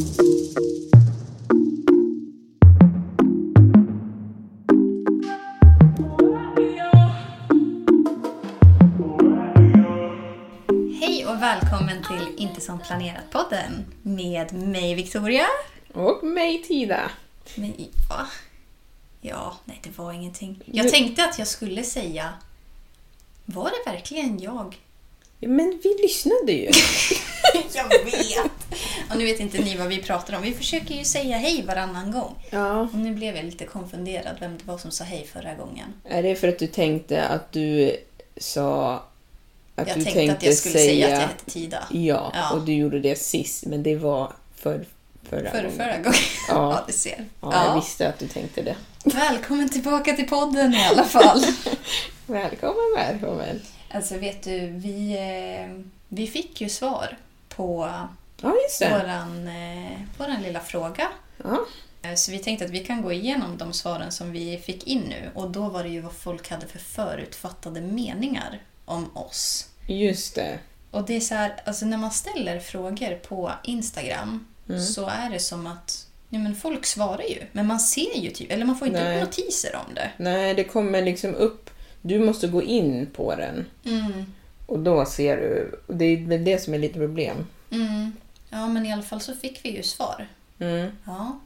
Hej 0.00 0.06
och 11.26 11.42
välkommen 11.42 12.04
till 12.08 12.34
Inte 12.36 12.60
som 12.60 12.78
planerat-podden 12.78 13.84
med 14.02 14.52
mig 14.52 14.94
Victoria. 14.94 15.46
Och 15.92 16.24
mig 16.24 16.62
Tida. 16.62 17.10
Mig, 17.54 17.90
va? 18.08 18.26
Ja, 19.20 19.56
nej 19.64 19.80
det 19.82 19.98
var 19.98 20.12
ingenting. 20.12 20.62
Jag 20.64 20.88
tänkte 20.88 21.24
att 21.24 21.38
jag 21.38 21.48
skulle 21.48 21.82
säga 21.82 22.32
Var 23.44 23.70
det 23.70 23.90
verkligen 23.90 24.38
jag? 24.38 24.78
Ja, 25.38 25.48
men 25.48 25.80
vi 25.82 26.02
lyssnade 26.02 26.52
ju. 26.52 26.70
jag 27.74 27.88
vet! 28.04 28.50
Och 29.10 29.16
nu 29.18 29.24
vet 29.24 29.40
inte 29.40 29.58
ni 29.58 29.76
vad 29.76 29.88
vi 29.88 30.02
pratar 30.02 30.36
om. 30.36 30.42
Vi 30.42 30.54
försöker 30.54 30.94
ju 30.94 31.04
säga 31.04 31.36
hej 31.38 31.62
varannan 31.66 32.10
gång. 32.12 32.34
Ja. 32.50 32.80
Och 32.80 32.94
nu 32.94 33.14
blev 33.14 33.36
jag 33.36 33.44
lite 33.44 33.64
konfunderad 33.64 34.36
vem 34.40 34.58
det 34.58 34.64
var 34.64 34.78
som 34.78 34.90
sa 34.90 35.04
hej 35.04 35.26
förra 35.32 35.54
gången. 35.54 35.92
Är 36.04 36.22
det 36.22 36.36
för 36.36 36.48
att 36.48 36.58
du 36.58 36.66
tänkte 36.66 37.24
att 37.24 37.52
du 37.52 37.96
sa 38.36 38.94
att 39.76 39.88
Jag 39.88 39.98
du 39.98 40.04
tänkte 40.04 40.32
att 40.32 40.42
jag 40.42 40.54
skulle 40.54 40.74
säga, 40.74 41.06
att 41.06 41.12
jag 41.12 41.20
hette 41.20 41.50
Tida. 41.50 41.84
Ja, 41.90 42.32
Ja. 42.34 42.50
och 42.52 42.60
du 42.64 42.72
gjorde 42.74 43.00
det 43.00 43.18
sist, 43.18 43.66
men 43.66 43.82
det 43.82 43.96
var 43.96 44.32
för, 44.56 44.84
förra 45.30 45.50
Förra, 45.50 45.62
gången. 45.62 45.76
förra 45.76 45.96
gången. 45.96 46.18
Ja. 46.48 46.54
ja, 46.78 46.84
du 46.86 46.92
ser. 46.92 47.24
Ja, 47.40 47.64
jag 47.66 47.74
visste 47.74 48.08
att 48.08 48.18
du 48.18 48.26
tänkte 48.28 48.62
det. 48.62 48.76
Välkommen 49.04 49.68
tillbaka 49.68 50.12
till 50.12 50.28
podden 50.28 50.74
i 50.74 50.84
alla 50.84 51.04
fall. 51.04 51.44
Välkommen, 52.26 52.94
välkommen. 52.96 53.60
Alltså 53.92 54.18
vet 54.18 54.42
du, 54.42 54.66
vi, 54.66 55.12
eh, 55.12 55.82
vi 56.08 56.26
fick 56.26 56.60
ju 56.60 56.68
svar 56.68 57.16
på 57.56 57.90
Ja, 58.42 58.54
våran, 58.90 59.48
eh, 59.48 59.98
våran 60.18 60.42
lilla 60.42 60.60
fråga. 60.60 61.08
Ja. 61.44 61.58
Eh, 62.02 62.14
Så 62.14 62.32
vi 62.32 62.38
tänkte 62.38 62.64
att 62.64 62.70
vi 62.70 62.84
kan 62.84 63.02
gå 63.02 63.12
igenom 63.12 63.58
de 63.58 63.72
svaren 63.72 64.12
som 64.12 64.32
vi 64.32 64.58
fick 64.58 64.86
in 64.86 65.00
nu. 65.00 65.30
Och 65.34 65.50
då 65.50 65.68
var 65.68 65.82
det 65.82 65.88
ju 65.88 66.00
vad 66.00 66.12
folk 66.12 66.50
hade 66.50 66.66
för 66.66 66.78
förutfattade 66.78 67.80
meningar 67.80 68.58
om 68.84 69.16
oss. 69.16 69.68
Just 69.86 70.34
det. 70.34 70.58
Och 70.90 71.04
det 71.06 71.16
är 71.16 71.20
så 71.20 71.34
här, 71.34 71.56
alltså 71.64 71.86
när 71.86 71.96
man 71.98 72.10
ställer 72.10 72.60
frågor 72.60 73.14
på 73.16 73.52
Instagram 73.64 74.46
så 74.94 75.06
är 75.06 75.30
det 75.30 75.38
som 75.38 75.66
att 75.66 76.06
ja, 76.28 76.38
men 76.38 76.56
folk 76.56 76.86
svarar 76.86 77.22
ju, 77.22 77.42
men 77.52 77.66
man 77.66 77.80
ser 77.80 78.16
ju 78.18 78.30
typ, 78.30 78.52
eller 78.52 78.64
man 78.64 78.76
får 78.78 78.88
inte 78.88 79.04
Nej. 79.04 79.16
upp 79.22 79.28
notiser 79.28 79.76
om 79.88 79.94
det. 79.94 80.10
Nej, 80.16 80.54
det 80.54 80.64
kommer 80.64 81.02
liksom 81.02 81.34
upp. 81.34 81.70
Du 82.02 82.18
måste 82.18 82.46
gå 82.48 82.62
in 82.62 83.06
på 83.16 83.34
den. 83.34 83.66
Och 84.70 84.78
då 84.78 85.04
ser 85.06 85.36
du. 85.36 85.80
Det 85.86 86.04
är 86.04 86.26
väl 86.26 86.44
det 86.44 86.58
som 86.58 86.74
är 86.74 86.78
lite 86.78 86.98
problem. 86.98 87.46
Mm. 87.70 88.12
Ja, 88.50 88.68
men 88.68 88.86
i 88.86 88.92
alla 88.92 89.02
fall 89.02 89.20
så 89.20 89.34
fick 89.34 89.64
vi 89.64 89.76
ju 89.76 89.82
svar. 89.82 90.28
Mm. 90.58 90.90
Ja. 91.06 91.38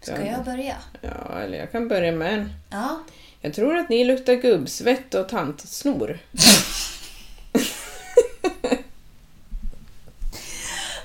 Ska 0.00 0.12
Ja. 0.12 0.32
jag 0.32 0.44
börja? 0.44 0.76
Ja, 1.00 1.38
eller 1.38 1.58
jag 1.58 1.72
kan 1.72 1.88
börja 1.88 2.12
med 2.12 2.34
en. 2.34 2.50
Ja. 2.70 3.00
Jag 3.40 3.54
tror 3.54 3.76
att 3.76 3.88
ni 3.88 4.04
luktar 4.04 4.34
gubbsvett 4.34 5.14
och 5.14 5.28
tantsnor. 5.28 6.18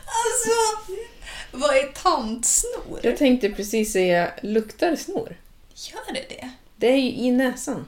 Alltså, 0.05 0.91
vad 1.51 1.75
är 1.77 1.91
tantsnor? 2.03 2.99
Jag 3.03 3.17
tänkte 3.17 3.49
precis 3.49 3.93
säga, 3.93 4.31
luktar 4.43 4.95
snor? 4.95 5.35
Gör 5.75 6.13
det 6.13 6.25
det? 6.29 6.49
Det 6.75 6.87
är 6.87 6.97
ju 6.97 7.09
i 7.11 7.31
näsan. 7.31 7.85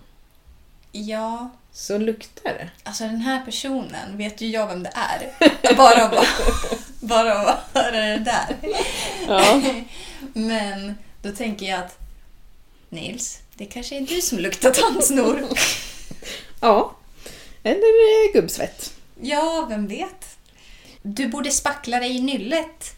Ja, 0.91 1.49
Så 1.75 1.97
luktar 1.97 2.53
det. 2.53 2.69
alltså 2.83 3.03
den 3.03 3.21
här 3.21 3.45
personen 3.45 4.17
vet 4.17 4.41
ju 4.41 4.47
jag 4.47 4.67
vem 4.67 4.83
det 4.83 4.91
är. 4.95 5.75
Bara 5.75 6.05
av 6.05 6.13
att- 6.13 6.79
bara 6.99 7.39
av 7.41 7.47
att 7.47 7.69
höra 7.73 7.91
det 8.05 8.17
där. 8.17 8.55
Ja. 9.27 9.61
Men 10.33 10.95
då 11.21 11.31
tänker 11.31 11.65
jag 11.65 11.79
att 11.79 11.97
Nils, 12.89 13.39
det 13.55 13.65
kanske 13.65 13.97
är 13.97 14.01
du 14.01 14.21
som 14.21 14.39
luktar 14.39 14.71
tantsnor. 14.71 15.47
ja. 16.61 16.95
Eller 17.63 18.27
eh, 18.27 18.33
gubbsvett. 18.33 18.93
Ja, 19.21 19.65
vem 19.69 19.87
vet? 19.87 20.37
Du 21.01 21.27
borde 21.27 21.51
spackla 21.51 21.99
dig 21.99 22.17
i 22.17 22.21
nyllet. 22.21 22.95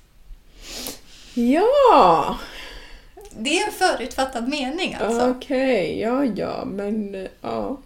Ja! 1.33 2.37
Det 3.39 3.59
är 3.59 3.65
en 3.67 3.73
förutfattad 3.73 4.47
mening 4.47 4.93
alltså. 4.99 5.29
Okej, 5.29 5.99
ja 5.99 6.25
ja, 6.25 6.65
men 6.65 7.15
eh, 7.15 7.27
ja. 7.41 7.77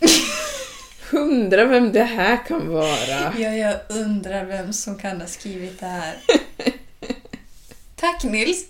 Undrar 1.12 1.66
vem 1.66 1.92
det 1.92 2.04
här 2.04 2.46
kan 2.46 2.68
vara. 2.68 3.34
Ja, 3.38 3.54
jag 3.54 3.76
undrar 3.88 4.44
vem 4.44 4.72
som 4.72 4.98
kan 4.98 5.20
ha 5.20 5.28
skrivit 5.28 5.80
det 5.80 5.86
här. 5.86 6.16
Tack 7.96 8.24
Nils! 8.24 8.66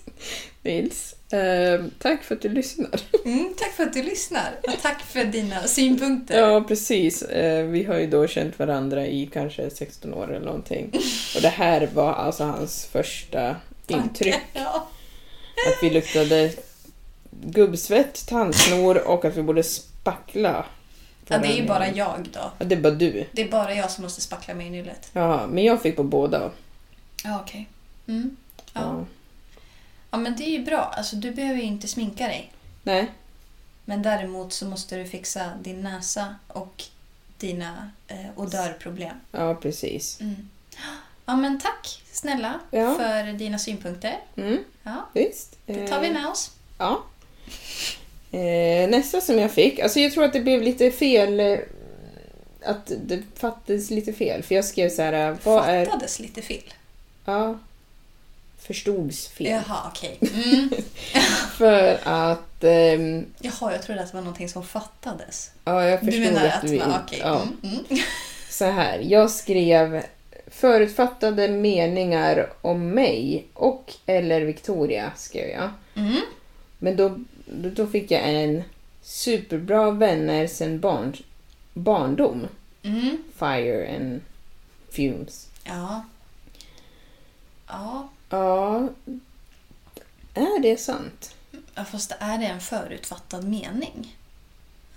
Nils, 0.61 1.15
eh, 1.33 1.85
tack 1.99 2.23
för 2.23 2.35
att 2.35 2.41
du 2.41 2.49
lyssnar. 2.49 2.89
Mm, 3.25 3.53
tack 3.57 3.71
för 3.71 3.83
att 3.83 3.93
du 3.93 4.03
lyssnar 4.03 4.51
och 4.63 4.81
tack 4.81 5.01
för 5.01 5.23
dina 5.23 5.67
synpunkter. 5.67 6.39
Ja, 6.39 6.61
precis. 6.61 7.21
Eh, 7.21 7.65
vi 7.65 7.83
har 7.83 7.97
ju 7.97 8.07
då 8.07 8.27
känt 8.27 8.59
varandra 8.59 9.07
i 9.07 9.29
kanske 9.33 9.69
16 9.69 10.13
år 10.13 10.35
eller 10.35 10.45
någonting. 10.45 10.91
Och 11.35 11.41
det 11.41 11.49
här 11.49 11.89
var 11.93 12.13
alltså 12.13 12.43
hans 12.43 12.85
första 12.85 13.55
intryck. 13.87 14.35
Ja. 14.53 14.87
Att 15.67 15.83
vi 15.83 15.89
luktade 15.89 16.51
gubbsvett, 17.31 18.27
tandsnor 18.27 18.97
och 18.97 19.25
att 19.25 19.37
vi 19.37 19.43
borde 19.43 19.63
spackla. 19.63 20.65
Ja, 21.29 21.37
det 21.37 21.47
är 21.47 21.55
ju 21.61 21.67
bara 21.67 21.79
varandra. 21.79 21.97
jag 21.97 22.27
då. 22.33 22.51
Ja, 22.59 22.65
det 22.65 22.75
är 22.75 22.81
bara 22.81 22.93
du. 22.93 23.25
Det 23.31 23.41
är 23.41 23.51
bara 23.51 23.73
jag 23.75 23.91
som 23.91 24.03
måste 24.03 24.21
spackla 24.21 24.53
mig 24.53 24.67
i 24.67 24.69
nyllet. 24.69 25.09
Ja, 25.13 25.47
men 25.47 25.63
jag 25.63 25.81
fick 25.81 25.95
på 25.95 26.03
båda. 26.03 26.51
Ja, 27.23 27.39
okej. 27.43 27.67
Mm. 28.07 28.35
Ja. 28.73 28.81
Ja. 28.81 29.05
ja, 30.11 30.17
men 30.17 30.35
det 30.35 30.43
är 30.43 30.49
ju 30.59 30.65
bra. 30.65 30.81
Alltså, 30.97 31.15
du 31.15 31.31
behöver 31.31 31.59
ju 31.59 31.65
inte 31.65 31.87
sminka 31.87 32.27
dig. 32.27 32.51
Nej, 32.83 33.11
Men 33.85 34.01
däremot 34.01 34.53
så 34.53 34.65
måste 34.65 34.95
du 34.95 35.05
fixa 35.05 35.51
din 35.61 35.81
näsa 35.81 36.35
och 36.47 36.83
dina 37.37 37.91
eh, 38.07 38.17
odörproblem. 38.35 39.15
ja 39.31 39.55
precis. 39.55 40.21
Mm. 40.21 40.49
Ja, 41.25 41.35
men 41.35 41.59
tack 41.59 42.01
snälla 42.11 42.59
Ja. 42.71 42.95
för 42.95 43.33
dina 43.33 43.59
synpunkter. 43.59 44.19
Mm, 44.35 44.63
Ja, 44.83 45.09
visst. 45.13 45.57
det 45.65 45.87
tar 45.87 46.01
vi 46.01 46.07
Eh, 46.07 46.13
med 46.13 46.27
oss. 46.27 46.51
Ja. 46.77 47.03
Eh, 48.31 48.89
nästa 48.89 49.21
som 49.21 49.39
jag 49.39 49.51
fick, 49.51 49.79
alltså 49.79 49.99
jag 49.99 50.11
tror 50.13 50.23
att 50.23 50.33
det 50.33 50.39
blev 50.39 50.61
lite 50.61 50.91
fel. 50.91 51.39
eh, 51.39 51.59
att 52.63 52.91
det 53.05 53.21
fattades 53.35 53.89
lite 53.89 54.13
fel. 54.13 54.43
För 54.43 54.55
jag 54.55 54.65
skrev 54.65 54.89
så 54.89 55.01
här, 55.01 55.37
vad 55.43 55.69
är... 55.69 55.85
Fattades 55.85 56.19
lite 56.19 56.41
fel. 56.41 56.73
Ja. 57.25 57.59
Förstods 58.59 59.27
fel. 59.27 59.47
Jaha, 59.47 59.91
okej. 59.91 60.17
Mm. 60.21 60.69
För 61.57 61.99
att... 62.03 62.63
ehm, 62.63 63.25
Jaha, 63.39 63.71
jag 63.71 63.81
trodde 63.83 64.01
att 64.01 64.07
det 64.11 64.13
var 64.17 64.21
någonting 64.21 64.49
som 64.49 64.63
fattades. 64.65 65.51
ja, 65.65 65.85
jag 65.85 65.99
förstod 65.99 66.21
du 66.21 66.31
menar 66.31 66.45
att 66.47 66.55
att... 66.63 66.69
du... 66.69 66.77
man- 66.77 67.01
Okej. 67.05 67.19
ja. 67.23 67.41
Mm, 67.63 67.75
mm. 67.89 68.01
Så 68.49 68.65
här, 68.65 68.99
jag 68.99 69.31
skrev 69.31 70.03
förutfattade 70.47 71.47
meningar 71.47 72.49
om 72.61 72.89
mig 72.89 73.45
och 73.53 73.93
eller 74.05 74.41
Victoria, 74.41 75.11
skrev 75.17 75.49
jag. 75.49 75.69
Mm. 75.95 76.21
Men 76.77 76.95
då, 76.95 77.19
då, 77.51 77.87
fick 77.87 78.11
jag 78.11 78.21
en 78.33 78.63
superbra 79.01 79.91
vänner 79.91 80.47
sen 80.47 80.79
barn, 80.79 81.13
barndom. 81.73 82.47
Mm. 82.83 83.23
Fire 83.35 83.95
and 83.95 84.21
fumes. 84.91 85.47
Ja. 85.63 86.03
Ja. 87.67 88.09
Ja, 88.29 88.89
är 90.33 90.59
det 90.61 90.77
sant? 90.79 91.35
Ja, 91.75 91.85
Fast 91.85 92.15
är 92.19 92.37
det 92.37 92.45
en 92.45 92.61
förutfattad 92.61 93.43
mening? 93.43 94.17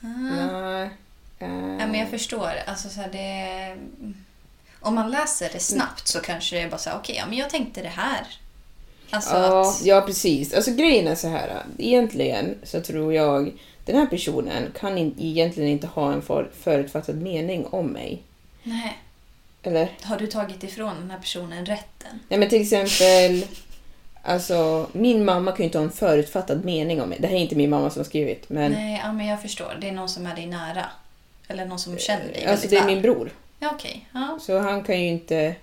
Ah. 0.01 0.07
Nej. 0.07 0.91
Ja, 1.39 1.87
men 1.87 1.95
jag 1.95 2.11
förstår. 2.11 2.53
Alltså, 2.67 2.89
så 2.89 3.01
här, 3.01 3.09
det... 3.13 3.77
Om 4.81 4.95
man 4.95 5.11
läser 5.11 5.51
det 5.53 5.61
snabbt 5.61 6.09
så 6.09 6.21
kanske 6.21 6.57
det 6.57 6.63
är 6.63 6.71
bara 6.71 6.79
så 6.79 6.91
här, 6.91 6.99
okej, 6.99 7.17
ja, 7.17 7.27
men 7.27 7.39
jag 7.39 7.51
tänkte 7.51 7.83
det 7.83 7.89
här. 7.89 8.27
Alltså 9.13 9.35
Ja, 9.35 9.61
att... 9.71 9.85
ja, 9.85 10.01
precis. 10.01 10.55
Alltså 10.55 10.71
grejen 10.71 11.09
är 11.09 11.15
så 11.15 11.29
här. 11.29 11.63
Egentligen 11.79 12.55
så 12.63 12.81
tror 12.81 13.15
jag 13.15 13.53
den 13.85 13.97
här 13.97 14.07
personen 14.07 14.73
kan 14.81 14.99
in, 14.99 15.15
egentligen 15.19 15.71
inte 15.71 15.87
ha 15.87 16.13
en 16.13 16.23
för, 16.23 16.51
förutfattad 16.61 17.17
mening 17.23 17.67
om 17.67 17.87
mig. 17.87 18.23
Nej. 18.63 18.99
Eller? 19.63 19.89
Har 20.03 20.17
du 20.17 20.27
tagit 20.27 20.65
ifrån 20.65 20.95
den 21.01 21.11
här 21.11 21.19
personen 21.19 21.67
rätten? 21.67 22.21
Nej 22.29 22.39
men 22.39 22.49
till 22.49 22.63
exempel, 22.63 23.47
alltså 24.23 24.87
min 24.93 25.25
mamma 25.25 25.51
kan 25.53 25.59
ju 25.59 25.65
inte 25.65 25.79
ha 25.79 25.85
en 25.85 25.93
förutfattad 25.93 26.65
mening 26.65 27.03
om 27.03 27.09
mig. 27.09 27.19
Det 27.21 27.27
här 27.27 27.35
är 27.35 27.41
inte 27.41 27.57
min 27.57 27.71
mamma 27.71 27.91
som 27.91 28.01
har 28.01 28.05
skrivit, 28.05 28.49
men 28.49 28.73
Nej, 28.73 29.01
ja, 29.05 29.13
men 29.13 29.27
jag 29.27 29.43
förstår. 29.43 29.79
Det 29.81 29.89
är 29.89 29.93
någon 29.93 30.09
som 30.09 30.27
är 30.27 30.35
dig 30.35 30.47
nära. 30.47 30.85
Eller 31.49 31.65
någon 31.67 31.79
som 31.79 31.99
känner 31.99 32.33
dig 32.33 32.47
alltså 32.47 32.69
det 32.69 32.77
är 32.77 32.81
väl. 32.85 32.95
min 32.95 33.03
bror. 33.03 33.31
Ja, 33.59 33.71
okej. 33.75 34.09
Ja. 34.13 34.39
Så 34.41 34.59
han 34.59 34.83
kan 34.85 35.01
ju 35.01 35.09
inte, 35.09 35.55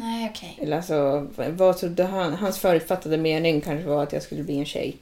Nej, 0.00 0.30
okej. 0.30 0.58
eller 0.62 0.76
alltså 0.76 1.28
vad 1.36 1.78
trodde 1.78 2.04
han? 2.04 2.34
Hans 2.34 2.58
förutfattade 2.58 3.16
mening 3.16 3.60
kanske 3.60 3.88
var 3.88 4.02
att 4.02 4.12
jag 4.12 4.22
skulle 4.22 4.42
bli 4.42 4.58
en 4.58 4.66
tjej. 4.66 4.96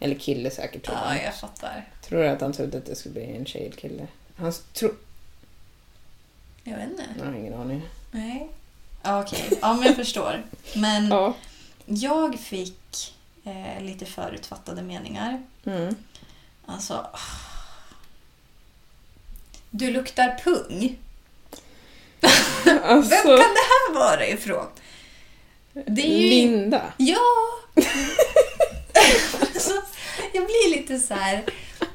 Eller 0.00 0.14
kille 0.14 0.50
säkert 0.50 0.84
tror 0.84 0.96
Ja, 0.96 1.04
han. 1.04 1.16
jag 1.24 1.34
fattar. 1.34 1.88
Tror 2.02 2.18
du 2.22 2.28
att 2.28 2.40
han 2.40 2.52
trodde 2.52 2.78
att 2.78 2.88
jag 2.88 2.96
skulle 2.96 3.12
bli 3.12 3.36
en 3.36 3.46
tjej 3.46 3.66
eller 3.66 3.76
kille? 3.76 4.06
Han 4.36 4.52
tro... 4.72 4.90
Jag 6.64 6.76
vet 6.76 6.90
inte. 6.90 7.04
Jag 7.18 7.24
har 7.26 7.32
ingen 7.34 7.54
aning. 7.54 7.82
Nej. 8.10 8.48
Ja, 9.02 9.22
okej. 9.22 9.44
Ja, 9.62 9.74
men 9.74 9.86
jag 9.86 9.96
förstår. 9.96 10.42
Men 10.76 11.08
Ja. 11.08 11.34
jag 11.84 12.38
fick 12.38 13.14
eh, 13.44 13.82
lite 13.82 14.06
förutfattade 14.06 14.82
meningar. 14.82 15.42
Mm. 15.64 15.94
Alltså... 16.66 16.94
ah. 16.94 17.18
Du 19.70 19.90
luktar 19.90 20.40
pung. 20.44 20.98
Alltså, 22.82 23.10
Vem 23.10 23.24
kan 23.24 23.54
det 23.54 23.66
här 23.70 23.94
vara 23.94 24.26
ifrån? 24.26 24.66
Det 25.72 26.02
är 26.02 26.18
ju... 26.18 26.28
Linda. 26.28 26.82
Ja! 26.96 27.18
alltså, 29.54 29.72
jag 30.32 30.46
blir 30.46 30.76
lite 30.76 30.98
så 30.98 31.14
här... 31.14 31.44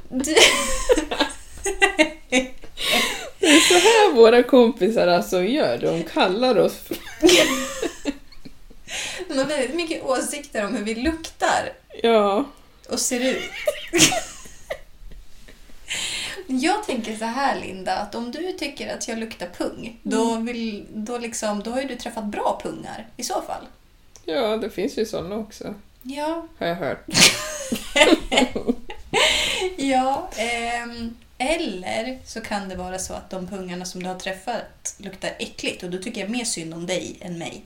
Du... 0.09 0.35
Det 3.39 3.47
är 3.47 3.59
så 3.59 3.73
här 3.73 4.13
våra 4.13 4.43
kompisar 4.43 5.07
alltså 5.07 5.41
gör. 5.41 5.77
De 5.77 6.03
kallar 6.03 6.57
oss 6.57 6.73
för... 6.73 6.97
De 9.27 9.37
har 9.37 9.45
väldigt 9.45 9.75
mycket 9.75 10.03
åsikter 10.03 10.65
om 10.65 10.75
hur 10.75 10.83
vi 10.83 10.95
luktar 10.95 11.73
Ja. 12.03 12.45
och 12.89 12.99
ser 12.99 13.19
ut. 13.19 13.43
Jag 16.59 16.83
tänker 16.85 17.15
så 17.15 17.25
här 17.25 17.59
Linda, 17.59 17.95
att 17.97 18.15
om 18.15 18.31
du 18.31 18.51
tycker 18.53 18.93
att 18.95 19.07
jag 19.07 19.17
luktar 19.17 19.47
pung, 19.57 19.99
då, 20.03 20.35
vill, 20.35 20.85
då, 20.93 21.17
liksom, 21.17 21.63
då 21.63 21.71
har 21.71 21.81
ju 21.81 21.87
du 21.87 21.95
träffat 21.95 22.25
bra 22.25 22.59
pungar 22.63 23.07
i 23.17 23.23
så 23.23 23.41
fall. 23.41 23.65
Ja, 24.25 24.57
det 24.57 24.69
finns 24.69 24.97
ju 24.97 25.05
sådana 25.05 25.35
också. 25.35 25.73
Ja, 26.01 26.47
Har 26.59 26.67
jag 26.67 26.75
hört. 26.75 27.05
ja. 29.77 30.29
ehm, 30.37 31.15
eller 31.37 32.19
så 32.25 32.41
kan 32.41 32.69
det 32.69 32.75
vara 32.75 32.99
så 32.99 33.13
att 33.13 33.29
de 33.29 33.47
pungarna 33.47 33.85
som 33.85 34.03
du 34.03 34.09
har 34.09 34.19
träffat 34.19 34.95
luktar 34.97 35.31
äckligt 35.39 35.83
och 35.83 35.89
då 35.89 35.97
tycker 35.97 36.21
jag 36.21 36.29
mer 36.29 36.45
synd 36.45 36.73
om 36.73 36.87
dig 36.87 37.17
än 37.21 37.37
mig. 37.37 37.61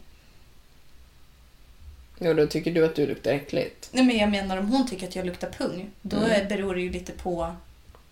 Ja, 2.20 2.34
då 2.34 2.48
tycker 2.48 2.72
du 2.72 2.86
att 2.86 2.96
du 2.96 3.08
luktar 3.08 3.32
äckligt. 3.32 3.90
Nej, 3.92 4.04
men 4.06 4.18
jag 4.18 4.30
menar 4.32 4.58
om 4.58 4.68
hon 4.72 4.88
tycker 4.88 5.08
att 5.08 5.16
jag 5.16 5.26
luktar 5.26 5.50
pung, 5.50 5.90
då 6.02 6.18
Mm. 6.18 6.48
beror 6.48 6.76
det 6.76 6.82
ju 6.82 6.92
lite 6.92 7.12
på 7.12 7.56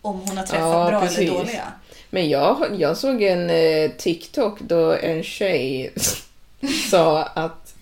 om 0.04 0.20
hon 0.20 0.38
har 0.38 0.46
träffat 0.46 0.60
Ja, 0.60 0.88
bra 0.90 1.02
precis. 1.02 1.18
eller 1.20 1.32
dåliga. 1.34 1.72
Men 2.10 2.30
jag, 2.30 2.76
jag 2.80 2.98
såg 2.98 3.22
en 3.22 3.50
eh, 3.50 3.92
TikTok 3.92 4.60
då 4.62 4.92
en 4.94 5.24
tjej 5.24 5.94
sa 6.92 7.24
att... 7.24 7.74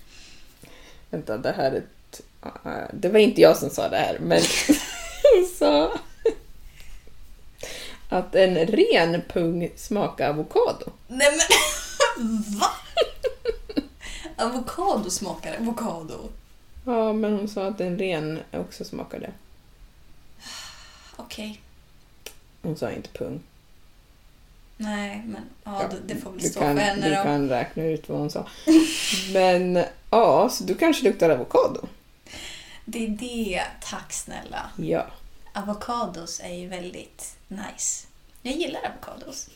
Vänta, 1.09 1.37
det 1.37 1.51
här 1.51 1.71
är 1.71 1.77
ett... 1.77 2.21
eh, 2.65 2.71
det 2.93 3.09
var 3.09 3.19
inte 3.19 3.41
jag 3.41 3.57
som 3.57 3.69
sa 3.69 3.89
det 3.89 3.97
här, 3.97 4.17
men 4.19 4.41
hon 5.23 5.45
sa 5.59 5.91
att 8.09 8.35
en 8.35 8.55
ren 8.55 9.21
pung 9.29 9.69
smakar 9.75 10.29
avokado. 10.29 10.91
Nej 11.07 11.27
men 11.31 11.47
va? 12.59 12.67
Avokado 14.37 15.09
smakar 15.09 15.57
avokado. 15.59 16.29
Ja, 16.85 17.13
men 17.13 17.33
hon 17.33 17.47
sa 17.49 17.65
att 17.67 17.81
en 17.81 17.97
ren 17.97 18.39
också 18.51 18.83
smakar 18.85 19.19
det. 19.19 19.31
Okej. 21.15 21.61
Hon 22.61 22.77
sa 22.77 22.91
inte 22.91 23.09
pung. 23.09 23.39
Nej, 24.77 25.23
men 25.25 25.41
ja, 25.63 25.83
det, 25.91 26.13
det 26.13 26.21
får 26.21 26.31
väl 26.31 26.41
stå 26.41 26.59
kan, 26.59 26.75
för 26.75 26.83
henne 26.83 27.09
Du 27.09 27.15
då. 27.15 27.23
kan 27.23 27.49
räkna 27.49 27.83
ut 27.83 28.09
vad 28.09 28.19
hon 28.19 28.29
sa. 28.29 28.47
Men 29.33 29.83
ja, 30.09 30.49
så 30.49 30.63
du 30.63 30.75
kanske 30.75 31.03
luktar 31.03 31.29
avokado? 31.29 31.87
Det 32.85 33.05
är 33.05 33.09
det, 33.09 33.61
tack 33.89 34.13
snälla. 34.13 34.69
Ja. 34.77 35.05
Avokados 35.53 36.39
är 36.43 36.53
ju 36.53 36.67
väldigt 36.67 37.35
nice. 37.47 38.07
Jag 38.41 38.55
gillar 38.55 38.81
avokados. 38.85 39.49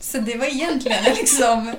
Så 0.00 0.18
det 0.18 0.36
var 0.36 0.46
egentligen 0.46 1.04
liksom... 1.16 1.74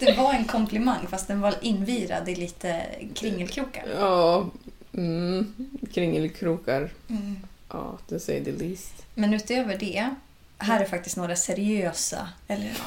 Det 0.00 0.16
var 0.16 0.34
en 0.34 0.44
komplimang 0.44 1.06
fast 1.10 1.28
den 1.28 1.40
var 1.40 1.54
invirad 1.62 2.28
i 2.28 2.34
lite 2.34 2.86
kringelkrokar. 3.14 3.84
Ja, 3.98 4.46
mm, 4.94 5.54
kringelkrokar. 5.92 6.90
Mm. 7.08 7.36
Ja, 7.72 7.98
det 8.08 8.20
säger 8.20 8.44
det 8.44 8.52
least. 8.52 8.92
Men 9.14 9.34
utöver 9.34 9.78
det, 9.78 10.10
här 10.58 10.80
är 10.80 10.84
faktiskt 10.84 11.16
några 11.16 11.36
seriösa, 11.36 12.28
eller 12.48 12.64
ja, 12.66 12.84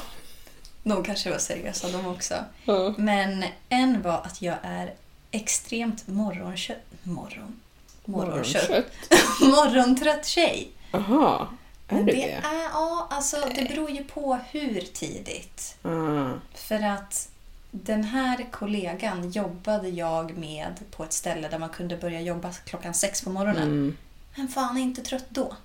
de 0.82 1.04
kanske 1.04 1.30
var 1.30 1.38
seriösa 1.38 1.88
de 1.88 2.06
också. 2.06 2.34
Ja. 2.64 2.94
Men 2.98 3.44
en 3.68 4.02
var 4.02 4.18
att 4.24 4.42
jag 4.42 4.56
är 4.62 4.94
extremt 5.30 6.06
morgonkött... 6.08 6.76
Morgon? 7.02 7.60
Morgonkött? 8.04 8.86
Morgontrött 9.40 10.26
tjej. 10.26 10.68
Aha, 10.90 11.48
är 11.88 11.96
du 11.98 12.04
det? 12.04 12.12
det? 12.12 12.30
Är, 12.32 12.62
ja, 12.72 13.06
alltså 13.10 13.36
det 13.54 13.68
beror 13.68 13.90
ju 13.90 14.04
på 14.04 14.38
hur 14.50 14.80
tidigt. 14.80 15.76
Ah, 15.82 16.30
För 16.54 16.82
att 16.82 17.28
den 17.70 18.04
här 18.04 18.46
kollegan 18.50 19.30
jobbade 19.30 19.88
jag 19.88 20.38
med 20.38 20.74
på 20.90 21.04
ett 21.04 21.12
ställe 21.12 21.48
där 21.48 21.58
man 21.58 21.68
kunde 21.68 21.96
börja 21.96 22.20
jobba 22.20 22.52
klockan 22.52 22.94
sex 22.94 23.22
på 23.22 23.30
morgonen. 23.30 23.62
mm, 23.62 23.96
Men 24.36 24.48
fan 24.48 24.76
är 24.76 24.82
inte 24.82 25.02
trött 25.02 25.26
då. 25.28 25.56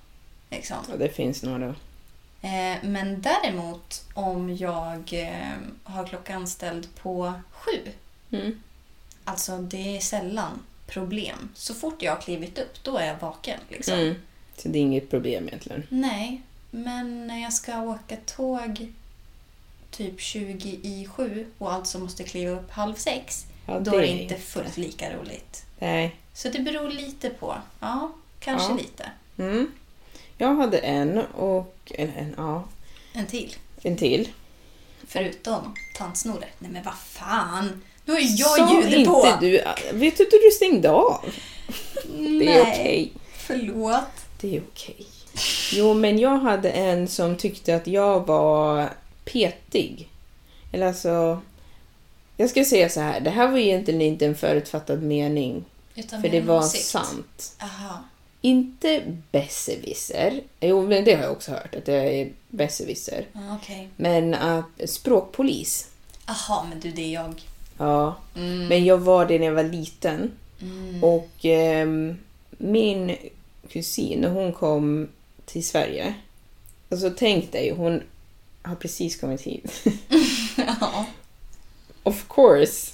Liksom. 0.50 0.78
ja, 0.90 0.98
det 0.98 1.10
finns 1.10 1.44
några. 1.44 1.76
Eh, 2.42 2.78
men 2.84 3.22
däremot 3.22 4.04
om 4.14 4.56
jag 4.56 5.14
eh, 5.14 5.58
har 5.84 6.08
klockan 6.08 6.48
ställd 6.48 6.88
på 6.96 7.34
sju, 7.52 7.92
Mm. 8.32 8.62
alltså 9.26 9.58
det 9.58 9.98
är 9.98 10.00
sällan 10.00 10.60
problem. 10.88 11.50
Så 11.56 11.74
fort 11.74 12.02
jag 12.02 12.16
har 12.16 12.22
klivit 12.22 12.58
upp, 12.58 12.84
då 12.84 12.98
är 12.98 13.08
jag 13.08 13.20
vaken. 13.20 13.60
Liksom. 13.70 13.94
Mm. 13.94 14.16
Så 14.58 14.68
det 14.68 14.80
är 14.80 14.82
inget 14.82 15.10
problem 15.10 15.48
egentligen. 15.48 15.84
Nej, 15.90 16.42
men 16.72 17.28
när 17.28 17.42
jag 17.42 17.54
ska 17.54 17.82
åka 17.82 18.18
tåg 18.26 18.94
typ 19.92 20.22
20 20.22 20.70
i 20.84 21.08
sju 21.08 21.46
och 21.58 21.74
alltså 21.74 22.00
måste 22.00 22.24
kliva 22.24 22.52
upp 22.52 22.72
halv 22.72 22.96
sex, 22.96 23.46
Ja, 23.68 23.80
då 23.80 23.96
är 23.96 24.02
det 24.02 24.08
inte 24.08 24.36
fullt 24.36 24.78
lika 24.78 25.18
roligt. 25.18 25.66
Nej. 25.80 26.16
Så 26.34 26.50
det 26.50 26.60
beror 26.60 26.90
lite 26.90 27.30
på. 27.30 27.56
Ja, 27.80 28.12
kanske 28.42 28.72
Ja. 28.72 28.78
lite. 28.78 29.10
Mm. 29.38 29.72
Jag 30.38 30.56
hade 30.56 30.78
en 30.78 31.18
och 31.18 31.76
en, 31.96 32.10
en, 32.10 32.34
ja, 32.38 32.64
En 33.14 33.26
till. 33.28 33.56
en 33.82 33.98
till. 33.98 34.30
Förutom 35.08 35.76
tantsnoret. 35.98 36.50
Nej 36.60 36.72
men 36.72 36.84
vad 36.84 36.94
fan! 36.98 37.82
Nu 38.06 38.14
ju 38.20 38.28
jag 38.28 38.50
Sa 38.58 38.74
ljudet 38.74 38.94
inte 39.00 39.10
på! 39.12 39.38
du... 39.42 39.52
Vet 39.94 40.18
du 40.18 40.24
inte 40.24 40.38
du 40.44 40.52
stängde 40.52 40.90
av? 40.92 41.26
Det 42.06 42.14
är 42.26 42.46
Nej, 42.46 42.62
okej. 42.62 43.12
Förlåt. 43.34 44.04
Det 44.42 44.58
är 44.58 44.62
okej. 44.72 45.06
Jo, 45.74 45.94
men 45.94 46.20
jag 46.20 46.38
hade 46.40 46.70
en 46.72 47.08
som 47.08 47.36
tyckte 47.38 47.76
att 47.76 47.88
jag 47.88 48.28
var 48.28 48.90
petig. 49.26 50.10
Eller 50.72 50.88
alltså... 50.88 51.42
Jag 52.38 52.50
ska 52.50 52.66
säga 52.66 52.90
så 52.90 53.00
här, 53.02 53.20
det 53.20 53.30
här 53.30 53.48
var 53.48 53.58
egentligen 53.58 54.02
inte 54.02 54.26
en 54.26 54.36
förutfattad 54.36 55.04
mening. 55.04 55.66
Utan 55.96 56.22
För 56.22 56.30
det 56.30 56.42
var 56.42 56.58
åsikt. 56.60 56.86
sant. 56.86 57.56
Aha. 57.62 58.04
Inte 58.42 59.02
besserwisser. 59.32 60.42
Jo, 60.60 60.88
men 60.88 61.04
det 61.06 61.14
har 61.16 61.24
jag 61.24 61.32
också 61.32 61.52
hört, 61.52 61.76
att 61.76 61.86
det 61.86 61.94
är 62.22 62.32
besserwisser. 62.50 63.26
Okej. 63.62 63.90
Men 63.96 64.34
att 64.34 64.66
språkpolis. 64.86 65.88
Aha, 66.26 66.66
men 66.70 66.80
du, 66.80 66.92
det 66.92 67.02
är 67.02 67.14
jag. 67.14 67.42
Ja, 67.78 68.16
Mm. 68.36 68.68
men 68.68 68.86
jag 68.86 68.98
var 68.98 69.26
det 69.26 69.40
när 69.40 69.46
jag 69.46 69.54
var 69.54 69.64
liten. 69.64 70.32
Och 71.02 71.30
ehm, 71.46 72.18
min 72.50 73.16
kusin, 73.70 74.20
när 74.20 74.30
hon 74.30 74.54
kom 74.54 75.08
till 75.46 75.66
Sverige. 75.66 76.14
Alltså 76.90 77.10
tänk 77.18 77.52
dig, 77.52 77.70
hon 77.72 78.04
har 78.62 78.76
precis 78.76 79.20
kommit 79.22 79.42
hit. 79.42 79.84
Ja. 80.58 81.06
of 82.04 82.26
course, 82.28 82.92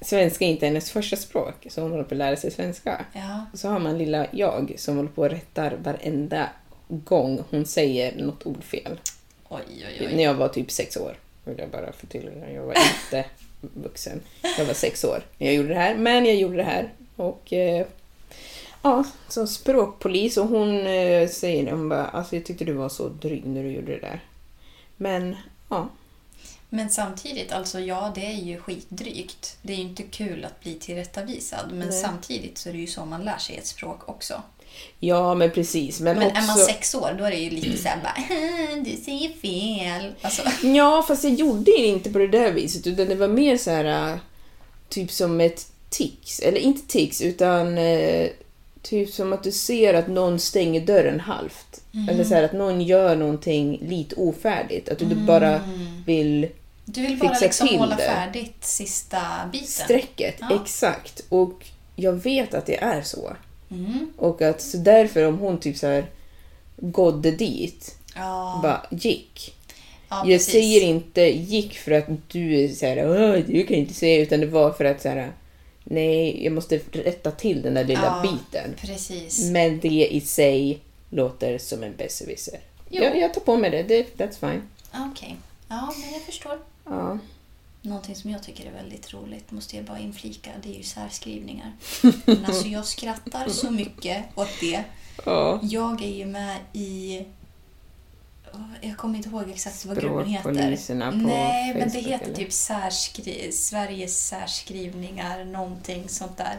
svenska 0.00 0.44
är 0.44 0.48
inte 0.48 0.66
hennes 0.66 0.90
första 0.90 1.16
språk, 1.16 1.66
så 1.70 1.80
hon 1.82 1.90
håller 1.90 2.04
på 2.04 2.14
att 2.14 2.18
lära 2.18 2.36
sig 2.36 2.50
svenska. 2.50 3.04
Ja. 3.12 3.46
Så 3.54 3.68
har 3.68 3.78
man 3.78 3.98
lilla 3.98 4.26
jag 4.30 4.74
som 4.76 4.96
håller 4.96 5.08
på 5.10 5.22
och 5.22 5.30
rättar 5.30 5.76
varenda 5.82 6.48
gång 6.88 7.44
hon 7.50 7.66
säger 7.66 8.16
något 8.22 8.46
ord 8.46 8.64
fel. 8.64 9.00
Oj, 9.48 9.62
oj, 9.68 10.06
När 10.10 10.16
oj. 10.16 10.22
jag 10.22 10.34
var 10.34 10.48
typ 10.48 10.70
sex 10.70 10.96
år. 10.96 11.16
Vill 11.44 11.58
jag 11.58 11.68
bara 11.68 11.92
förtydliga. 11.92 12.52
Jag 12.52 12.62
var 12.62 12.74
inte 12.74 13.24
vuxen. 13.60 14.20
Jag 14.58 14.64
var 14.64 14.74
sex 14.74 15.04
år 15.04 15.22
när 15.38 15.46
jag 15.46 15.56
gjorde 15.56 15.68
det 15.68 15.74
här. 15.80 15.94
Men 15.96 16.26
jag 16.26 16.36
gjorde 16.36 16.56
det 16.56 16.62
här. 16.62 16.92
Och 17.16 17.52
eh, 17.52 17.86
ja, 18.82 19.04
så 19.28 19.46
språkpolis. 19.46 20.36
Och 20.36 20.46
hon 20.48 20.86
eh, 20.86 21.28
säger. 21.28 21.70
Hon 21.70 21.88
bara, 21.88 22.06
alltså 22.06 22.36
jag 22.36 22.44
tyckte 22.44 22.64
du 22.64 22.72
var 22.72 22.88
så 22.88 23.08
dryg 23.08 23.46
när 23.46 23.62
du 23.62 23.70
gjorde 23.70 23.92
det 23.92 24.00
där. 24.00 24.20
Men 24.96 25.36
ja, 25.68 25.88
Men 26.68 26.90
samtidigt, 26.90 27.52
alltså 27.52 27.80
ja, 27.80 28.12
det 28.14 28.26
är 28.26 28.34
ju 28.44 28.60
skitdrygt. 28.60 29.56
Det 29.62 29.72
är 29.72 29.76
ju 29.76 29.82
inte 29.82 30.02
kul 30.02 30.44
att 30.44 30.60
bli 30.60 30.74
tillrättavisad. 30.74 31.72
Men 31.72 31.88
Nej. 31.88 32.00
samtidigt 32.02 32.58
så 32.58 32.68
är 32.68 32.72
det 32.72 32.78
ju 32.78 32.86
så 32.86 33.04
man 33.04 33.24
lär 33.24 33.38
sig 33.38 33.56
ett 33.56 33.66
språk 33.66 34.08
också. 34.08 34.42
ja 35.00 35.34
men 35.34 35.50
precis. 35.50 36.00
Men, 36.00 36.18
Men 36.18 36.26
också... 36.26 36.42
är 36.42 36.46
man 36.46 36.56
sex 36.56 36.94
år, 36.94 37.14
då 37.18 37.24
är 37.24 37.30
det 37.30 37.36
ju 37.36 37.50
lite 37.50 37.76
såhär 37.78 37.98
bara 38.02 38.14
du 38.84 38.96
säger 38.96 39.28
fel. 39.28 40.12
Alltså, 40.20 40.42
Ja, 40.62 41.04
fast 41.08 41.24
jag 41.24 41.32
gjorde 41.34 41.64
det 41.64 41.86
inte 41.86 42.10
på 42.10 42.18
det 42.18 42.28
där 42.28 42.52
viset. 42.52 42.86
Utan 42.86 43.06
det 43.08 43.14
var 43.14 43.28
mer 43.28 43.56
så 43.56 43.70
här 43.70 44.12
äh, 44.12 44.18
typ 44.88 45.10
som 45.10 45.40
ett 45.40 45.66
tics. 45.88 46.40
Eller 46.40 46.58
inte 46.58 46.86
tics, 46.86 47.20
utan 47.20 47.78
eh, 47.78 48.28
typ 48.88 49.10
som 49.10 49.32
att 49.32 49.42
du 49.42 49.52
ser 49.52 49.94
att 49.94 50.08
någon 50.08 50.38
stänger 50.38 50.80
dörren 50.80 51.20
halvt. 51.20 51.80
Eller 52.10 52.24
så 52.24 52.34
här 52.34 52.42
att 52.42 52.52
någon 52.52 52.80
gör 52.80 53.16
någonting 53.16 53.78
lite 53.88 54.14
ofärdigt. 54.16 54.88
Att 54.88 54.98
du 54.98 55.14
bara 55.14 55.60
vill 56.06 56.48
du 56.84 57.02
vill 57.02 57.18
bara 57.18 57.38
liksom 57.40 57.68
det. 57.90 57.96
färdigt 57.96 58.64
sista 58.64 59.18
biten. 59.52 59.66
strecket. 59.66 60.34
Ja. 60.40 60.60
Exakt. 60.62 61.22
Och 61.28 61.66
jag 61.96 62.12
vet 62.12 62.54
att 62.54 62.66
det 62.66 62.76
är 62.82 63.02
så. 63.02 63.36
Mm. 63.70 64.10
Och 64.16 64.42
att 64.42 64.60
så 64.62 64.76
därför 64.76 65.26
om 65.26 65.38
hon 65.38 65.58
typ 65.60 65.76
så 65.76 65.86
här 65.86 66.06
gådde 66.76 67.30
dit, 67.30 67.96
Ja, 68.14 68.60
bara 68.62 68.86
gick. 68.90 69.54
ja, 70.08 70.16
Jag 70.16 70.26
precis. 70.26 70.52
säger 70.52 70.80
inte 70.82 71.20
gick 71.22 71.78
för 71.78 71.92
att 71.92 72.06
du 72.28 72.60
är 72.64 72.68
så 72.68 72.86
här, 72.86 73.10
"Åh, 73.10 73.42
du 73.46 73.66
kan 73.66 73.76
inte 73.76 73.94
säga, 73.94 74.22
utan 74.22 74.40
det 74.40 74.46
var 74.46 74.70
för 74.72 74.84
att 74.84 75.02
så 75.02 75.08
här, 75.08 75.32
nej, 75.90 76.44
jag 76.44 76.52
måste 76.52 76.80
rätta 76.92 77.30
till 77.30 77.62
den 77.62 77.74
där 77.74 77.84
lilla 77.84 78.22
Ja, 78.24 78.32
biten. 78.32 78.74
Precis. 78.80 79.50
Men 79.50 79.80
det 79.80 79.88
i 80.14 80.20
sig 80.20 80.80
låter 81.10 81.58
som 81.58 81.82
en 81.82 81.96
besserwisser. 81.96 82.60
Jag, 82.88 83.18
jag 83.18 83.34
tar 83.34 83.40
på 83.40 83.56
mig 83.56 83.70
det, 83.70 83.82
det 83.82 84.16
that's 84.16 84.50
fine. 84.50 84.62
Okej. 85.10 85.36
Ja, 85.68 85.94
men 86.00 86.12
jag 86.12 86.22
förstår. 86.22 86.58
Ja. 86.84 87.18
Någonting 87.82 88.16
som 88.16 88.30
jag 88.30 88.42
tycker 88.42 88.66
är 88.66 88.72
väldigt 88.72 89.14
roligt, 89.14 89.50
måste 89.50 89.76
jag 89.76 89.84
bara 89.84 89.98
inflika, 89.98 90.50
det 90.62 90.68
är 90.68 90.76
ju 90.76 90.82
särskrivningar. 90.82 91.72
Men 92.24 92.44
alltså 92.44 92.68
jag 92.68 92.84
skrattar 92.86 93.48
så 93.48 93.70
mycket 93.70 94.24
åt 94.34 94.60
det. 94.60 94.84
ja. 95.24 95.60
Jag 95.62 96.02
är 96.02 96.14
ju 96.14 96.26
med 96.26 96.56
i... 96.72 97.22
Jag 98.80 98.96
kommer 98.96 99.16
inte 99.16 99.28
ihåg 99.28 99.50
exakt 99.50 99.84
vad 99.86 100.00
gruppen 100.00 100.26
heter. 100.28 100.42
På 100.42 100.50
Nej, 100.50 101.74
men 101.74 101.88
det 101.88 101.98
heter 102.00 102.24
eller? 102.24 102.34
typ 102.34 102.52
särskri... 102.52 103.52
Sveriges 103.52 104.26
särskrivningar, 104.28 105.44
någonting 105.44 106.08
sånt 106.08 106.36
där. 106.36 106.56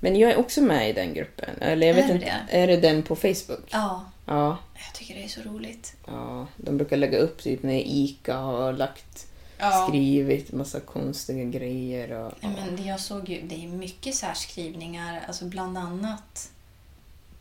Men 0.00 0.16
jag 0.16 0.30
är 0.30 0.36
också 0.38 0.60
med 0.60 0.90
i 0.90 0.92
den 0.92 1.14
gruppen. 1.14 1.50
Eller 1.60 1.86
jag 1.86 1.96
Är 1.98 2.00
vet 2.02 2.08
du 2.08 2.14
inte, 2.14 2.42
det? 2.50 2.56
är 2.58 2.66
det 2.66 2.76
den 2.76 3.02
på 3.02 3.16
Facebook? 3.16 3.68
Ja, 3.70 4.04
Ja. 4.26 4.58
jag 4.86 4.94
tycker 4.94 5.14
det 5.14 5.24
är 5.24 5.28
så 5.28 5.40
roligt. 5.42 5.94
ja. 6.06 6.46
De 6.56 6.76
brukar 6.76 6.96
lägga 6.96 7.18
upp 7.18 7.42
typ 7.42 7.62
när 7.62 7.82
ICA 7.86 8.36
har 8.36 8.72
lagt, 8.72 9.26
Ja. 9.58 9.86
skrivit 9.88 10.52
massa 10.52 10.80
konstiga 10.80 11.44
grejer. 11.44 12.10
Och, 12.12 12.32
Nej, 12.40 12.52
Men 12.56 12.76
det 12.76 12.82
jag 12.82 13.00
såg 13.00 13.28
ju, 13.28 13.40
det 13.42 13.64
är 13.64 13.68
mycket 13.68 14.14
särskrivningar. 14.14 15.22
Alltså 15.26 15.44
bland 15.44 15.78
annat 15.78 16.50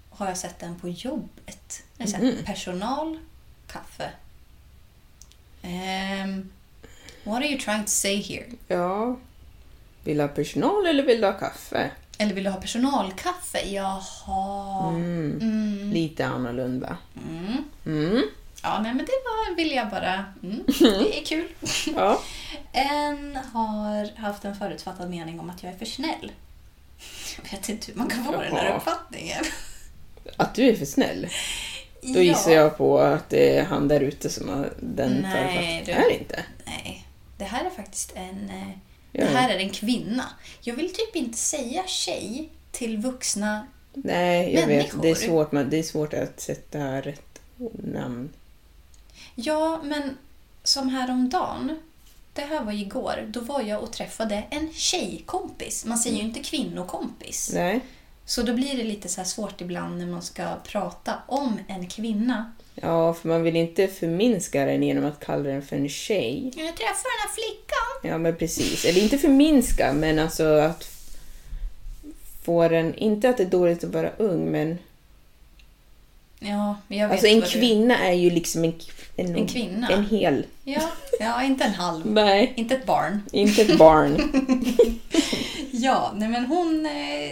har 0.10 0.28
jag 0.28 0.38
sett 0.38 0.60
den 0.60 0.80
på 0.80 0.90
jobbet. 0.90 1.84
Det 1.98 2.04
är 2.04 2.08
så 2.08 2.18
här, 2.18 2.24
Mhm. 2.24 2.36
Personal, 2.46 3.20
kaffe. 3.74 4.10
Ehm, 5.62 6.50
what 7.24 7.38
are 7.38 7.48
you 7.48 7.60
trying 7.60 7.84
to 7.84 7.90
say 7.90 8.22
here? 8.22 8.46
Ja. 8.68 9.16
Vill 10.04 10.18
du 10.18 10.24
ha 10.24 10.28
personal 10.28 10.86
eller 10.86 11.04
vill 11.04 11.22
du 11.22 11.28
ha 11.28 11.34
kaffe? 11.34 11.92
Eller 12.18 12.34
vill 12.34 12.44
du 12.44 12.50
ha 12.50 12.62
personalkaffe? 12.62 13.60
Jaha. 13.70 14.90
Mm. 14.90 15.40
Mm. 15.42 15.92
Lite 15.92 16.26
annorlunda. 16.26 16.98
Mm. 17.30 17.64
Mm. 17.86 18.24
Ja, 18.64 18.80
nej 18.82 18.94
men 18.94 19.06
det 19.06 19.12
var, 19.26 19.56
vill 19.56 19.72
jag 19.72 19.90
bara... 19.90 20.26
Mm, 20.44 20.64
det 20.80 21.20
är 21.20 21.26
kul. 21.26 21.48
Ja. 21.96 22.22
En 22.72 23.36
har 23.54 24.18
haft 24.18 24.46
en 24.46 24.56
förutfattad 24.56 25.10
mening 25.10 25.40
om 25.40 25.50
att 25.50 25.64
jag 25.64 25.74
är 25.74 25.78
för 25.78 25.86
snäll. 25.86 26.32
Jag 27.38 27.52
vet 27.52 27.70
inte 27.70 27.92
hur 27.92 27.98
man 27.98 28.10
kan 28.10 28.26
få 28.26 28.32
den 28.32 28.56
här 28.56 28.76
uppfattningen. 28.76 29.44
Att 30.38 30.56
du 30.56 30.70
är 30.70 30.76
för 30.76 30.86
snäll. 30.86 31.28
Då 32.14 32.22
gissar 32.22 32.52
jag 32.52 32.78
på 32.78 33.00
att 33.00 33.30
det 33.30 33.58
är 33.58 33.64
han 33.64 33.88
där 33.88 34.00
ute 34.00 34.30
som 34.30 34.50
har 34.50 34.74
den 34.80 35.12
Nej, 35.12 35.32
författaren. 35.32 35.86
du. 35.86 35.92
Är 35.92 36.10
det 36.10 36.20
inte? 36.20 36.44
Nej, 36.66 37.06
det 37.38 37.44
här 37.44 37.66
är 37.66 37.70
faktiskt 37.70 38.12
en... 38.16 38.50
eh, 38.50 38.68
Ja. 39.16 39.26
Det 39.26 39.32
här 39.32 39.50
är 39.50 39.60
en 39.60 39.70
kvinna. 39.70 40.26
Jag 40.62 40.76
vill 40.76 40.94
typ 40.94 41.16
inte 41.16 41.38
säga 41.38 41.84
tjej 41.88 42.50
till 42.72 42.98
vuxna. 42.98 43.68
Nej, 43.94 44.54
jag 44.56 44.68
Människor. 44.68 44.92
vet. 44.94 45.02
Det 45.02 45.10
är, 45.10 45.16
svårt, 45.16 45.52
men 45.52 45.70
det 45.70 45.80
är 45.80 45.84
svårt 45.84 46.14
att 46.14 46.40
sätta 46.42 47.02
rätt 47.02 47.40
namn. 47.84 48.30
Ja, 49.36 49.82
men 49.84 50.18
som 50.64 50.90
häromdagen. 50.90 51.80
Det 52.34 52.42
här 52.42 52.64
var 52.64 52.72
igår. 52.74 53.26
Då 53.28 53.40
var 53.40 53.62
jag 53.62 53.84
och 53.84 53.92
träffade 53.94 54.44
en 54.50 54.74
tjejkompis. 54.74 55.86
Man 55.86 55.98
säger 55.98 56.16
ju 56.18 56.24
inte 56.24 56.40
kvinnokompis. 56.44 57.52
Nej. 57.54 57.80
Så 58.26 58.42
då 58.42 58.54
blir 58.54 58.78
det 58.78 58.84
lite 58.84 59.10
så 59.10 59.24
svårt 59.24 59.62
ibland 59.62 59.98
när 59.98 60.06
man 60.06 60.22
ska 60.22 60.44
prata 60.68 61.14
om 61.28 61.60
en 61.68 61.88
kvinna. 61.88 62.52
Ja, 62.76 63.14
för 63.14 63.28
man 63.30 63.44
vill 63.44 63.56
inte 63.56 63.88
förminska 63.88 64.66
den 64.66 64.84
genom 64.84 65.06
att 65.06 65.26
kalla 65.26 65.44
den 65.44 65.62
för 65.62 65.76
en 65.76 65.90
tjej. 65.90 66.44
Jag 66.56 66.76
träffade 66.76 67.10
den 67.14 67.22
här 67.22 67.34
flickan. 67.34 68.12
Ja, 68.12 68.18
men 68.18 68.36
precis. 68.36 68.86
Eller 68.86 69.02
inte 69.04 69.18
förminska, 69.18 69.94
men 69.94 70.20
alltså 70.20 70.44
att 70.46 70.84
få 72.44 72.68
den... 72.68 72.96
Inte 72.96 73.30
att 73.30 73.38
det 73.38 73.44
är 73.44 73.48
dåligt 73.50 73.84
att 73.84 73.94
vara 73.94 74.10
ung, 74.18 74.52
men... 74.52 74.78
Ja, 76.40 76.76
jag 76.88 77.08
vet 77.08 77.12
Alltså 77.12 77.28
en 77.28 77.40
vad 77.40 77.50
du- 77.50 77.60
kvinna 77.60 77.98
är 78.00 78.14
ju 78.14 78.30
liksom 78.30 78.64
en... 78.64 78.74
En, 79.16 79.36
En 79.36 79.48
kvinna. 79.48 79.90
En 79.90 80.06
hel. 80.06 80.46
Ja, 80.64 80.82
ja, 81.20 81.44
inte 81.44 81.64
en 81.64 81.74
halv. 81.74 82.06
Nej, 82.06 82.54
Inte 82.56 82.76
ett 82.76 82.86
barn. 82.86 83.22
inte 83.32 83.62
ett 83.62 83.78
barn. 83.78 84.18
Ja, 85.72 86.12
nej 86.16 86.30
men 86.30 86.46
hon 86.46 86.86
eh, 86.86 87.32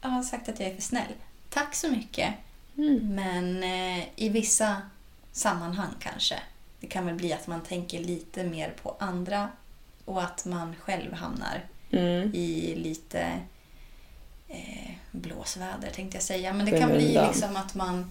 har 0.00 0.22
sagt 0.22 0.48
att 0.48 0.60
jag 0.60 0.68
är 0.68 0.74
för 0.74 0.82
snäll. 0.82 1.12
Tack 1.50 1.74
så 1.74 1.88
mycket. 1.90 2.34
Mm. 2.76 3.14
Men 3.14 3.62
eh, 3.62 4.04
i 4.16 4.28
vissa 4.28 4.82
sammanhang 5.32 5.94
kanske. 6.00 6.38
Det 6.80 6.86
kan 6.86 7.06
väl 7.06 7.14
bli 7.14 7.32
att 7.32 7.46
man 7.46 7.60
tänker 7.62 7.98
lite 8.04 8.44
mer 8.44 8.74
på 8.82 8.96
andra 8.98 9.48
och 10.04 10.22
att 10.22 10.44
man 10.44 10.74
själv 10.80 11.12
hamnar 11.12 11.64
Mm. 11.90 12.34
i 12.34 12.74
lite 12.76 13.20
eh, 14.48 14.90
blåsväder 15.10 15.90
tänkte 15.94 16.16
jag 16.16 16.22
säga. 16.22 16.52
Men 16.52 16.66
det 16.66 16.78
kan 16.80 16.90
bli 16.90 17.12
liksom 17.28 17.56
att 17.56 17.74
man, 17.74 18.10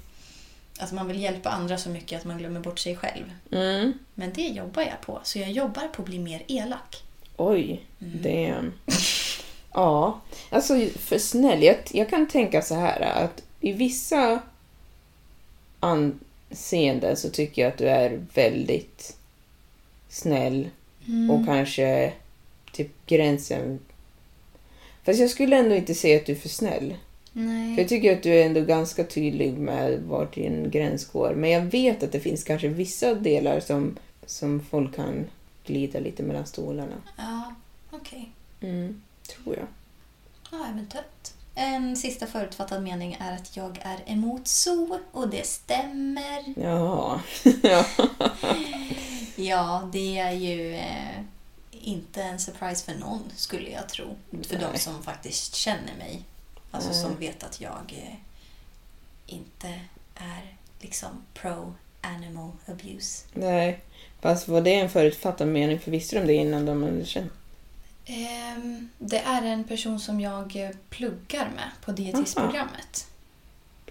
att 0.80 0.92
man 0.92 1.08
vill 1.08 1.20
hjälpa 1.22 1.50
andra 1.50 1.78
så 1.78 1.90
mycket 1.90 2.20
att 2.20 2.26
man 2.26 2.38
glömmer 2.38 2.60
bort 2.60 2.80
sig 2.80 2.96
själv. 2.96 3.24
Mm. 3.52 3.94
Men 4.14 4.34
det 4.34 4.48
jobbar 4.48 4.82
jag 4.82 5.02
på. 5.02 5.20
Så 5.24 5.40
jag 5.40 5.52
jobbar 5.52 5.88
på 5.88 6.02
att 6.02 6.08
bli 6.08 6.20
mer 6.20 6.44
elak. 6.48 7.04
Oj, 7.38 7.84
Mm. 8.00 8.22
damn. 8.22 8.74
Ja, 9.78 10.20
alltså 10.50 10.88
för 10.96 11.18
snäll. 11.18 11.76
Jag, 11.92 12.10
kan 12.10 12.28
tänka 12.28 12.62
så 12.62 12.76
här 12.76 13.02
att 13.02 13.44
i 13.60 13.72
vissa 13.72 14.40
anseenden 15.80 17.18
så 17.18 17.30
tycker 17.30 17.62
jag 17.62 17.70
att 17.72 17.78
du 17.78 17.90
är 17.90 18.26
väldigt 18.34 19.18
snäll 20.10 20.70
Mm. 21.08 21.32
och 21.32 21.46
kanske 21.46 22.14
typ 22.72 23.06
gränsen. 23.06 23.80
Fast 25.04 25.20
jag 25.20 25.30
skulle 25.30 25.58
ändå 25.58 25.76
inte 25.76 25.96
säga 25.96 26.18
att 26.20 26.26
du 26.26 26.32
är 26.32 26.36
för 26.36 26.50
snäll. 26.50 26.96
För 27.34 27.40
Nej. 27.40 27.76
jag 27.78 27.88
tycker 27.88 28.14
att 28.18 28.24
du 28.24 28.34
är 28.34 28.46
ändå 28.46 28.62
ganska 28.62 29.04
tydlig 29.04 29.54
med 29.58 30.02
vart 30.02 30.36
din 30.36 30.70
gräns 30.70 31.06
går. 31.06 31.34
Men 31.36 31.50
jag 31.50 31.62
vet 31.62 32.04
att 32.04 32.12
det 32.12 32.20
finns 32.20 32.44
kanske 32.44 32.68
vissa 32.68 33.14
delar 33.14 33.60
som, 33.60 33.98
som 34.26 34.60
folk 34.70 34.96
kan 34.96 35.26
glida 35.66 36.00
lite 36.00 36.24
mellan 36.24 36.46
stolarna. 36.46 37.02
Ja, 37.18 37.56
okej. 37.92 38.32
Mm, 38.62 39.02
tror 39.28 39.56
jag. 39.58 39.68
Ja, 40.52 40.68
eventuellt. 40.68 41.34
En 41.56 41.96
sista 41.96 42.28
förutfattad 42.28 42.84
mening 42.84 43.18
är 43.20 43.36
att 43.36 43.58
jag 43.58 43.80
är 43.82 44.12
emot 44.12 44.48
zoo 44.48 45.00
och 45.12 45.30
det 45.30 45.48
stämmer. 45.48 46.54
Ja. 46.64 47.22
ja. 49.36 49.90
Det 49.94 50.18
är 50.18 50.32
ju 50.32 50.76
eh, 50.76 51.22
inte 51.72 52.24
en 52.24 52.40
surprise 52.40 52.86
för 52.86 53.00
någon 53.00 53.24
skulle 53.36 53.70
jag 53.70 53.90
tro. 53.90 54.16
För 54.32 54.56
de 54.56 54.66
Nej. 54.66 54.80
som 54.80 55.04
faktiskt 55.04 55.56
känner 55.56 55.96
mig. 55.98 56.24
Alltså 56.72 56.90
Nej. 56.90 57.02
som 57.02 57.16
vet 57.20 57.44
att 57.44 57.62
jag 57.62 57.94
eh, 58.08 58.16
inte 59.26 59.80
är 60.16 60.56
liksom 60.80 61.10
pro 61.34 61.74
animal 62.02 62.52
abuse. 62.66 63.26
Nej. 63.34 63.80
Fast 64.22 64.48
var 64.48 64.62
det 64.62 64.74
en 64.74 64.90
förutfattad 64.90 65.48
mening? 65.48 65.80
För 65.80 65.92
visste 65.92 66.20
de 66.20 66.28
det 66.28 66.34
innan 66.34 66.66
de 66.66 66.84
hade 66.84 67.06
känt? 67.06 67.32
Ehm, 68.08 68.90
det 68.98 69.20
är 69.20 69.42
en 69.42 69.64
person 69.64 70.00
som 70.00 70.20
jag 70.20 70.56
eh, 70.56 70.70
pluggar 70.90 71.50
med 71.56 71.70
på 71.82 71.92
dietistprogrammet. 71.92 73.08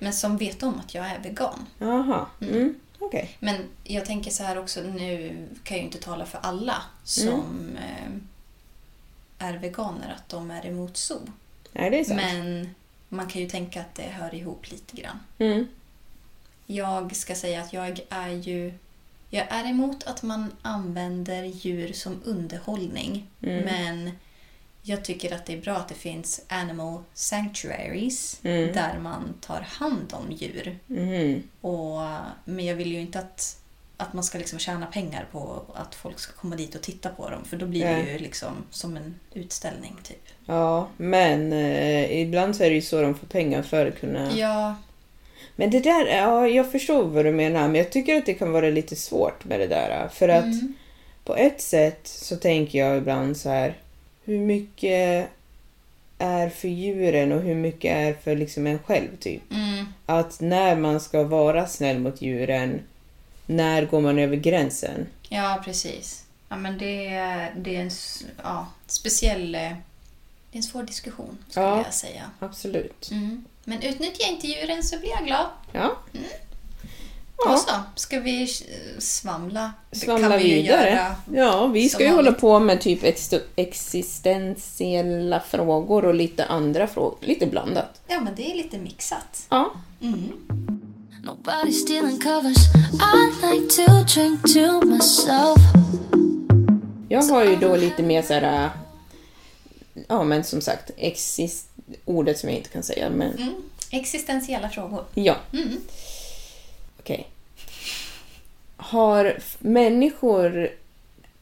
Men 0.01 0.13
som 0.13 0.37
vet 0.37 0.63
om 0.63 0.81
att 0.81 0.95
jag 0.95 1.07
är 1.07 1.19
vegan. 1.19 1.67
Jaha. 1.79 2.27
Mm. 2.41 2.75
Okej. 2.99 3.37
Men 3.41 3.57
jag 3.85 4.05
tänker 4.05 4.31
så 4.31 4.43
här 4.43 4.59
också, 4.59 4.81
nu 4.83 5.29
kan 5.65 5.77
jag 5.77 5.83
ju 5.83 5.87
inte 5.87 5.99
tala 5.99 6.27
för 6.27 6.39
alla 6.43 6.83
som 7.05 7.77
eh, 7.77 8.13
är 9.39 9.59
veganer 9.59 10.15
att 10.17 10.29
de 10.29 10.51
är 10.51 10.67
emot 10.67 10.97
zoo. 10.97 11.21
Nej, 11.73 11.91
det 11.91 12.01
är 12.01 12.05
sant. 12.05 12.21
Men 12.23 12.75
man 13.09 13.27
kan 13.27 13.43
ju 13.43 13.49
tänka 13.49 13.81
att 13.81 13.95
det 13.95 14.03
hör 14.03 14.35
ihop 14.35 14.71
lite 14.71 14.97
grann. 14.97 15.21
Mm. 15.39 15.69
Jag 16.67 17.17
ska 17.17 17.35
säga 17.35 17.63
att 17.63 17.73
jag 17.73 18.01
är 18.09 18.31
ju... 18.31 18.73
Jag 19.31 19.47
är 19.51 19.71
emot 19.71 20.05
att 20.05 20.23
man 20.23 20.53
använder 20.63 21.43
djur 21.45 21.93
som 21.93 22.21
underhållning. 22.25 23.27
Mm. 23.43 23.65
Men 23.65 24.11
jag 24.83 25.05
tycker 25.05 25.35
att 25.35 25.47
det 25.47 25.53
är 25.53 25.61
bra 25.61 25.77
att 25.77 25.89
det 25.89 25.95
finns 25.95 26.41
animal 26.49 27.03
sanctuaries 27.15 28.41
Mm. 28.45 28.73
där 28.73 28.99
man 28.99 29.35
tar 29.41 29.61
hand 29.61 30.13
om 30.13 30.33
djur. 30.33 30.79
Mhm. 30.87 31.43
Och, 31.61 32.01
men 32.45 32.65
jag 32.67 32.75
vill 32.75 32.93
ju 32.93 33.01
inte 33.01 33.19
att, 33.19 33.59
att 33.97 34.13
man 34.13 34.25
ska 34.25 34.39
liksom 34.39 34.59
tjäna 34.59 34.87
pengar 34.87 35.27
på 35.33 35.63
att 35.75 35.95
folk 35.95 36.19
ska 36.19 36.33
komma 36.33 36.57
dit 36.57 36.75
och 36.75 36.83
titta 36.83 37.09
på 37.09 37.31
dem. 37.31 37.45
För 37.45 37.57
då 37.57 37.67
blir 37.67 37.85
det 37.87 38.13
ju 38.13 38.19
liksom 38.19 38.53
som 38.71 38.97
en 38.97 39.15
utställning. 39.33 39.97
typ. 40.03 40.23
Ja, 40.47 40.89
men 40.97 41.53
eh, 41.53 42.21
ibland 42.21 42.57
så 42.57 42.65
är 42.65 42.69
det 42.69 42.75
ju 42.77 42.83
så 42.83 43.03
de 43.03 43.15
får 43.15 43.27
pengar 43.27 43.63
för 43.63 43.87
att 43.87 44.01
kunna... 44.01 44.33
Ja, 44.37 44.75
Men 45.57 45.71
det 45.71 45.81
där, 45.81 46.07
ja, 46.07 46.49
jag 46.49 46.73
förstår 46.73 47.05
vad 47.05 47.25
du 47.25 47.33
menar, 47.33 47.67
men 47.69 47.75
jag 47.75 47.91
tycker 47.91 48.17
att 48.17 48.27
det 48.27 48.35
kan 48.35 48.53
vara 48.53 48.71
lite 48.71 48.97
svårt 48.97 49.45
med 49.45 49.61
det 49.61 49.67
där. 49.67 50.09
För 50.09 50.29
att 50.29 50.45
Mm. 50.45 50.75
på 51.25 51.37
ett 51.37 51.61
sätt 51.61 52.01
så 52.05 52.37
tänker 52.37 52.79
jag 52.79 52.99
ibland 52.99 53.37
så 53.37 53.49
här, 53.49 53.75
hur 54.25 54.39
mycket 54.39 55.29
är 56.19 56.49
för 56.49 56.69
djuren 56.69 57.33
och 57.33 57.41
hur 57.43 57.55
mycket 57.55 57.97
är 57.97 58.13
för 58.15 58.37
liksom 58.37 58.67
en 58.67 58.79
själv 58.79 59.17
typ. 59.21 59.43
mm, 59.53 59.87
Att 60.07 60.41
när 60.41 60.77
man 60.77 61.01
ska 61.01 61.23
vara 61.23 61.67
snäll 61.67 61.99
mot 61.99 62.23
djuren, 62.23 62.81
när 63.47 63.87
går 63.87 64.01
man 64.01 64.19
över 64.19 64.37
gränsen? 64.37 65.07
ja 65.29 65.63
precis. 65.65 66.25
Ja, 66.49 66.57
men 66.57 66.79
det, 66.79 67.07
är- 67.07 67.55
det 67.57 67.77
är 67.77 67.81
en 67.81 67.91
ja, 68.43 68.67
speciell... 68.87 69.55
eh, 69.55 69.61
Det 70.51 70.57
är 70.57 70.57
en 70.59 70.63
svår 70.63 70.83
diskussion, 70.83 71.39
skulle 71.49 71.67
Ja. 71.67 71.77
jag 71.85 71.95
säga. 71.95 72.23
Absolut. 72.39 73.09
Mm. 73.11 73.45
Men 73.69 73.83
utnyttja 73.83 74.27
inte 74.29 74.47
djuren 74.47 74.83
så 74.83 74.99
blir 74.99 75.11
jag 75.11 75.25
glad. 75.27 75.47
Ja. 75.73 75.97
Och 77.37 77.45
Ja, 77.47 77.57
så 77.57 77.71
ska 78.01 78.21
vi 78.21 78.47
svamla. 78.99 79.73
Svamla 79.93 80.29
kan 80.29 80.39
vi 80.39 80.55
vidare. 80.55 81.15
Ja, 81.35 81.67
vi 81.67 81.89
ska 81.89 82.05
ju 82.05 82.11
hålla 82.11 82.33
på 82.33 82.59
med 82.59 82.81
typ 82.81 83.05
ex- 83.05 83.35
existentiella 83.57 85.41
frågor 85.41 86.05
och 86.05 86.15
lite 86.15 86.45
andra 86.47 86.87
frågor. 86.87 87.19
Lite 87.21 87.47
blandat. 87.47 88.01
Ja, 88.07 88.21
men 88.21 88.35
det 88.35 88.51
är 88.51 88.55
lite 88.55 88.79
mixat. 88.79 89.47
Ja. 89.49 89.73
Nobody 91.23 91.73
stealing 91.73 92.21
covers. 92.21 92.57
I 93.15 93.47
like 93.47 93.67
to 93.77 93.93
drink 94.15 94.43
to 94.43 94.87
myself. 94.87 95.59
Jag 97.09 97.23
har 97.23 97.45
ju 97.45 97.57
då 97.57 97.77
lite 97.77 98.03
mer 98.03 98.23
så 98.23 98.33
här... 98.35 98.71
Ja, 100.09 100.25
men 100.25 100.45
som 100.45 100.61
sagt, 100.61 100.91
exist... 100.97 101.66
Ordet 102.05 102.39
som 102.39 102.49
jag 102.49 102.59
inte 102.59 102.71
kan 102.71 102.83
säga, 102.83 103.11
men 103.11 103.37
Mm. 103.39 103.55
Existentiella 103.91 104.69
frågor. 104.71 105.05
ja. 105.15 105.37
Mm. 105.53 105.81
Okej. 107.01 107.29
Har 108.77 109.25
f- 109.39 109.57
människor 109.61 110.71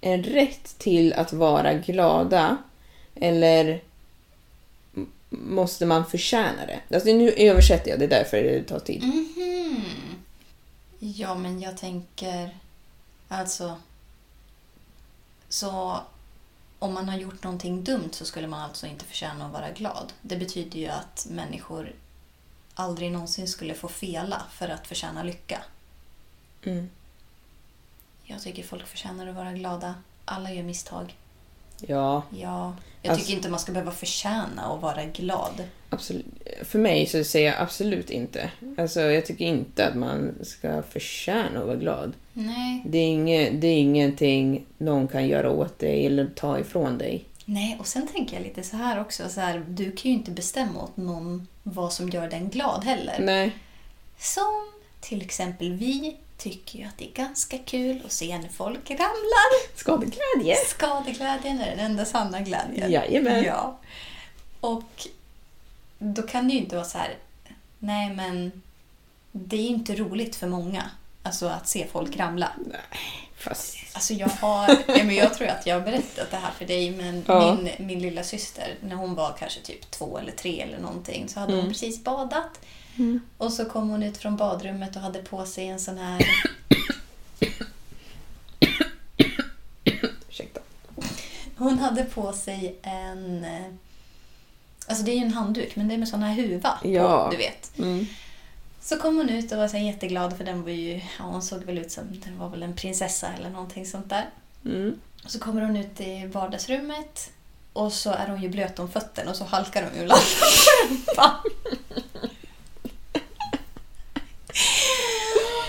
en 0.00 0.22
rätt 0.22 0.78
till 0.78 1.12
att 1.12 1.32
vara 1.32 1.74
glada 1.74 2.56
eller 3.14 3.82
måste 5.30 5.86
man 5.86 6.06
förtjäna 6.06 6.66
det? 6.66 6.94
Alltså 6.96 7.08
nu 7.08 7.30
översätter 7.30 7.90
jag, 7.90 7.98
det 7.98 8.04
är 8.04 8.08
därför 8.08 8.36
det 8.42 8.62
tar 8.62 8.78
tid. 8.78 9.02
Mhm. 9.04 9.84
Ja, 10.98 11.34
men 11.34 11.60
jag 11.60 11.76
tänker... 11.76 12.56
Alltså... 13.28 13.76
Så 15.48 15.98
om 16.84 16.94
man 16.94 17.08
har 17.08 17.16
gjort 17.16 17.42
någonting 17.42 17.84
dumt 17.84 18.08
så 18.12 18.24
skulle 18.24 18.46
man 18.46 18.60
alltså 18.60 18.86
inte 18.86 19.04
förtjäna 19.04 19.46
att 19.46 19.52
vara 19.52 19.70
glad. 19.70 20.12
Det 20.22 20.36
betyder 20.36 20.78
ju 20.78 20.86
att 20.88 21.26
människor 21.30 21.92
aldrig 22.74 23.12
någonsin 23.12 23.48
skulle 23.48 23.74
få 23.74 23.88
fela 23.88 24.42
för 24.52 24.68
att 24.68 24.86
förtjäna 24.86 25.22
lycka. 25.22 25.62
Mm. 26.64 26.90
Jag 28.24 28.42
tycker 28.42 28.62
folk 28.62 28.86
förtjänar 28.86 29.26
att 29.26 29.34
vara 29.34 29.52
glada. 29.52 29.94
Alla 30.24 30.52
gör 30.52 30.62
misstag. 30.62 31.16
Ja, 31.80 32.22
Ja, 32.30 32.76
jag 33.02 33.10
Alltså- 33.10 33.24
tycker 33.26 33.36
inte 33.36 33.48
man 33.50 33.60
ska 33.60 33.72
behöva 33.72 33.92
förtjäna 33.92 34.62
att 34.74 34.80
vara 34.80 35.04
glad. 35.04 35.68
absolut. 35.90 36.33
För 36.64 36.78
mig 36.78 37.06
så 37.06 37.24
säger 37.24 37.52
jag 37.52 37.62
absolut 37.62 38.10
inte. 38.10 38.50
Alltså 38.78 39.00
jag 39.00 39.26
tycker 39.26 39.44
inte 39.44 39.86
att 39.86 39.94
man 39.94 40.34
ska 40.42 40.82
förtjäna 40.82 41.60
att 41.60 41.66
vara 41.66 41.76
glad. 41.76 42.12
Nej. 42.32 42.82
Det 42.86 42.98
är, 42.98 43.08
inget, 43.08 43.60
det 43.60 43.66
är 43.66 43.78
ingenting 43.78 44.66
någon 44.78 45.08
kan 45.08 45.28
göra 45.28 45.50
åt 45.50 45.78
dig 45.78 46.06
eller 46.06 46.26
ta 46.26 46.58
ifrån 46.58 46.98
dig. 46.98 47.24
Nej, 47.44 47.76
och 47.80 47.86
sen 47.86 48.06
tänker 48.06 48.36
jag 48.36 48.42
lite 48.42 48.62
så 48.62 48.76
här 48.76 49.00
också. 49.00 49.28
Så 49.28 49.40
här, 49.40 49.64
du 49.68 49.92
kan 49.92 50.10
ju 50.10 50.16
inte 50.16 50.30
bestämma 50.30 50.82
åt 50.82 50.96
någon 50.96 51.46
vad 51.62 51.92
som 51.92 52.08
gör 52.08 52.28
den 52.28 52.48
glad 52.48 52.84
heller. 52.84 53.16
Nej. 53.20 53.52
Som 54.18 54.72
till 55.00 55.22
exempel 55.22 55.72
vi 55.72 56.16
tycker 56.38 56.78
ju 56.78 56.84
att 56.84 56.98
det 56.98 57.04
är 57.04 57.12
ganska 57.14 57.58
kul 57.58 58.02
att 58.04 58.12
se 58.12 58.38
när 58.38 58.48
folk 58.48 58.90
ramlar. 58.90 59.76
Skadeglädje. 59.78 60.56
Skadeglädjen 60.66 61.60
är 61.60 61.70
den 61.70 61.78
enda 61.78 62.04
sanna 62.04 62.40
glädjen. 62.40 62.92
Jajamän. 62.92 63.44
Ja. 63.44 63.78
Och 64.60 65.08
då 66.12 66.22
kan 66.22 66.48
det 66.48 66.54
ju 66.54 66.60
inte 66.60 66.76
vara 66.76 66.86
så 66.86 66.98
här, 66.98 67.16
nej 67.78 68.14
men 68.14 68.62
det 69.32 69.56
är 69.56 69.60
ju 69.62 69.66
inte 69.68 69.94
roligt 69.96 70.36
för 70.36 70.46
många 70.46 70.90
alltså 71.22 71.46
att 71.46 71.68
se 71.68 71.86
folk 71.92 72.16
ramla. 72.16 72.52
Fast... 73.36 73.76
Alltså 73.92 74.14
jag 74.14 74.28
har, 74.28 74.68
ja, 74.86 75.04
men 75.04 75.14
jag 75.14 75.34
tror 75.34 75.48
att 75.48 75.66
jag 75.66 75.74
har 75.74 75.80
berättat 75.80 76.30
det 76.30 76.36
här 76.36 76.50
för 76.58 76.64
dig, 76.66 76.90
men 76.90 77.24
Ja. 77.26 77.54
min, 77.54 77.86
min 77.86 77.98
lilla 77.98 78.24
syster 78.24 78.74
när 78.80 78.96
hon 78.96 79.14
var 79.14 79.36
kanske 79.38 79.60
typ 79.60 79.90
två 79.90 80.18
eller 80.18 80.32
tre 80.32 80.60
eller 80.60 80.78
någonting 80.78 81.28
så 81.28 81.40
hade 81.40 81.52
Mm. 81.52 81.64
hon 81.64 81.72
precis 81.72 82.04
badat. 82.04 82.60
Och 83.38 83.52
så 83.52 83.64
kom 83.64 83.88
hon 83.90 84.02
ut 84.02 84.16
från 84.16 84.36
badrummet 84.36 84.96
och 84.96 85.02
hade 85.02 85.22
på 85.22 85.46
sig 85.46 85.66
en 85.68 85.80
sån 85.80 85.98
här 85.98 86.26
Ursäkta. 90.28 90.60
Hon 91.56 91.78
hade 91.78 92.04
på 92.04 92.32
sig 92.32 92.78
en... 92.82 93.46
Alltså 94.86 95.04
det 95.04 95.10
är 95.10 95.16
ju 95.16 95.24
en 95.24 95.32
handduk, 95.32 95.76
men 95.76 95.88
det 95.88 95.94
är 95.94 95.98
med 95.98 96.08
sån 96.08 96.22
här 96.22 96.34
huva 96.34 96.78
Ja. 96.82 97.24
på, 97.24 97.30
du 97.30 97.36
vet. 97.36 97.78
Mm. 97.78 98.06
Så 98.80 98.96
kom 98.96 99.16
hon 99.16 99.28
ut 99.28 99.52
och 99.52 99.58
var 99.58 99.68
så 99.68 99.76
jätteglad 99.76 100.36
för 100.36 100.44
den 100.44 100.62
var 100.62 100.70
ju... 100.70 100.94
Ja, 101.18 101.24
hon 101.24 101.42
såg 101.42 101.64
väl 101.64 101.78
ut 101.78 101.92
som... 101.92 102.20
Den 102.24 102.38
var 102.38 102.48
väl 102.48 102.62
en 102.62 102.76
prinsessa 102.76 103.28
eller 103.38 103.50
någonting 103.50 103.86
sånt 103.86 104.08
där. 104.08 104.30
Mm. 104.64 104.98
Så 105.26 105.38
kommer 105.38 105.62
hon 105.62 105.76
ut 105.76 106.00
i 106.00 106.26
vardagsrummet 106.26 107.30
och 107.72 107.92
så 107.92 108.10
är 108.10 108.26
hon 108.28 108.42
ju 108.42 108.48
blöt 108.48 108.78
om 108.78 108.90
fötterna 108.90 109.30
och 109.30 109.36
så 109.36 109.44
halkar 109.44 109.82
hon 109.90 110.00
ju. 110.00 110.08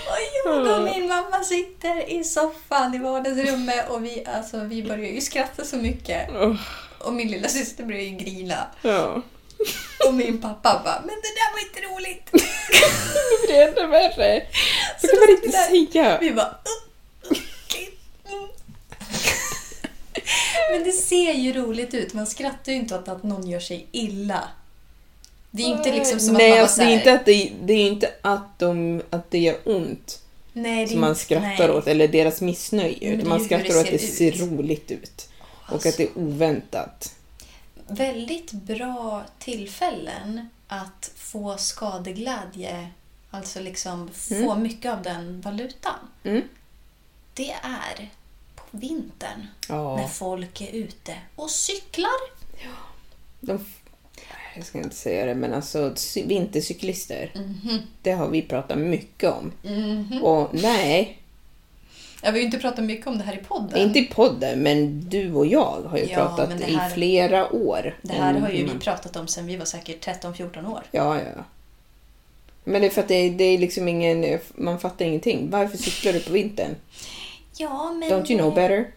Och 0.06 0.50
jag 0.54 0.78
och 0.78 0.84
min 0.84 1.08
mamma 1.08 1.44
sitter 1.44 2.10
i 2.10 2.24
soffan 2.24 2.94
i 2.94 2.98
vardagsrummet 2.98 3.88
och 3.88 4.04
vi, 4.04 4.24
alltså, 4.26 4.60
vi 4.60 4.82
börjar 4.82 5.12
ju 5.12 5.20
skratta 5.20 5.64
så 5.64 5.76
mycket. 5.76 6.28
Och 7.06 7.12
min 7.14 7.28
lilla 7.28 7.48
syster 7.48 7.84
börjar 7.84 8.00
ju 8.02 8.10
grina. 8.10 8.66
ja. 8.82 9.22
Och 10.08 10.14
min 10.14 10.40
pappa 10.40 10.80
bara, 10.84 11.00
men 11.00 11.14
det 11.14 11.32
där 11.38 11.52
var 11.52 11.60
inte 11.60 11.80
roligt. 11.94 12.30
Det 13.48 13.56
är 13.56 13.68
ännu 13.68 13.86
värre. 13.86 14.46
Så 15.00 15.06
Så 15.06 15.12
kan 15.12 15.20
man 15.20 15.30
inte 15.30 15.50
säga. 15.92 16.18
Vi 16.20 16.30
bara... 16.32 16.46
"Uh, 16.46 16.52
okej, 17.30 17.90
mm." 18.28 18.48
Men 20.72 20.84
det 20.84 20.92
ser 20.92 21.32
ju 21.32 21.52
roligt 21.52 21.94
ut. 21.94 22.14
Man 22.14 22.26
skrattar 22.26 22.72
ju 22.72 22.78
inte 22.78 22.94
åt 22.98 23.08
att 23.08 23.22
någon 23.22 23.46
gör 23.50 23.60
sig 23.60 23.86
illa. 23.92 24.48
Det 25.50 25.62
är 25.62 25.66
ju 25.66 25.72
inte 25.72 25.92
liksom 25.92 26.20
som 26.20 26.34
Nej, 26.34 26.50
att 26.50 26.56
man 26.56 26.62
alltså, 26.62 26.80
det, 26.80 26.84
är 26.84 26.86
bara 26.86 26.94
inte 26.98 27.12
att 27.12 27.26
det, 27.26 27.52
det 27.62 27.72
är 27.72 27.86
inte 27.86 28.10
att, 28.22 28.58
de, 28.58 29.02
att 29.10 29.30
det 29.30 29.38
gör 29.38 29.56
ont 29.64 30.22
nej, 30.52 30.84
det 30.84 30.90
som 30.92 31.00
man 31.00 31.16
skrattar 31.16 31.68
nej. 31.68 31.70
åt, 31.70 31.86
eller 31.86 32.08
deras 32.08 32.40
missnöje. 32.40 33.12
Utan 33.12 33.28
man 33.28 33.44
skrattar 33.44 33.70
åt 33.70 33.84
att 33.84 33.90
det 33.90 33.98
ser 33.98 34.32
ser 34.32 34.32
ut. 34.32 34.40
roligt 34.40 34.90
ut. 34.90 35.28
Och 35.68 35.86
att 35.86 35.96
det 35.96 36.02
är 36.02 36.18
oväntat. 36.18 37.14
Väldigt 37.88 38.52
bra 38.52 39.24
tillfällen 39.38 40.48
att 40.68 41.10
få 41.16 41.56
skadeglädje, 41.58 42.88
alltså 43.30 43.60
liksom 43.60 44.10
få 44.12 44.54
mycket 44.54 44.92
av 44.92 45.02
den 45.02 45.40
valutan. 45.40 45.94
Mm. 46.24 46.42
Det 47.34 47.50
är 47.62 48.10
på 48.54 48.62
vintern 48.70 49.46
Ja. 49.68 49.96
när 49.96 50.08
folk 50.08 50.60
är 50.60 50.72
ute 50.72 51.16
och 51.36 51.50
cyklar. 51.50 52.36
De, 53.40 53.66
jag 54.56 54.66
ska 54.66 54.78
inte 54.78 54.96
säga 54.96 55.26
det, 55.26 55.34
men 55.34 55.54
alltså 55.54 55.78
cy- 55.94 56.26
vintercyklister. 56.28 57.32
Mhm. 57.34 57.78
Det 58.02 58.12
har 58.12 58.28
vi 58.28 58.42
pratat 58.42 58.78
mycket 58.78 59.30
om. 59.32 59.52
Och 60.22 60.48
nej, 60.54 61.18
Jag 62.26 62.32
vill 62.32 62.40
ju 62.42 62.46
inte 62.46 62.58
prata 62.58 62.82
mycket 62.82 63.06
om 63.06 63.18
det 63.18 63.24
här 63.24 63.34
i 63.34 63.44
podden. 63.44 63.78
inte 63.78 63.98
i 63.98 64.04
podden, 64.06 64.62
men 64.62 65.00
du 65.08 65.32
och 65.34 65.46
jag 65.46 65.82
har 65.88 65.98
ju 65.98 66.04
Ja, 66.04 66.14
pratat 66.14 66.58
det 66.58 66.66
i 66.68 66.74
här- 66.76 66.90
flera 66.90 67.52
år. 67.52 67.98
Det 68.02 68.12
här 68.12 68.36
om 68.36 68.42
har 68.42 68.50
ju 68.50 68.56
vi 68.56 68.66
man- 68.66 68.78
pratat 68.78 69.16
om 69.16 69.28
sedan 69.28 69.46
vi 69.46 69.56
var 69.56 69.64
säkert 69.64 70.04
13-14 70.06 70.66
år. 70.66 70.82
Ja, 70.90 71.16
ja. 71.18 71.44
Men 72.64 72.80
det 72.80 72.86
är 72.86 72.90
för 72.90 73.00
att 73.02 73.08
det, 73.08 73.30
det 73.30 73.44
är 73.44 73.58
liksom 73.58 73.88
ingen... 73.88 74.38
Man 74.54 74.80
fattar 74.80 75.04
ingenting. 75.04 75.50
Varför 75.50 75.76
cyklar 75.78 76.12
du 76.12 76.20
på 76.20 76.32
vintern? 76.32 76.74
Ja, 77.56 77.92
men... 77.92 78.10
Don't 78.10 78.30
you 78.32 78.38
know 78.40 78.54
better? 78.54 78.90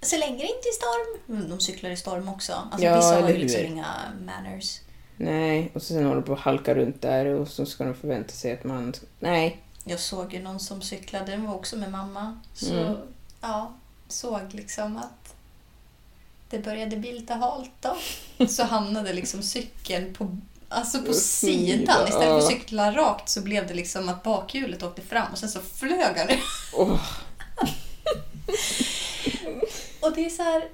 Så 0.00 0.16
länge 0.16 0.36
det 0.36 0.42
inte 0.46 0.68
är 0.68 0.72
storm. 0.72 1.36
Mm, 1.38 1.50
De 1.50 1.60
cyklar 1.60 1.90
i 1.90 1.96
storm 1.96 2.28
också. 2.28 2.52
Alltså 2.52 2.86
Ja, 2.86 2.96
vissa 2.96 3.20
har 3.22 3.28
ju 3.28 3.36
liksom 3.36 3.64
inga 3.66 3.86
manners. 4.26 4.80
Nej, 5.16 5.70
och 5.74 5.82
sen 5.82 6.04
håller 6.04 6.16
du 6.16 6.22
på 6.26 6.32
att 6.32 6.38
halka 6.38 6.74
runt 6.74 7.02
där 7.02 7.26
och 7.26 7.48
så 7.48 7.66
ska 7.66 7.84
de 7.84 7.94
förvänta 7.94 8.32
sig 8.32 8.52
att 8.52 8.64
man... 8.64 8.92
Nej. 9.20 9.56
Jag 9.84 10.00
såg 10.00 10.32
ju 10.32 10.42
någon 10.42 10.60
som 10.60 10.82
cyklade, 10.82 11.30
den 11.30 11.46
var 11.46 11.54
också 11.54 11.76
med 11.76 11.90
mamma. 11.90 12.40
Så 12.54 12.72
Mm. 12.74 12.96
ja, 13.40 13.72
såg 14.08 14.40
liksom 14.54 14.96
att 14.96 15.34
det 16.50 16.58
började 16.58 16.96
bli 16.96 17.12
lite 17.12 17.34
halt 17.34 17.70
då. 17.80 17.96
Så 18.46 18.64
hamnade 18.64 19.12
liksom 19.12 19.42
cykeln 19.42 20.14
på, 20.14 20.36
alltså 20.68 21.02
på 21.02 21.12
sidan. 21.14 22.08
Istället 22.08 22.28
för 22.28 22.38
att 22.38 22.46
cykla 22.46 22.92
rakt 22.92 23.28
så 23.28 23.40
blev 23.40 23.66
det 23.66 23.74
liksom 23.74 24.08
att 24.08 24.22
bakhjulet 24.22 24.82
åkte 24.82 25.02
fram 25.02 25.32
och 25.32 25.38
sen 25.38 25.48
så 25.48 25.60
flög 25.60 26.16
han. 26.16 26.28
Åh, 26.74 27.00
Och 30.00 30.12
det 30.14 30.26
är 30.26 30.30
så 30.30 30.42
här, 30.42 30.68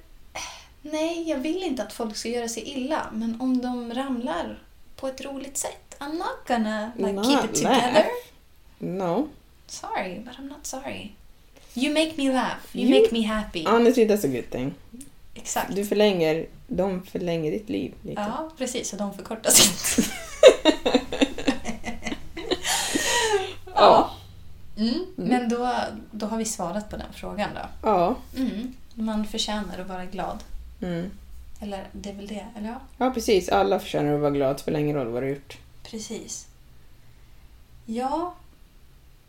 nej 0.83 1.29
jag 1.31 1.39
vill 1.39 1.63
inte 1.63 1.83
att 1.83 1.93
folk 1.93 2.17
ska 2.17 2.29
göra 2.29 2.49
sig 2.49 2.63
illa 2.69 3.07
men 3.13 3.41
om 3.41 3.63
de 3.63 3.95
ramlar 3.95 4.63
på 4.97 5.09
ett 5.09 5.21
roligt 5.21 5.57
sätt. 5.59 5.97
I'm 5.99 6.13
not 6.19 6.49
gonna 6.49 6.93
like, 6.97 7.25
keep 7.25 7.45
it 7.45 7.55
together. 7.55 7.93
laugh. 7.93 8.07
No. 8.81 9.29
Sorry, 9.67 10.19
but 10.25 10.35
I'm 10.39 10.49
not 10.49 10.67
sorry. 10.67 11.13
You 11.75 11.93
make 11.95 12.15
me 12.17 12.33
laugh. 12.33 12.75
You, 12.77 12.89
You- 12.89 13.01
make 13.01 13.13
me 13.13 13.23
happy. 13.27 13.65
Honestly, 13.67 14.05
that's 14.09 14.25
a 14.25 14.29
good 14.29 14.51
thing. 14.51 14.75
Exakt. 15.35 15.75
Du 15.77 15.85
förlänger... 15.85 16.47
De 16.67 17.03
förlänger 17.03 17.51
ditt 17.51 17.69
liv 17.69 17.95
lite. 18.03 18.21
Ja, 18.21 18.51
precis. 18.59 18.93
Och 18.93 18.99
de 18.99 19.15
förkortar 19.15 19.51
sitt. 19.51 20.07
Ja. 23.75 24.11
Mm. 24.77 25.07
Men 25.17 25.49
då, 25.49 25.75
då 26.11 26.27
har 26.27 26.39
vi 26.39 26.45
svarat 26.45 26.91
på 26.91 26.97
den 26.97 27.13
frågan 27.13 27.51
då. 27.55 27.61
Ja. 27.89 28.17
Mm. 28.37 28.75
Man 28.95 29.27
förtjänar 29.27 29.79
att 29.79 29.89
vara 29.89 30.05
glad. 30.05 30.45
Mm. 30.83 31.11
Eller 31.61 31.87
det 31.93 32.11
är 32.11 32.15
väl 32.15 32.27
det? 32.27 32.47
Eller 32.57 32.69
ja, 32.69 32.81
Ja, 32.99 33.11
precis. 33.11 33.49
Alla 33.49 33.79
förtjänar 33.79 34.15
att 34.15 34.21
vara 34.21 34.31
glada. 34.31 34.53
Det 34.53 34.59
spelar 34.59 34.81
ingen 34.81 34.97
roll 34.97 35.07
vad 35.09 35.23
du 35.23 35.27
har 35.27 35.35
gjort. 35.35 35.59
precis. 35.83 36.47
Ja, 37.87 38.35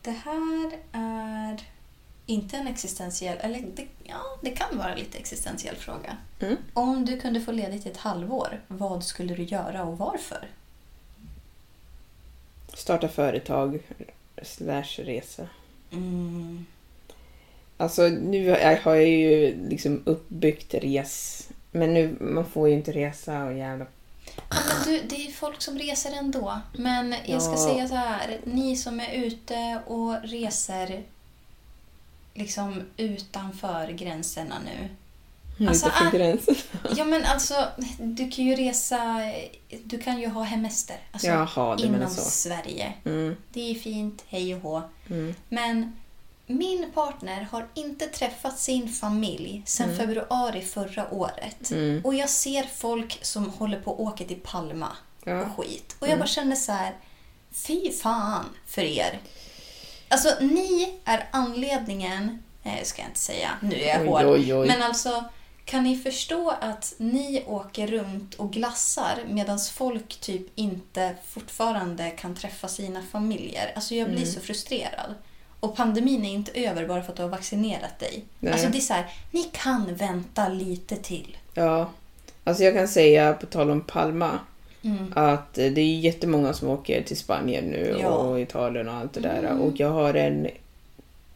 det 0.02 0.12
här 0.12 0.72
är 0.92 1.62
inte 2.26 2.58
en 2.58 2.68
existentiell... 2.68 3.38
Eller 3.42 3.60
det, 3.76 3.86
ja, 4.04 4.22
det 4.42 4.50
kan 4.50 4.78
vara 4.78 4.96
lite 4.96 5.18
existentiell 5.18 5.76
fråga. 5.76 6.18
Mm. 6.40 6.58
Om 6.74 7.06
du 7.06 7.20
kunde 7.20 7.42
få 7.42 7.52
ledigt 7.52 7.86
i 7.86 7.90
ett 7.90 7.98
halvår, 7.98 8.62
vad 8.68 9.04
skulle 9.04 9.36
du 9.36 9.44
göra 9.44 9.84
och 9.84 9.98
varför? 9.98 10.48
Starta 12.74 13.08
företag 13.08 13.80
slash 14.44 14.84
resa. 14.98 15.48
Mm. 15.92 16.66
Alltså 17.78 18.08
nu 18.08 18.50
har- 18.50 18.76
har 18.76 18.96
jag 18.96 19.08
ju 19.10 19.56
liksom 19.70 20.02
uppbyggt 20.06 20.74
res. 20.74 21.48
Men 21.72 21.94
nu, 21.94 22.18
man 22.20 22.46
får 22.46 22.70
ju 22.70 22.76
inte 22.76 22.92
resa 22.92 23.44
och 23.46 23.54
jävla... 23.54 23.86
Men 24.50 24.84
du, 24.86 25.02
det 25.10 25.28
är 25.28 25.32
folk 25.32 25.62
som 25.62 25.78
reser 25.80 26.12
ändå. 26.12 26.60
Men 26.74 27.16
jag 27.26 27.42
ska 27.42 27.52
Ja. 27.52 27.58
säga 27.68 27.88
så 27.88 27.96
här. 27.96 28.40
Ni 28.44 28.76
som 28.78 29.00
är 29.00 29.12
ute 29.14 29.82
och 29.88 30.16
reser 30.24 31.04
liksom 32.34 32.82
utanför 32.98 33.88
gränserna 33.92 34.56
nu. 34.66 34.90
Alltså, 35.68 35.88
utanför 35.88 36.18
gränsen. 36.18 36.56
Ja 36.96 37.06
men 37.06 37.24
alltså, 37.26 37.68
du 38.00 38.30
kan 38.32 38.46
ju 38.46 38.56
resa, 38.56 39.20
du 39.84 40.00
kan 40.00 40.20
ju 40.20 40.28
ha 40.28 40.44
hemester. 40.44 40.96
Alltså, 41.12 41.28
Jaha, 41.28 41.78
inom. 41.80 42.10
Sverige. 42.10 42.94
Mm, 43.06 43.36
Det 43.54 43.72
är 43.72 43.76
fint, 43.76 44.24
hej 44.28 44.56
och 44.56 44.62
hå. 44.62 44.82
mm. 45.10 45.36
Men 45.50 45.96
min 46.52 46.92
partner 46.94 47.48
har 47.52 47.68
inte 47.74 48.08
träffat 48.08 48.60
sin 48.60 48.90
familj 48.90 49.64
sedan 49.66 49.98
februari 49.98 50.62
förra 50.62 51.14
året. 51.14 51.72
Mm. 51.72 52.02
Och 52.06 52.16
jag 52.16 52.30
ser 52.30 52.64
folk 52.64 53.20
som 53.22 53.50
håller 53.50 53.80
på 53.80 53.94
att 53.94 54.00
åka 54.00 54.24
till 54.26 54.40
Palma 54.44 54.98
Ja. 55.24 55.32
Mm. 55.32 55.52
och 55.52 55.58
skit. 55.58 55.96
Och 56.00 56.08
jag 56.08 56.18
bara 56.20 56.28
känner 56.28 56.56
så 56.56 56.72
här, 56.72 56.96
fy 57.52 57.92
fan 57.92 58.46
för 58.68 58.82
er. 58.82 59.20
Alltså 60.10 60.30
ni 60.42 61.00
är 61.06 61.30
anledningen, 61.32 62.44
nej 62.64 62.86
ska 62.86 63.02
jag 63.02 63.10
inte 63.10 63.20
säga, 63.20 63.50
nu 63.62 63.76
är 63.76 63.88
jag 63.88 64.02
Oj, 64.02 64.08
hård. 64.08 64.26
oj, 64.26 64.54
oj. 64.56 64.68
Men 64.68 64.82
alltså, 64.84 65.24
kan 65.66 65.84
ni 65.84 65.98
förstå 65.98 66.50
att 66.62 66.94
ni 66.98 67.44
åker 67.48 67.88
runt 67.88 68.34
och 68.36 68.54
glassar 68.54 69.24
medan 69.28 69.60
folk 69.60 70.20
typ 70.20 70.48
inte 70.56 71.16
fortfarande 71.28 72.10
kan 72.12 72.36
träffa 72.36 72.68
sina 72.68 73.02
familjer? 73.12 73.72
Alltså 73.76 73.96
jag 73.96 74.08
blir 74.08 74.18
Mm. 74.22 74.34
så 74.34 74.40
frustrerad. 74.40 75.16
Och 75.62 75.76
pandemin 75.76 76.26
är 76.26 76.30
inte 76.34 76.52
över 76.66 76.88
bara 76.88 77.02
för 77.04 77.12
att 77.12 77.16
du 77.18 77.22
har 77.24 77.30
vaccinerat 77.30 78.00
dig. 78.00 78.24
Nej. 78.40 78.54
Alltså 78.54 78.68
det 78.70 78.78
är 78.78 78.82
så 78.82 78.94
här, 78.94 79.06
ni 79.32 79.44
kan 79.44 79.96
vänta 79.96 80.50
lite 80.50 80.96
till. 80.96 81.38
Ja. 81.54 81.90
Alltså 82.44 82.64
jag 82.64 82.74
kan 82.74 82.88
säga, 82.88 83.34
på 83.34 83.46
tal 83.46 83.70
om 83.72 83.82
Palma, 83.82 84.40
Mm. 84.84 85.14
att 85.16 85.58
eh, 85.58 85.72
det 85.72 85.82
är 85.82 86.00
jättemånga 86.00 86.54
som 86.54 86.68
åker 86.70 87.02
till 87.04 87.18
Spanien 87.18 87.64
nu 87.66 87.98
Ja. 88.02 88.08
och 88.10 88.40
Italien 88.42 88.88
och 88.90 88.94
allt 88.96 89.14
det 89.14 89.20
där. 89.20 89.60
Och 89.60 89.80
jag 89.80 89.90
har 89.90 90.14
en 90.14 90.48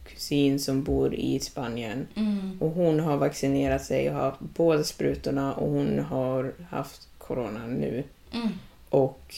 kusin 0.04 0.58
som 0.60 0.82
bor 0.82 1.14
i 1.14 1.40
Spanien 1.40 2.06
Mm. 2.14 2.58
och 2.60 2.70
hon 2.70 3.00
har 3.00 3.16
vaccinerat 3.16 3.84
sig 3.84 4.10
och 4.10 4.16
har 4.16 4.34
båda 4.38 4.84
sprutorna 4.84 5.54
och 5.54 5.70
hon 5.70 5.98
har 5.98 6.52
haft 6.70 7.08
corona 7.18 7.66
nu. 7.66 8.04
Mm. 8.34 8.48
Och 8.90 9.34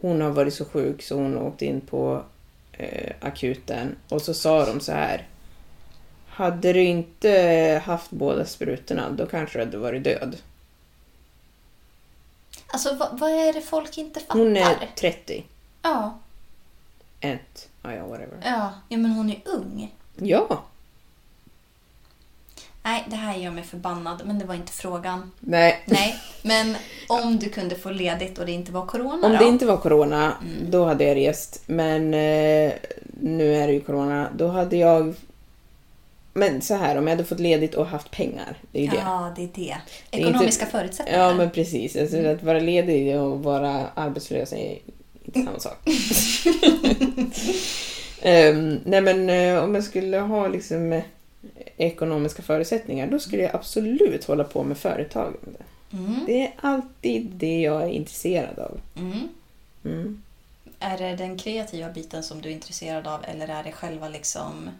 hon 0.00 0.20
har 0.20 0.30
varit 0.30 0.54
så 0.54 0.64
sjuk 0.64 1.02
så 1.02 1.16
hon 1.16 1.38
åkte 1.38 1.66
in 1.66 1.80
på 1.80 2.22
eh, 2.72 3.12
akuten 3.20 3.96
och 4.08 4.22
så 4.22 4.34
sa 4.34 4.66
de 4.66 4.80
så 4.80 4.92
här. 4.92 5.26
Hade 6.28 6.72
du 6.72 6.82
inte 6.84 7.82
haft 7.84 8.10
båda 8.10 8.44
sprutorna 8.44 9.10
då 9.10 9.26
kanske 9.26 9.58
du 9.58 9.64
hade 9.64 9.78
varit 9.78 10.04
död. 10.04 10.36
Alltså 12.66 12.94
vad, 12.94 13.18
vad 13.18 13.30
är 13.30 13.52
det 13.52 13.60
folk 13.60 13.98
inte 13.98 14.20
fattar? 14.20 14.38
Hon 14.38 14.56
är 14.56 14.90
30. 14.96 15.44
Ja, 15.82 16.18
Ett. 17.20 17.68
Ja, 17.82 17.94
ja, 17.94 18.06
whatever. 18.06 18.38
ja, 18.44 18.72
ja, 18.88 18.98
men 18.98 19.10
hon 19.10 19.30
är 19.30 19.40
ung. 19.44 19.94
Ja. 20.16 20.62
Nej, 22.84 23.04
det 23.10 23.16
här 23.16 23.36
gör 23.36 23.50
mig 23.50 23.64
förbannad, 23.64 24.22
men 24.24 24.38
det 24.38 24.44
var 24.44 24.54
inte 24.54 24.72
frågan. 24.72 25.30
Nej. 25.40 25.82
Nej, 25.86 26.14
men 26.42 26.76
om 27.08 27.38
du 27.38 27.48
kunde 27.48 27.74
få 27.74 27.90
ledigt 27.90 28.38
och 28.38 28.46
det 28.46 28.52
inte 28.52 28.72
var 28.72 28.86
corona 28.86 29.14
Om 29.14 29.20
då? 29.20 29.26
Mm. 29.28 29.38
det 29.38 29.48
inte 29.48 29.66
var 29.66 29.76
corona, 29.76 30.32
då 30.70 30.84
hade 30.84 31.04
jag 31.04 31.16
rest. 31.16 31.62
Men 31.66 32.14
eh, 32.14 32.72
nu 33.20 33.54
är 33.56 33.66
det 33.66 33.72
ju 33.72 33.80
corona. 33.80 34.28
Då 34.36 34.48
hade 34.48 34.76
jag... 34.76 35.14
Men 36.34 36.62
så 36.62 36.74
här, 36.74 36.98
om 36.98 37.06
jag 37.06 37.16
hade 37.16 37.24
fått 37.28 37.40
ledigt 37.40 37.74
och 37.74 37.86
haft 37.86 38.10
pengar. 38.10 38.56
Det 38.72 38.78
är 38.78 38.82
ju 38.82 38.88
det. 38.88 38.96
Ja, 38.96 39.32
det 39.36 39.42
är 39.42 39.48
det. 39.54 39.76
Är 40.10 40.18
Ekonomiska 40.20 40.64
inte- 40.64 40.78
förutsättningar. 40.78 41.20
Ja, 41.20 41.34
men 41.34 41.50
precis. 41.50 41.96
Alltså, 41.96 42.26
Att 42.26 42.42
vara 42.42 42.60
ledig 42.60 43.20
och 43.20 43.42
vara 43.42 43.86
arbetslös 43.94 44.52
är 44.52 44.78
inte 45.24 45.42
samma 45.42 45.58
sak. 45.58 45.78
Ehm, 48.24 48.80
nej, 48.84 49.00
men 49.00 49.30
eh, 49.30 49.64
om 49.64 49.74
jag 49.74 49.84
skulle 49.84 50.18
ha 50.18 50.48
liksom 50.48 50.92
eh, 50.92 51.02
ekonomiska 51.76 52.42
förutsättningar, 52.42 53.06
då 53.06 53.18
skulle 53.18 53.42
jag 53.42 53.54
absolut 53.54 54.24
hålla 54.24 54.44
på 54.44 54.62
med 54.62 54.78
företagande. 54.78 55.58
Mm, 55.92 56.24
Det 56.26 56.42
är 56.46 56.52
alltid 56.56 57.26
det 57.26 57.60
jag 57.60 57.82
är 57.82 57.88
intresserad 57.88 58.58
av. 58.58 58.80
mm. 58.96 59.28
Mm. 59.84 60.22
Är 60.78 60.98
det 60.98 61.16
den 61.16 61.38
kreativa 61.38 61.90
biten 61.90 62.22
som 62.22 62.40
du 62.42 62.48
är 62.48 62.52
intresserad 62.52 63.06
av 63.06 63.24
eller 63.24 63.48
är 63.48 63.64
det 63.64 63.72
själva 63.72 64.08
liksom 64.08 64.70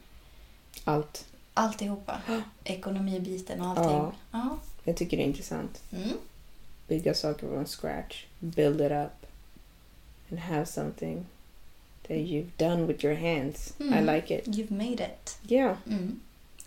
Allt. 0.85 1.25
alltihopa? 1.55 2.21
Ekonomibiten 2.65 3.61
och 3.61 3.67
allting? 3.67 3.85
Ja. 3.97 4.13
ja. 4.31 4.59
Jag 4.85 4.97
tycker 4.97 5.17
det 5.17 5.23
är 5.23 5.27
intressant. 5.27 5.83
Mm. 5.93 6.09
Bygga 6.89 7.15
saker 7.15 7.47
från 7.49 7.67
scratch. 7.67 8.25
Build 8.39 8.81
it 8.81 8.93
up. 8.93 9.27
and 10.31 10.41
have 10.41 10.67
something 10.67 11.27
that 12.09 12.17
you've 12.17 12.51
done 12.57 12.87
with 12.87 13.05
your 13.05 13.15
hands. 13.17 13.75
I 13.79 13.83
Mm. 13.83 14.15
like 14.15 14.35
it. 14.39 14.47
You've 14.47 14.73
made 14.73 15.05
it. 15.05 15.39
Ja. 15.43 15.77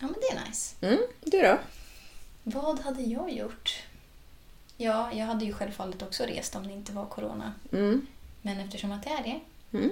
Ja, 0.00 0.06
men 0.06 0.14
det 0.20 0.26
är 0.44 0.48
nice. 0.48 0.74
Mm, 0.80 0.98
du 1.20 1.42
då? 1.42 1.58
Vad 2.42 2.80
hade 2.80 3.02
jag 3.02 3.30
gjort? 3.32 3.82
Ja, 4.76 5.12
jag 5.12 5.26
hade 5.26 5.44
ju 5.44 5.52
självfallet 5.52 6.02
också 6.02 6.24
rest 6.24 6.56
om 6.56 6.66
det 6.66 6.72
inte 6.72 6.92
var 6.92 7.06
corona. 7.06 7.52
Mm. 7.72 8.06
Men 8.42 8.60
eftersom 8.60 8.92
att 8.92 9.02
det 9.02 9.10
är 9.10 9.22
det 9.22 9.40
Mm. 9.78 9.90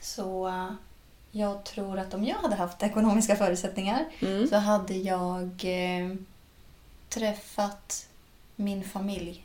så 0.00 0.48
uh, 0.48 0.72
jag 1.30 1.64
tror 1.64 1.98
att 1.98 2.14
om 2.14 2.24
jag 2.24 2.36
hade 2.36 2.56
haft 2.56 2.82
ekonomiska 2.82 3.36
förutsättningar 3.36 4.04
Mm. 4.22 4.48
så 4.48 4.56
hade 4.56 4.94
jag 4.94 5.50
eh, 5.64 6.14
träffat 7.08 8.06
min 8.56 8.84
familj 8.84 9.44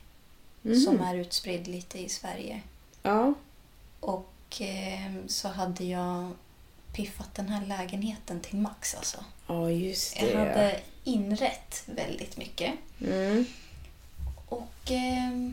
Mhm. 0.62 0.76
som 0.80 1.02
är 1.02 1.16
utspridd 1.16 1.68
lite 1.68 2.00
i 2.00 2.10
Sverige. 2.10 2.62
Ja. 3.04 3.34
Och 4.00 4.62
eh, 4.62 5.12
så 5.28 5.48
hade 5.48 5.84
jag 5.84 6.32
piffat 6.94 7.36
den 7.36 7.50
här 7.50 7.66
lägenheten 7.66 8.40
till 8.40 8.58
max 8.58 8.96
alltså. 8.96 9.18
Ja, 9.48 9.72
just 9.72 10.20
det. 10.20 10.32
Jag 10.32 10.40
hade 10.40 10.80
inrett 11.04 11.84
väldigt 11.86 12.38
mycket. 12.38 12.74
Mm. 13.02 13.46
Och 14.50 14.92
eh, 14.92 15.50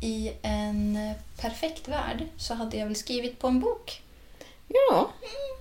i 0.00 0.32
en 0.42 0.98
perfekt 1.36 1.88
värld 1.88 2.24
så 2.36 2.54
hade 2.54 2.76
jag 2.76 2.86
väl 2.86 2.96
skrivit 2.96 3.38
på 3.38 3.46
en 3.46 3.60
bok. 3.60 4.02
Ja, 4.68 5.10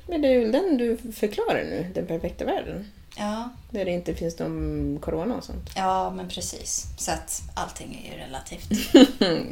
men 0.07 0.21
det 0.21 0.27
är 0.27 0.39
väl 0.39 0.51
den 0.51 0.77
du 0.77 0.97
förklarar 1.11 1.63
nu, 1.63 1.91
den 1.95 2.07
perfekta 2.07 2.45
världen. 2.45 2.91
Ja, 3.17 3.49
Där 3.69 3.85
det 3.85 3.91
inte 3.91 4.15
finns 4.15 4.39
någon 4.39 4.99
corona 5.01 5.35
och 5.37 5.43
sånt. 5.43 5.69
ja 5.75 6.09
men 6.11 6.29
precis. 6.29 6.85
Så 6.97 7.11
att 7.11 7.41
allting 7.53 8.05
är 8.05 8.11
ju 8.17 8.23
relativt. 8.23 8.69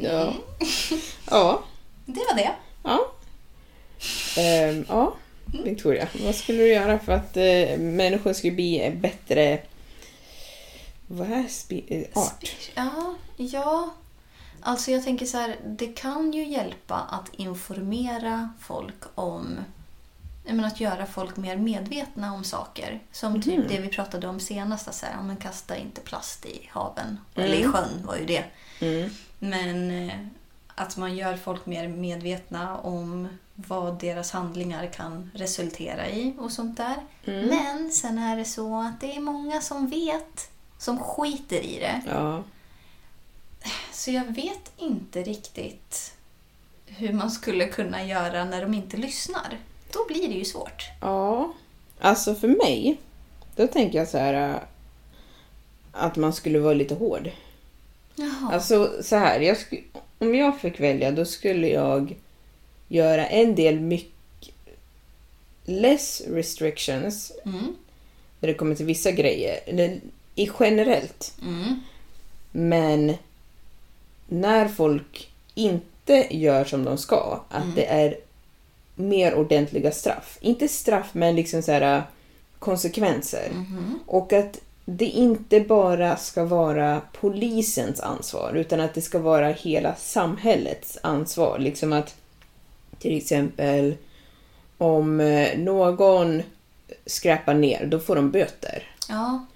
Ja. 0.00 0.34
Ja. 1.30 1.62
Det 2.06 2.20
var 2.30 2.36
det. 2.36 2.50
Ja. 2.82 3.12
Ehm, 4.42 4.84
ja, 4.88 5.14
Victoria. 5.64 6.08
Vad 6.24 6.34
skulle 6.34 6.58
du 6.58 6.68
göra 6.68 6.98
för 6.98 7.12
att 7.12 7.36
eh, 7.36 7.78
människor 7.78 8.32
skulle 8.32 8.52
bli 8.52 8.96
bättre 9.00 9.58
vad 11.06 11.30
är 11.30 11.42
spe- 11.42 11.84
eh, 11.88 12.22
art? 12.22 12.50
Ja, 12.74 13.14
ja. 13.36 13.94
Alltså 14.60 14.90
jag 14.90 15.04
tänker 15.04 15.26
så 15.26 15.38
här, 15.38 15.56
det 15.66 15.86
kan 15.86 16.32
ju 16.32 16.46
hjälpa 16.46 16.94
att 16.94 17.34
informera 17.34 18.50
folk 18.60 19.04
om 19.14 19.58
menar, 20.44 20.66
att 20.68 20.80
göra 20.80 21.06
folk 21.06 21.36
mer 21.36 21.56
medvetna 21.56 22.34
om 22.34 22.44
saker. 22.44 23.00
Som 23.12 23.42
typ 23.42 23.68
det 23.68 23.80
vi 23.80 23.88
pratade 23.88 24.28
om 24.28 24.40
senast, 24.40 24.94
så 24.94 25.06
här, 25.06 25.18
om 25.18 25.26
man 25.26 25.36
kastar 25.36 25.74
inte 25.76 26.00
plast 26.00 26.46
i 26.46 26.68
haven. 26.72 27.18
Eller 27.34 27.54
i 27.54 27.64
sjön 27.64 28.02
var 28.04 28.16
ju 28.16 28.24
det. 28.24 28.44
Mm. 28.80 29.10
Men 29.38 29.90
eh, 29.90 30.16
att 30.74 30.96
man 30.96 31.16
gör 31.16 31.36
folk 31.36 31.66
mer 31.66 31.88
medvetna 31.88 32.78
om 32.78 33.28
vad 33.54 34.00
deras 34.00 34.30
handlingar 34.30 34.86
kan 34.86 35.30
resultera 35.34 36.08
i 36.08 36.34
och 36.38 36.52
sånt 36.52 36.76
där. 36.76 36.96
Men 37.24 37.90
sen 37.92 38.18
är 38.18 38.36
det 38.36 38.44
så 38.44 38.80
att 38.80 39.00
det 39.00 39.16
är 39.16 39.20
många 39.20 39.60
som 39.60 39.86
vet, 39.86 40.50
som 40.78 40.98
skiter 40.98 41.60
i 41.60 41.78
det. 41.78 42.00
Ja. 42.06 42.42
Så 43.92 44.10
jag 44.10 44.24
vet 44.24 44.72
inte 44.76 45.22
riktigt 45.22 46.14
hur 46.86 47.12
man 47.12 47.30
skulle 47.30 47.66
kunna 47.66 48.04
göra 48.04 48.44
när 48.44 48.62
de 48.62 48.74
inte 48.74 48.96
lyssnar. 48.96 49.58
Då 49.92 50.06
blir 50.08 50.28
det 50.28 50.34
ju 50.34 50.44
svårt. 50.44 50.84
Ja, 51.00 51.52
alltså 52.00 52.34
för 52.34 52.48
mig, 52.48 53.00
då 53.56 53.66
tänker 53.66 53.98
jag 53.98 54.08
så 54.08 54.18
här 54.18 54.50
äh, 54.50 54.56
att 55.92 56.16
man 56.16 56.32
skulle 56.32 56.58
vara 56.58 56.74
lite 56.74 56.94
hård. 56.94 57.30
Jaha. 58.14 58.50
Alltså 58.52 59.02
så 59.02 59.16
här, 59.16 59.40
jag 59.40 59.56
om 60.18 60.34
jag 60.34 60.60
fick 60.60 60.80
välja 60.80 61.10
då 61.10 61.24
skulle 61.24 61.68
jag 61.68 62.16
göra 62.88 63.26
en 63.26 63.54
del 63.54 63.80
mycket 63.80 64.10
less 65.64 66.22
restrictions 66.28 67.32
Mm. 67.44 67.76
när 68.40 68.48
det 68.48 68.54
kommer 68.54 68.74
till 68.74 68.86
vissa 68.86 69.10
grejer. 69.10 69.60
Eller, 69.66 70.00
i 70.34 70.50
generellt. 70.60 71.34
Mm. 71.42 71.80
Men 72.52 73.14
när 74.28 74.68
folk 74.68 75.30
inte 75.54 76.26
gör 76.30 76.64
som 76.64 76.84
de 76.84 76.98
ska, 76.98 77.40
att 77.48 77.76
det 77.76 77.86
är 77.86 78.16
mer 78.94 79.34
ordentliga 79.34 79.90
straff. 79.92 80.38
Inte 80.40 80.68
straff, 80.68 81.10
men 81.12 81.36
liksom 81.36 81.62
så 81.62 81.72
här 81.72 82.02
konsekvenser. 82.58 83.50
Och 84.06 84.32
att 84.32 84.60
det 84.84 85.04
inte 85.04 85.60
bara 85.60 86.16
ska 86.16 86.44
vara 86.44 87.00
polisens 87.20 88.00
ansvar, 88.00 88.52
utan 88.54 88.80
att 88.80 88.94
det 88.94 89.02
ska 89.02 89.18
vara 89.18 89.48
hela 89.48 89.94
samhällets 89.94 90.98
ansvar. 91.02 91.58
Liksom 91.58 91.92
att 91.92 92.14
till 92.98 93.16
exempel 93.16 93.94
om 94.78 95.20
eh, 95.20 95.58
någon 95.58 96.42
skräpar 97.06 97.54
ner, 97.54 97.86
då 97.86 97.98
får 97.98 98.16
de 98.16 98.30
böter. 98.30 98.82
Ja. 99.08 99.46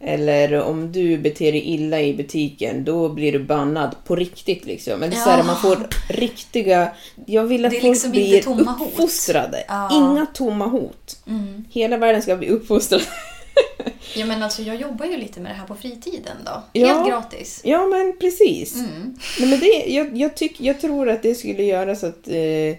Eller 0.00 0.60
om 0.62 0.92
du 0.92 1.18
beter 1.18 1.52
dig 1.52 1.60
illa 1.60 2.00
i 2.00 2.14
butiken, 2.14 2.84
då 2.84 3.08
blir 3.08 3.32
du 3.32 3.38
bannad 3.38 3.94
på 4.04 4.16
riktigt. 4.16 4.64
Liksom. 4.66 5.02
Eller 5.02 5.14
så 5.16 5.30
här, 5.30 5.38
Ja. 5.38 5.44
man 5.44 5.56
får 5.56 5.78
riktiga... 6.08 6.92
Jag 7.26 7.44
vill 7.44 7.64
att 7.64 7.70
Det 7.70 7.76
är 7.76 7.80
folk 7.80 7.92
liksom 7.94 8.10
blir 8.10 8.34
inte 8.34 8.44
tomma 8.44 8.70
hot. 8.72 8.88
uppfostrade. 8.88 9.64
Ja. 9.68 9.88
Inga 9.92 10.26
tomma 10.26 10.66
hot. 10.66 11.16
Mm. 11.26 11.64
Hela 11.70 11.96
världen 11.96 12.22
ska 12.22 12.36
bli 12.36 12.48
uppfostrad. 12.48 13.02
ja, 14.16 14.26
men 14.26 14.42
alltså 14.42 14.62
jag 14.62 14.76
jobbar 14.76 15.06
ju 15.06 15.16
lite 15.16 15.40
med 15.40 15.52
det 15.52 15.56
här 15.56 15.66
på 15.66 15.74
fritiden 15.74 16.36
då. 16.46 16.62
Ja. 16.72 16.86
Helt 16.86 17.08
gratis. 17.08 17.60
ja, 17.64 17.86
men 17.86 18.16
precis. 18.20 18.74
Mm. 18.74 19.18
Nej, 19.40 19.50
men 19.50 19.60
det, 19.60 19.84
jag, 19.86 20.16
jag, 20.16 20.36
tyck, 20.36 20.60
jag 20.60 20.80
tror 20.80 21.08
att 21.08 21.22
det 21.22 21.34
skulle 21.34 21.62
göra 21.62 21.96
så 21.96 22.06
att 22.06 22.28
eh, 22.28 22.76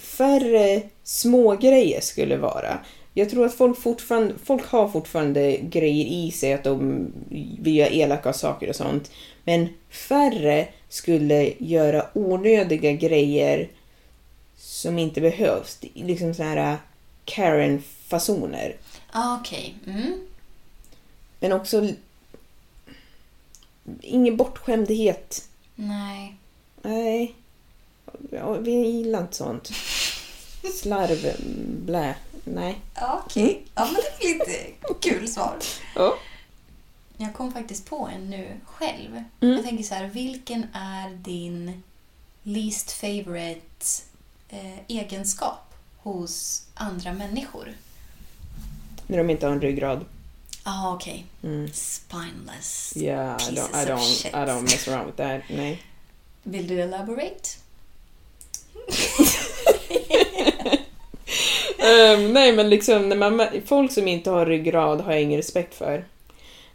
färre 0.00 0.82
små 1.04 1.56
grejer 1.56 2.00
skulle 2.00 2.36
vara. 2.36 2.78
Jag 3.14 3.30
tror 3.30 3.46
att 3.46 3.54
folk, 3.54 3.78
fortfarande, 3.78 4.34
folk 4.44 4.66
har 4.66 4.88
fortfarande 4.88 5.56
grejer 5.56 6.06
i 6.06 6.30
sig, 6.30 6.52
att 6.52 6.64
de 6.64 7.06
vill 7.60 7.76
göra 7.76 7.88
elaka 7.88 8.32
saker 8.32 8.68
och 8.68 8.76
sånt. 8.76 9.10
Men 9.44 9.68
färre 9.90 10.68
skulle 10.88 11.52
göra 11.58 12.06
onödiga 12.12 12.92
grejer 12.92 13.68
som 14.56 14.98
inte 14.98 15.20
behövs. 15.20 15.78
Liksom 15.94 16.34
så 16.34 16.42
här 16.42 16.76
Karen-fasoner. 17.24 18.76
Ah, 19.10 19.38
Okej. 19.40 19.78
Mm. 19.86 20.26
Men 21.40 21.52
också 21.52 21.88
ingen 24.00 24.36
bortskämdhet. 24.36 25.48
Nej. 25.74 26.36
Nej. 26.82 27.34
Ja, 28.30 28.52
vi 28.52 28.70
gillar 28.70 29.20
inte 29.20 29.36
sånt. 29.36 29.70
Slarv, 30.80 31.36
blä. 31.84 32.14
Nej. 32.44 32.80
Okej. 33.02 33.62
Ja, 33.74 33.84
men 33.84 33.94
det 33.94 34.18
blir 34.18 34.38
lite 34.38 34.72
kul 35.00 35.28
svar. 35.28 35.56
Ja. 35.94 36.14
Jag 37.16 37.34
kom 37.34 37.52
faktiskt 37.52 37.86
på 37.86 38.06
en 38.14 38.30
nu 38.30 38.60
själv. 38.64 39.24
Mm. 39.40 39.54
Jag 39.54 39.64
tänker 39.64 39.84
så 39.84 39.94
här, 39.94 40.06
vilken 40.06 40.66
är 40.72 41.10
din 41.10 41.82
least 42.42 42.92
favorite 42.92 43.86
eh, 44.48 44.78
egenskap 44.88 45.74
hos 45.98 46.62
andra 46.74 47.12
människor? 47.12 47.74
När 49.10 49.18
de 49.18 49.30
inte 49.30 49.46
har 49.46 49.52
en 49.52 49.60
ryggrad. 49.60 50.04
Ah, 50.62 50.94
okej. 50.94 51.26
Mm. 51.42 51.68
Spineless 51.72 52.92
Yeah, 52.96 53.34
I 53.34 53.38
pieces 53.38 53.58
don't, 53.58 53.80
I 53.80 53.92
of 53.92 53.98
don't, 53.98 54.00
shit. 54.22 54.32
I 54.34 54.36
don't 54.36 54.62
mess 54.62 54.88
around 54.88 55.06
with 55.06 55.16
that. 55.16 55.40
Nej. 55.50 55.82
Vill 56.42 56.66
du 56.66 56.80
elaborate? 56.80 57.48
Ehm, 61.78 62.32
nej, 62.32 62.52
men 62.52 62.70
liksom 62.70 63.08
när 63.08 63.16
man, 63.16 63.46
folk 63.66 63.92
som 63.92 64.08
inte 64.08 64.30
har 64.30 64.46
ryggrad 64.46 65.00
har 65.00 65.12
jag 65.12 65.22
ingen 65.22 65.36
respekt 65.36 65.74
för. 65.74 66.04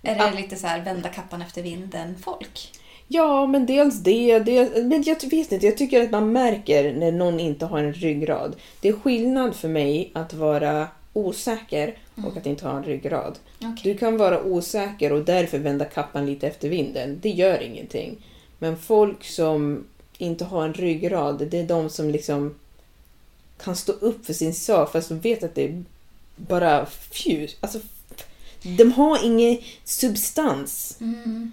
Är 0.01 0.15
det 0.15 0.23
Ah. 0.23 0.31
lite 0.31 0.55
så 0.55 0.67
här 0.67 0.81
vända 0.81 1.09
kappan 1.09 1.41
efter 1.41 1.61
vinden 1.61 2.15
folk? 2.23 2.71
Ja, 3.07 3.47
men 3.47 3.65
dels 3.65 3.99
det. 3.99 4.39
det 4.39 4.83
men 4.83 5.03
jag 5.03 5.15
vet 5.29 5.51
inte, 5.51 5.65
jag 5.65 5.77
tycker 5.77 6.03
att 6.03 6.11
man 6.11 6.31
märker 6.31 6.93
när 6.93 7.11
någon 7.11 7.39
inte 7.39 7.65
har 7.65 7.79
en 7.79 7.93
ryggrad. 7.93 8.55
Det 8.81 8.87
är 8.89 8.93
skillnad 8.93 9.55
för 9.55 9.67
mig 9.67 10.11
att 10.13 10.33
vara 10.33 10.87
osäker 11.13 11.97
och 12.15 12.37
att 12.37 12.45
inte 12.45 12.67
ha 12.67 12.77
en 12.77 12.83
ryggrad. 12.83 13.39
Okej. 13.57 13.79
Du 13.83 13.97
kan 13.97 14.17
vara 14.17 14.43
osäker 14.43 15.13
och 15.13 15.25
därför 15.25 15.59
vända 15.59 15.85
kappan 15.85 16.25
lite 16.25 16.47
efter 16.47 16.69
vinden. 16.69 17.19
Det 17.21 17.29
gör 17.29 17.61
ingenting. 17.61 18.25
Men 18.59 18.77
folk 18.77 19.23
som 19.23 19.83
inte 20.17 20.45
har 20.45 20.65
en 20.65 20.73
ryggrad, 20.73 21.47
det 21.51 21.59
är 21.59 21.67
de 21.67 21.89
som 21.89 22.09
liksom 22.09 22.55
kan 23.57 23.75
stå 23.75 23.91
upp 23.91 24.25
för 24.25 24.33
sin 24.33 24.53
sak 24.53 24.91
fast 24.91 25.09
de 25.09 25.19
vet 25.19 25.43
att 25.43 25.55
det 25.55 25.63
är 25.63 25.83
bara 26.35 26.85
fjus. 26.85 27.55
Alltså, 27.59 27.79
de 28.77 28.91
har 28.91 29.25
ingen 29.25 29.57
substans. 29.83 30.97
Mm. 31.01 31.51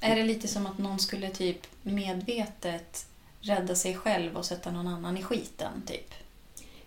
Är 0.00 0.16
det 0.16 0.24
lite 0.24 0.48
som 0.48 0.66
att 0.66 0.78
någon 0.78 0.98
skulle 0.98 1.30
typ 1.30 1.66
medvetet 1.82 3.06
rädda 3.40 3.74
sig 3.74 3.94
själv 3.94 4.36
och 4.36 4.44
sätta 4.44 4.70
någon 4.70 4.86
annan 4.86 5.16
i 5.16 5.22
skiten, 5.22 5.82
typ? 5.86 6.14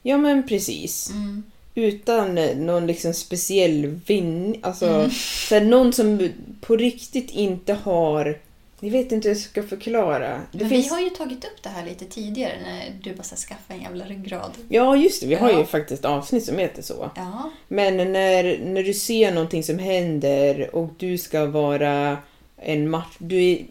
Ja 0.01 0.17
men 0.17 0.47
precis. 0.47 1.09
Mm. 1.09 1.43
Utan 1.75 2.35
någon 2.35 2.87
liksom 2.87 3.13
speciell 3.13 3.99
vinn... 4.07 4.55
Alltså, 4.61 5.09
så 5.47 5.55
här, 5.55 5.61
någon 5.61 5.93
som 5.93 6.29
på 6.61 6.75
riktigt 6.75 7.31
inte 7.31 7.73
har 7.73 8.39
Jag 8.79 8.89
vet 8.91 9.11
inte 9.11 9.27
hur 9.27 9.35
jag 9.35 9.43
ska 9.43 9.63
förklara. 9.63 10.41
Det 10.51 10.59
Men 10.59 10.69
finns... 10.69 10.85
vi 10.85 10.89
har 10.89 11.01
ju 11.01 11.09
tagit 11.09 11.45
upp 11.45 11.63
det 11.63 11.69
här 11.69 11.85
lite 11.85 12.05
tidigare 12.05 12.53
när 12.63 12.93
du 13.03 13.13
bara 13.15 13.23
sa 13.23 13.35
skaffa 13.35 13.73
en 13.73 13.81
jävla 13.81 14.05
ryggrad. 14.05 14.51
Ja, 14.69 14.95
just 14.95 15.21
det. 15.21 15.27
Vi 15.27 15.35
har 15.35 15.49
Ja. 15.51 15.59
ju 15.59 15.65
faktiskt 15.65 16.05
avsnitt 16.05 16.45
som 16.45 16.57
heter 16.57 16.81
så. 16.81 17.11
Ja. 17.15 17.51
Men 17.67 17.97
när, 17.97 18.59
när 18.65 18.83
du 18.83 18.93
ser 18.93 19.31
någonting 19.31 19.63
som 19.63 19.79
händer 19.79 20.75
och 20.75 20.89
du 20.97 21.17
ska 21.17 21.45
vara 21.45 22.17
en 22.57 22.89
match... 22.89 23.15
Du 23.17 23.43
är, 23.43 23.65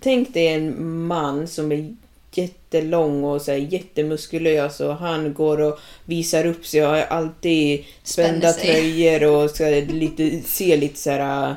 tänk 0.00 0.34
dig 0.34 0.46
en 0.48 0.96
man 1.06 1.48
som 1.48 1.72
är 1.72 1.94
jättelång 2.38 3.24
och 3.24 3.42
så 3.42 3.50
här, 3.50 3.58
jättemuskulös 3.58 4.80
och 4.80 4.96
han 4.96 5.34
går 5.34 5.60
och 5.60 5.78
visar 6.04 6.46
upp 6.46 6.66
sig 6.66 6.82
och 6.82 6.88
har 6.88 7.00
alltid 7.00 7.84
spända 8.02 8.52
tröjor 8.52 9.24
och 9.24 9.50
ska 9.50 9.64
lite, 9.68 10.40
ser 10.40 10.76
lite 10.76 10.98
så 10.98 11.10
här 11.10 11.54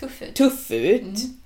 Tuff 0.00 0.22
ut. 0.22 0.34
tuff 0.34 0.70
ut. 0.70 1.02
Mm. 1.02 1.38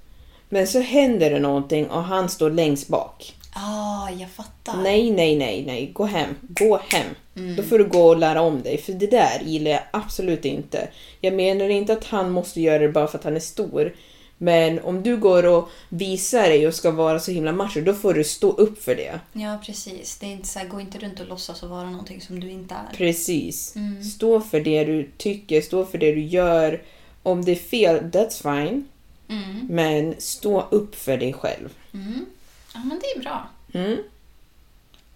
Men 0.49 0.67
så 0.67 0.81
händer 0.81 1.31
det 1.31 1.39
någonting 1.39 1.87
och 1.87 2.03
han 2.03 2.29
står 2.29 2.51
längst 2.51 2.89
bak. 2.89 3.35
Ah, 3.55 4.11
jag 4.11 4.31
fattar. 4.31 4.83
Nej, 4.83 5.11
nej, 5.11 5.37
nej, 5.37 5.65
nej. 5.67 5.91
Gå 5.93 6.05
hem. 6.05 6.35
Gå 6.41 6.81
hem. 6.89 7.07
Mm. 7.37 7.57
Då 7.57 7.63
får 7.63 7.79
du 7.79 7.85
gå 7.85 8.09
och 8.09 8.19
lära 8.19 8.41
om 8.41 8.63
dig. 8.63 8.79
För 8.79 8.93
det 8.93 9.07
där 9.07 9.43
gillar 9.45 9.71
jag 9.71 9.81
absolut 9.91 10.45
inte. 10.45 10.89
Jag 11.21 11.35
menar 11.35 11.69
inte 11.69 11.93
att 11.93 12.05
han 12.05 12.31
måste 12.31 12.61
göra 12.61 12.79
det 12.79 12.89
bara 12.89 13.07
för 13.07 13.19
att 13.19 13.25
han 13.25 13.37
är 13.37 13.41
stor. 13.41 13.95
Men 14.43 14.81
om 14.81 15.03
du 15.03 15.17
går 15.17 15.47
och 15.47 15.71
visar 15.89 16.43
dig 16.43 16.67
och 16.67 16.75
ska 16.75 16.91
vara 16.91 17.21
så 17.21 17.31
himla 17.31 17.53
macho, 17.53 17.81
då 17.81 17.95
får 17.95 18.15
du 18.15 18.25
stå 18.25 18.51
upp 18.51 18.83
för 18.83 18.95
det. 18.95 19.21
Ja, 19.33 19.59
precis. 19.67 20.19
Det 20.19 20.27
är 20.27 20.31
inte 20.31 20.49
så 20.49 20.59
här, 20.59 20.67
gå 20.67 20.81
inte 20.81 20.99
runt 20.99 21.21
och 21.21 21.29
låtsas 21.29 21.63
att 21.63 21.71
vara 21.71 21.91
någonting 21.91 22.21
som 22.21 22.41
du 22.41 22.51
inte 22.51 22.75
är. 22.75 22.97
Precis. 22.97 23.77
Mm. 23.77 24.05
Stå 24.05 24.41
för 24.41 24.61
det 24.61 24.85
du 24.85 25.11
tycker, 25.17 25.61
stå 25.61 25.85
för 25.85 25.99
det 25.99 26.15
du 26.15 26.21
gör. 26.21 26.83
Om 27.23 27.45
det 27.45 27.53
är 27.53 27.57
fel, 27.57 27.97
that's 27.97 28.43
fine. 28.43 28.85
Mm. 29.29 29.67
Men 29.71 30.15
stå 30.19 30.61
upp 30.71 30.95
för 30.95 31.17
dig 31.17 31.33
själv. 31.33 31.69
Mm. 31.95 32.27
Ja, 32.75 32.81
men 32.85 33.01
det 33.01 33.07
är 33.07 33.21
bra. 33.21 33.49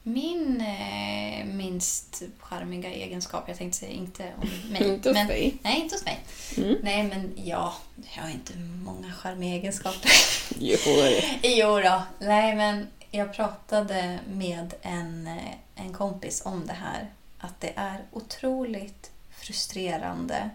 Mm. 0.06 0.14
Min 0.14 0.60
eh, 0.60 1.46
minst 1.46 2.22
charmiga 2.38 2.90
egenskap, 2.90 3.44
jag 3.48 3.56
tänkte 3.56 3.78
säga 3.78 3.92
inte 3.92 4.32
om 4.42 4.72
mig. 4.72 4.88
Inte 4.94 5.08
hos 5.08 5.28
dig. 5.28 5.58
Nej, 5.62 5.80
inte 5.80 5.94
hos 5.94 6.04
mig. 6.04 6.20
Mm. 6.56 6.76
Nej, 6.82 7.02
men 7.02 7.32
ja, 7.36 7.74
jag 8.14 8.22
har 8.22 8.30
inte 8.30 8.52
många 8.84 9.12
charmiga 9.12 9.54
egenskaper. 9.54 10.10
Jo, 10.58 10.78
jo 11.42 11.80
då. 11.80 12.02
Nej, 12.18 12.56
men 12.56 12.86
jag 13.10 13.34
pratade 13.34 14.18
med 14.28 14.74
en, 14.82 15.26
eh, 15.26 15.54
en 15.74 15.92
kompis 15.92 16.42
om 16.44 16.66
det 16.66 16.72
här. 16.72 17.10
Att 17.38 17.60
det 17.60 17.72
är 17.76 18.04
otroligt 18.12 19.10
frustrerande 19.30 20.50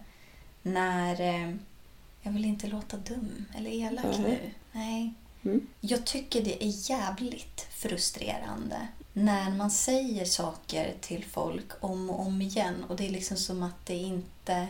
när... 0.62 1.22
Eh, 1.22 1.56
jag 2.24 2.32
vill 2.32 2.46
inte 2.46 2.68
låta 2.68 2.98
dum 2.98 3.46
eller 3.58 3.72
elak 3.72 4.06
Nej. 4.06 4.22
nu. 4.22 4.40
Nej. 4.72 5.14
Mm. 5.44 5.68
Jag 5.82 6.06
tycker 6.06 6.42
det 6.42 6.64
är 6.64 6.90
jävligt 6.92 7.68
frustrerande 7.72 8.88
när 9.14 9.52
man 9.52 9.72
säger 9.72 10.26
saker 10.26 10.94
till 11.02 11.26
folk 11.26 11.72
om 11.80 12.10
och 12.10 12.20
om 12.20 12.42
igen 12.42 12.86
och 12.90 12.96
det 12.96 13.06
är 13.06 13.10
liksom 13.10 13.38
som 13.38 13.64
att 13.64 13.86
det 13.86 13.96
inte... 13.96 14.68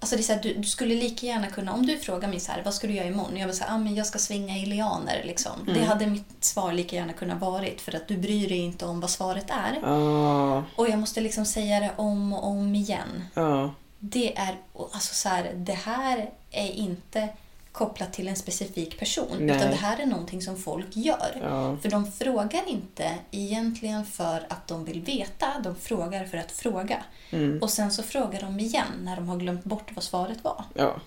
Alltså 0.00 0.16
det 0.16 0.20
är 0.20 0.24
så 0.24 0.32
här, 0.32 0.42
du, 0.42 0.54
du 0.54 0.68
skulle 0.68 0.94
lika 0.94 1.26
gärna 1.26 1.46
kunna, 1.46 1.74
om 1.74 1.86
du 1.86 1.98
frågar 1.98 2.28
mig 2.28 2.40
så 2.40 2.52
här, 2.52 2.62
vad 2.64 2.74
ska 2.74 2.86
du 2.86 2.94
göra 2.94 3.06
imorgon? 3.06 3.36
Jag 3.36 3.46
vill 3.46 3.56
säga, 3.56 3.70
ah, 3.70 3.78
men 3.78 3.94
jag 3.94 4.06
ska 4.06 4.18
svinga 4.18 4.56
i 4.58 4.66
lianer 4.66 5.22
liksom. 5.24 5.52
Det 5.66 5.84
hade 5.84 6.06
mitt 6.06 6.44
svar 6.44 6.72
lika 6.72 6.96
gärna 6.96 7.12
kunnat 7.12 7.40
varit 7.40 7.80
för 7.80 7.96
att 7.96 8.08
du 8.08 8.16
bryr 8.16 8.48
dig 8.48 8.58
inte 8.58 8.86
om 8.86 9.00
vad 9.00 9.10
svaret 9.10 9.50
är. 9.50 9.78
Ja, 9.82 10.64
Och 10.76 10.88
jag 10.88 10.98
måste 10.98 11.20
liksom 11.20 11.44
säga 11.44 11.80
det 11.80 11.90
om 11.96 12.32
och 12.32 12.46
om 12.46 12.74
igen. 12.74 13.24
ja, 13.34 13.74
Det 13.98 14.38
är, 14.38 14.56
alltså 14.92 15.14
så 15.14 15.28
här, 15.28 15.52
det 15.54 15.72
här 15.72 16.30
är 16.50 16.70
inte 16.70 17.28
kopplat 17.72 18.12
till 18.12 18.28
en 18.28 18.36
specifik 18.36 18.98
person. 18.98 19.36
Nej. 19.40 19.56
Utan 19.56 19.70
det 19.70 19.76
här 19.76 20.00
är 20.00 20.06
någonting 20.06 20.42
som 20.42 20.56
folk 20.56 20.96
gör. 20.96 21.40
ja. 21.42 21.76
För 21.82 21.90
de 21.90 22.12
frågar 22.12 22.68
inte 22.68 23.14
egentligen 23.30 24.04
för 24.06 24.46
att 24.48 24.68
de 24.68 24.84
vill 24.84 25.00
veta, 25.02 25.46
de 25.64 25.74
frågar 25.76 26.24
för 26.24 26.38
att 26.38 26.52
fråga. 26.52 27.04
Mm. 27.30 27.58
Och 27.62 27.70
sen 27.70 27.90
så 27.90 28.02
frågar 28.02 28.40
de 28.40 28.60
igen 28.60 28.92
när 29.02 29.16
de 29.16 29.28
har 29.28 29.36
glömt 29.36 29.64
bort 29.64 29.90
vad 29.94 30.04
svaret 30.04 30.44
var. 30.44 30.64
ja. 30.74 31.00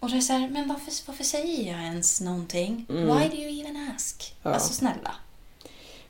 Och 0.00 0.10
det 0.10 0.16
är 0.16 0.20
så 0.20 0.32
här, 0.32 0.48
men 0.48 0.68
varför, 0.68 0.92
varför 1.06 1.24
säger 1.24 1.72
jag 1.72 1.82
ens 1.82 2.20
någonting? 2.20 2.86
Why 2.88 3.28
do 3.28 3.36
you 3.36 3.60
even 3.60 3.90
ask? 3.96 4.34
Mm. 4.34 4.50
Ja. 4.50 4.54
Alltså 4.54 4.72
snälla. 4.72 5.14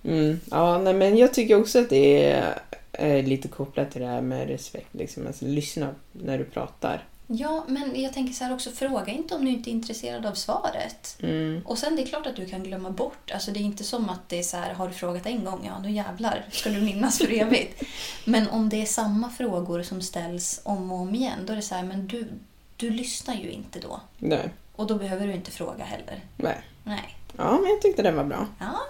Mm. 0.04 0.40
Ja, 0.50 0.78
nej, 0.78 0.94
men 0.94 1.16
jag 1.16 1.34
tycker 1.34 1.60
också 1.60 1.78
att 1.78 1.90
det 1.90 2.24
är, 2.24 2.58
är 2.92 3.22
lite 3.22 3.48
kopplat 3.48 3.90
till 3.90 4.00
det 4.00 4.06
här 4.06 4.20
med 4.20 4.48
respekt. 4.48 4.94
Liksom. 4.94 5.26
Alltså, 5.26 5.44
lyssna 5.44 5.94
när 6.12 6.38
du 6.38 6.44
pratar. 6.44 7.04
Ja, 7.32 7.64
men 7.68 8.00
jag 8.02 8.12
tänker 8.12 8.34
så 8.34 8.44
här 8.44 8.54
också, 8.54 8.70
fråga 8.70 9.12
inte 9.12 9.34
om 9.34 9.44
du 9.44 9.50
inte 9.50 9.70
är 9.70 9.72
intresserad 9.72 10.26
av 10.26 10.34
svaret. 10.34 11.16
Mm. 11.22 11.62
Och 11.64 11.78
sen 11.78 11.96
det 11.96 12.02
är 12.02 12.06
klart 12.06 12.26
att 12.26 12.36
du 12.36 12.46
kan 12.46 12.62
glömma 12.62 12.90
bort. 12.90 13.30
Alltså 13.30 13.50
det 13.50 13.60
är 13.60 13.62
inte 13.62 13.84
som 13.84 14.10
att 14.10 14.28
det 14.28 14.38
är 14.38 14.42
så 14.42 14.56
här, 14.56 14.74
har 14.74 14.88
du 14.88 14.94
frågat 14.94 15.26
en 15.26 15.44
gång, 15.44 15.60
ja 15.66 15.78
nu 15.78 15.90
jävlar 15.90 16.44
ska 16.50 16.70
du 16.70 16.80
minnas 16.80 17.18
för 17.18 17.32
evigt. 17.32 17.82
Men 18.24 18.48
om 18.48 18.68
det 18.68 18.82
är 18.82 18.86
samma 18.86 19.30
frågor 19.30 19.82
som 19.82 20.02
ställs 20.02 20.60
om 20.62 20.92
och 20.92 20.98
om 20.98 21.14
igen, 21.14 21.38
då 21.46 21.52
är 21.52 21.56
det 21.56 21.62
så 21.62 21.74
här, 21.74 21.84
men 21.84 22.06
du, 22.06 22.28
du 22.76 22.90
lyssnar 22.90 23.34
ju 23.34 23.50
inte 23.50 23.80
då. 23.80 24.00
Nej. 24.18 24.50
Och 24.76 24.86
då 24.86 24.94
behöver 24.94 25.26
du 25.26 25.32
inte 25.32 25.50
fråga 25.50 25.84
heller. 25.84 26.20
nej. 26.36 26.60
Nej. 26.84 27.16
Ja, 27.36 27.58
men 27.58 27.70
jag 27.70 27.82
tyckte 27.82 28.02
det 28.02 28.12
var 28.12 28.24
bra. 28.24 28.46
Ja, 28.58 28.80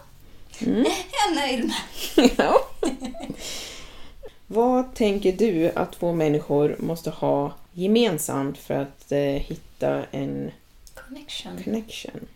Mm. 0.62 0.76
jag 1.12 1.32
är 1.32 1.34
nöjd 1.34 1.64
med. 1.64 2.30
ja. 2.36 2.60
Vad 4.46 4.94
tänker 4.94 5.32
du 5.32 5.72
att 5.74 5.92
två 5.92 6.12
människor 6.12 6.76
måste 6.78 7.10
ha 7.10 7.52
gemensamt 7.72 8.58
för 8.58 8.74
att 8.74 9.12
eh, 9.12 9.18
hitta 9.18 10.04
en 10.10 10.50
Connection. 10.94 11.62
connection? 11.64 12.28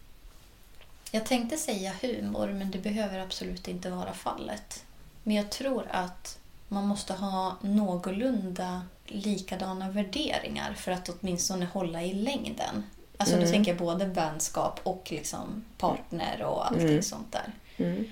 Jag 1.11 1.27
tänkte 1.27 1.57
säga 1.57 1.93
humor, 2.03 2.47
men 2.49 2.71
det 2.71 2.79
behöver 2.79 3.19
absolut 3.19 3.69
inte 3.69 3.91
vara 3.91 4.13
fallet. 4.13 4.85
Men 5.23 5.37
jag 5.37 5.51
tror 5.51 5.87
att 5.91 6.39
man 6.69 6.87
måste 6.87 7.13
ha 7.13 7.57
någorlunda 7.61 8.83
likadana 9.07 9.91
värderingar 9.91 10.75
för 10.75 10.93
att 10.93 11.09
åtminstone 11.09 11.65
hålla 11.73 12.03
i 12.03 12.13
längden. 12.15 12.85
Alltså 13.17 13.35
Mm. 13.35 13.47
då 13.47 13.53
tänker 13.53 13.71
jag 13.71 13.79
både 13.79 14.05
vänskap 14.05 14.81
och 14.83 15.07
liksom 15.11 15.65
partner 15.79 16.43
och 16.43 16.67
allting 16.67 16.89
Mm. 16.89 17.03
sånt 17.03 17.33
där. 17.33 17.53
Mm. 17.77 18.05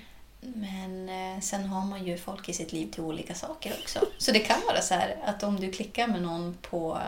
Men 0.55 1.09
eh, 1.09 1.41
sen 1.41 1.63
har 1.65 1.85
man 1.85 2.05
ju 2.05 2.17
folk 2.17 2.49
i 2.49 2.53
sitt 2.53 2.71
liv 2.73 2.91
till 2.91 3.03
olika 3.03 3.35
saker 3.35 3.73
också. 3.83 3.99
Så 4.17 4.31
det 4.31 4.39
kan 4.39 4.57
vara 4.67 4.81
så 4.81 4.93
här 4.93 5.17
att 5.25 5.43
om 5.43 5.59
du 5.59 5.71
klickar 5.71 6.07
med 6.07 6.21
någon 6.21 6.57
på 6.61 6.99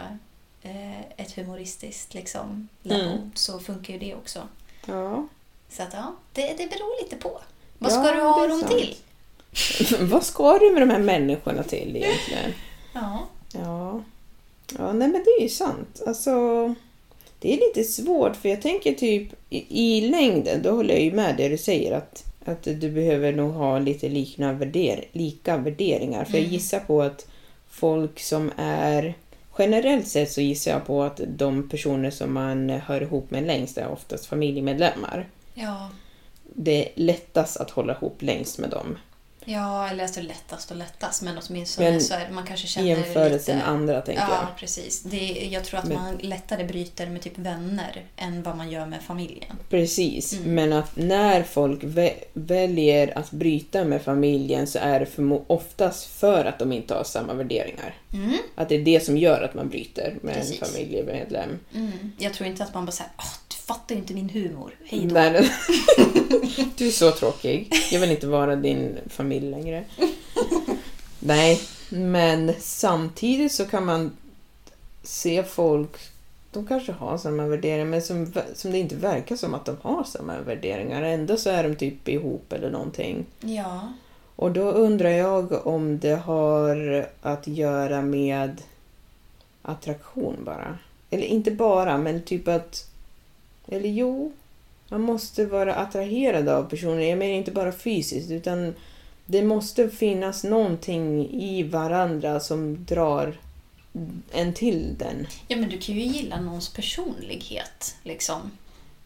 eh, 0.62 1.00
ett 1.18 1.32
humoristiskt 1.36 2.14
liksom, 2.14 2.68
level 2.84 3.08
Mm. 3.08 3.32
så 3.36 3.60
funkar 3.60 3.94
ju 3.94 4.00
det 4.00 4.16
också. 4.16 4.42
Ja. 4.86 5.28
Så 5.70 5.84
att 5.84 5.94
ja, 5.94 6.14
det, 6.34 6.42
det 6.48 6.68
beror 6.68 7.04
lite 7.04 7.16
på. 7.16 7.42
Vad 7.80 7.92
Ja, 7.92 8.04
ska 8.04 8.12
du 8.12 8.22
ha 8.22 8.48
dem 8.48 8.60
sant. 8.62 8.72
till? 8.72 8.96
Vad 10.00 10.24
ska 10.24 10.58
du 10.58 10.72
med 10.74 10.82
de 10.82 10.90
här 10.90 11.00
människorna 11.00 11.64
till 11.64 11.96
egentligen? 11.96 12.54
Ja. 12.94 13.20
Ja. 13.54 14.02
Ja, 14.78 14.94
nej 14.94 15.08
men 15.08 15.24
det 15.24 15.30
är 15.30 15.42
ju 15.42 15.50
sant. 15.50 16.02
Alltså, 16.08 16.32
det 17.40 17.54
är 17.54 17.58
lite 17.68 17.84
svårt 17.84 18.36
för 18.36 18.50
jag 18.50 18.62
tänker 18.62 18.94
typ 18.94 19.30
i, 19.50 19.98
i 19.98 20.02
längden, 20.10 20.62
då 20.62 20.72
håller 20.72 20.94
jag 20.94 21.04
ju 21.04 21.12
med 21.12 21.38
det 21.38 21.50
du 21.50 21.58
säger 21.58 21.98
att, 21.98 22.24
att 22.48 22.64
du 22.64 22.92
behöver 22.92 23.34
nog 23.34 23.54
ha 23.54 23.80
lite 23.80 24.10
likna 24.10 24.54
värder, 24.54 25.06
lika 25.12 25.58
värderingar. 25.58 26.26
För 26.26 26.34
jag 26.34 26.44
Mm. 26.44 26.54
gissar 26.54 26.80
på 26.80 27.02
att 27.02 27.28
folk 27.70 28.20
som 28.20 28.52
är 28.58 29.14
Generellt 29.58 30.08
sett 30.08 30.32
så 30.32 30.42
gissar 30.42 30.72
jag 30.72 30.86
på 30.86 31.04
att 31.04 31.22
de 31.28 31.70
personer 31.70 32.12
som 32.12 32.34
man 32.34 32.70
hör 32.70 33.02
ihop 33.02 33.32
med 33.32 33.44
längst 33.48 33.78
är 33.78 33.88
oftast 33.88 34.26
familjemedlemmar. 34.26 35.28
Ja. 35.54 35.90
Det 36.54 36.86
är 36.86 36.92
lättast 36.96 37.58
att 37.58 37.70
hålla 37.72 37.94
ihop 37.94 38.22
längst 38.22 38.60
med 38.60 38.70
dem. 38.70 38.98
Ja, 39.46 39.90
eller 39.90 40.04
alltså 40.04 40.22
lättast 40.22 40.72
och 40.72 40.78
lättast, 40.78 41.22
men 41.22 41.38
åtminstone 41.48 41.92
Men 41.92 42.02
så 42.02 42.14
är 42.14 42.30
man 42.30 42.46
kanske 42.46 42.68
känner 42.68 42.88
jämförelse 42.88 43.36
lite... 43.38 43.56
med 43.56 43.68
andra 43.68 44.02
tänker 44.02 44.22
Ja, 44.24 44.30
jag. 44.50 44.60
precis. 44.60 45.02
Det, 45.04 45.48
jag 45.52 45.64
tror 45.64 45.80
att 45.80 45.86
Men- 45.86 45.98
man 46.02 46.18
lättare 46.18 46.64
bryter 46.64 47.08
med 47.10 47.22
typ 47.22 47.38
vänner 47.38 48.04
än 48.16 48.44
vad 48.44 48.58
man 48.58 48.72
gör 48.72 48.86
med 48.86 49.02
familjen. 49.04 49.56
Precis, 49.70 50.34
Mm. 50.34 50.56
men 50.56 50.74
att 50.74 50.96
när 50.96 51.44
folk 51.44 51.84
vä- 51.84 52.24
väljer 52.34 53.18
att 53.18 53.32
bryta 53.32 53.84
med 53.84 54.02
familjen 54.02 54.68
så 54.68 54.80
är 54.80 55.00
det 55.00 55.06
förmo- 55.06 55.44
oftast 55.48 56.06
för 56.06 56.46
att 56.46 56.60
de 56.60 56.72
inte 56.72 56.94
har 56.94 57.04
samma 57.04 57.34
värderingar. 57.34 57.96
Mm. 58.14 58.34
Att 58.56 58.70
det 58.70 58.76
är 58.76 58.84
det 58.86 59.06
som 59.06 59.18
gör 59.18 59.42
att 59.42 59.54
man 59.54 59.70
bryter 59.70 60.18
med 60.22 60.34
Precis. 60.36 60.62
en 60.62 60.68
familjemedlem. 60.68 61.60
Mm. 61.74 62.12
Jag 62.18 62.34
tror 62.34 62.50
inte 62.50 62.64
att 62.64 62.74
man 62.74 62.86
bara 62.86 62.92
säger 62.92 63.12
åh, 63.18 63.34
fattar 63.68 63.96
ju 63.96 64.02
inte 64.02 64.14
min 64.14 64.30
humor. 64.30 64.72
Hej 64.86 65.06
då. 65.06 65.14
Nej, 65.14 65.32
du 66.78 66.88
är 66.88 66.92
så 66.92 67.12
tråkig. 67.12 67.74
Jag 67.92 68.00
vill 68.00 68.12
inte 68.12 68.28
vara 68.28 68.56
din 68.56 68.98
familj 69.10 69.50
längre. 69.50 69.84
Nej, 71.20 71.62
men 71.90 72.54
samtidigt 72.60 73.52
så 73.52 73.66
kan 73.66 73.86
man 73.86 74.12
se 75.04 75.44
folk, 75.44 75.98
de 76.52 76.68
kanske 76.68 76.92
har 76.92 77.18
samma 77.18 77.48
värderingar, 77.48 77.86
men 77.86 78.02
som, 78.02 78.34
som 78.54 78.72
det 78.72 78.78
inte 78.78 78.96
verkar 78.96 79.36
som 79.36 79.54
att 79.54 79.66
de 79.66 79.78
har 79.82 80.04
samma 80.04 80.42
värderingar. 80.42 81.02
Ändå 81.02 81.38
så 81.38 81.50
är 81.50 81.64
de 81.64 81.76
typ 81.76 82.08
ihop 82.08 82.54
eller 82.54 82.72
någonting. 82.72 83.26
Ja. 83.40 83.94
Och 84.36 84.52
då 84.52 84.72
undrar 84.72 85.10
jag 85.10 85.68
om 85.68 86.00
det 86.00 86.16
har 86.16 87.08
att 87.22 87.48
göra 87.48 88.02
med 88.02 88.62
attraktion 89.62 90.36
bara. 90.44 90.78
Eller 91.10 91.24
inte 91.24 91.52
bara, 91.52 91.98
men 91.98 92.24
typ 92.24 92.48
att... 92.48 92.92
Eller 93.68 93.90
jo. 93.90 94.32
Man 94.90 95.02
måste 95.02 95.46
vara 95.46 95.76
attraherad 95.76 96.50
av 96.50 96.64
personen. 96.70 97.08
Jag 97.10 97.18
menar 97.20 97.34
inte 97.34 97.52
bara 97.52 97.72
fysiskt 97.72 98.32
utan 98.32 98.76
det 99.26 99.44
måste 99.44 99.90
finnas 99.90 100.44
någonting 100.44 101.30
i 101.42 101.64
varandra 101.64 102.40
som 102.40 102.86
drar 102.86 103.38
en 104.32 104.54
till 104.54 104.96
den. 104.98 105.28
Ja, 105.48 105.58
men 105.58 105.70
du 105.70 105.78
kan 105.78 105.96
ju 105.96 106.02
gilla 106.02 106.42
någons 106.42 106.74
personlighet. 106.74 107.96
Liksom. 108.04 108.52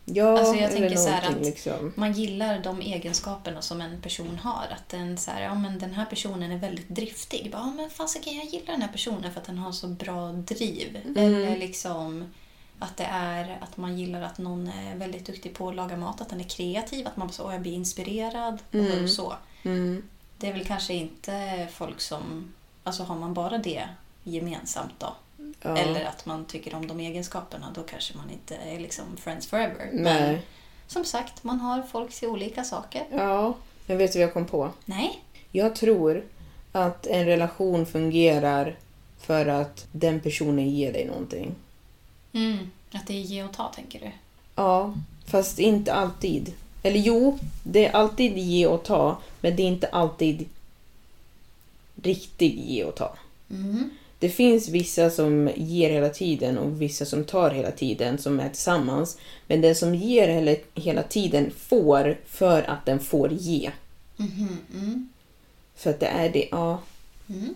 Ja, 0.05 0.39
Alltså, 0.39 0.55
jag 0.55 0.72
tänker 0.72 0.95
så 0.95 1.10
att- 1.10 1.45
liksom. 1.45 1.93
Man 1.95 2.12
gillar 2.14 2.60
de 2.64 2.82
egenskaperna 2.82 3.62
som 3.62 3.82
en 3.82 4.01
person 4.01 4.39
har. 4.43 4.66
Att 4.72 4.89
den, 4.89 5.18
så 5.18 5.32
här, 5.32 5.41
ja, 5.43 5.55
men 5.55 5.80
den 5.80 5.93
här 5.93 6.05
personen 6.05 6.51
är 6.51 6.57
väldigt 6.57 6.89
driftig. 6.89 7.49
Bara, 7.51 7.62
ja, 7.62 7.74
men 7.76 7.89
fasiken, 7.89 8.36
jag 8.36 8.45
gillar 8.45 8.66
den 8.72 8.82
här 8.82 8.91
personen 8.91 9.32
för 9.34 9.39
att 9.39 9.45
den 9.47 9.57
har 9.57 9.72
så 9.72 9.88
bra 9.88 10.32
driv. 10.32 10.97
Eller 11.18 11.57
liksom 11.57 12.34
att 12.80 12.98
det 12.98 13.08
är 13.12 13.58
att 13.62 13.78
man 13.78 13.98
gillar 13.98 14.22
att 14.22 14.38
någon 14.38 14.68
är 14.68 14.96
väldigt 14.96 15.26
duktig 15.26 15.54
på 15.56 15.70
att 15.70 15.76
laga 15.76 15.98
mat, 15.98 16.22
att 16.22 16.30
den 16.30 16.40
är 16.40 16.44
kreativ, 16.44 17.08
att 17.08 17.18
man 17.18 17.32
så, 17.32 17.46
"Åh, 17.46 17.52
jag 17.54 17.62
blir 17.62 17.74
inspirerad 17.74 18.60
och 19.04 19.10
så. 19.10 19.34
Mm. 19.64 20.04
Det 20.38 20.48
är 20.48 20.54
väl 20.54 20.66
kanske 20.66 20.94
inte 20.94 21.68
folk 21.72 22.02
som... 22.02 22.54
Alltså 22.84 23.04
har 23.04 23.16
man 23.16 23.34
bara 23.34 23.58
det 23.58 23.84
gemensamt 24.24 24.94
då? 24.98 25.14
Ja. 25.62 25.78
Eller 25.78 26.06
att 26.06 26.26
man 26.26 26.46
tycker 26.46 26.76
om 26.76 26.88
de 26.88 27.00
egenskaperna, 27.00 27.72
då 27.76 27.84
kanske 27.84 28.18
man 28.18 28.30
inte 28.30 28.56
är 28.56 28.80
liksom 28.80 29.04
friends 29.18 29.48
forever. 29.48 29.90
Men 29.94 30.04
Nej. 30.04 30.42
som 30.88 31.06
sagt, 31.06 31.44
man 31.44 31.60
har 31.60 31.82
folk 31.82 32.14
till 32.14 32.28
olika 32.28 32.64
saker. 32.64 33.04
Ja, 33.12 33.54
men 33.86 33.98
vet 33.98 34.14
du 34.14 34.20
vad 34.20 34.24
jag 34.28 34.34
kom 34.34 34.46
på? 34.46 34.70
Nej. 34.86 35.22
Jag 35.52 35.76
tror 35.76 36.24
att 36.72 37.08
en 37.08 37.26
relation 37.26 37.86
fungerar 37.86 38.76
för 39.20 39.46
att 39.46 39.88
den 39.92 40.20
personen 40.20 40.70
ger 40.70 40.94
dig 40.94 41.06
någonting. 41.06 41.56
Mm. 42.34 42.72
Att 42.92 43.08
det 43.08 43.14
är 43.14 43.22
ge 43.22 43.44
och 43.44 43.54
ta, 43.54 43.68
tänker 43.68 44.00
du? 44.00 44.12
Ja, 44.56 44.94
fast 45.26 45.60
inte 45.60 45.94
alltid. 45.94 46.54
Eller 46.84 47.00
jo, 47.00 47.40
det 47.64 47.86
är 47.86 47.92
alltid 47.92 48.38
ge 48.38 48.68
och 48.68 48.84
ta, 48.84 49.18
men 49.42 49.56
det 49.56 49.64
är 49.64 49.68
inte 49.68 49.88
alltid 49.88 50.46
riktigt 52.04 52.54
ge 52.54 52.84
och 52.84 52.96
ta. 52.96 53.16
Mm. 53.50 53.90
Det 54.20 54.30
finns 54.30 54.70
vissa 54.70 55.10
som 55.10 55.50
ger 55.56 55.90
hela 55.90 56.10
tiden 56.10 56.58
och 56.58 56.82
vissa 56.82 57.06
som 57.06 57.24
tar 57.24 57.52
hela 57.52 57.72
tiden 57.72 58.18
som 58.18 58.40
är 58.40 58.50
tillsammans. 58.50 59.18
Men 59.48 59.62
den 59.62 59.76
som 59.76 59.96
ger 59.96 60.58
hela, 60.76 61.04
tiden 61.04 61.52
får 61.58 62.18
för 62.26 62.64
att 62.64 62.86
den 62.86 63.00
får 63.00 63.32
ge. 63.32 63.72
Mhm. 64.18 64.58
Mm. 64.74 65.10
För 65.76 65.90
att 65.90 66.00
det 66.00 66.08
är 66.08 66.30
det, 66.30 66.48
ja. 66.52 66.80
Mm. 67.30 67.56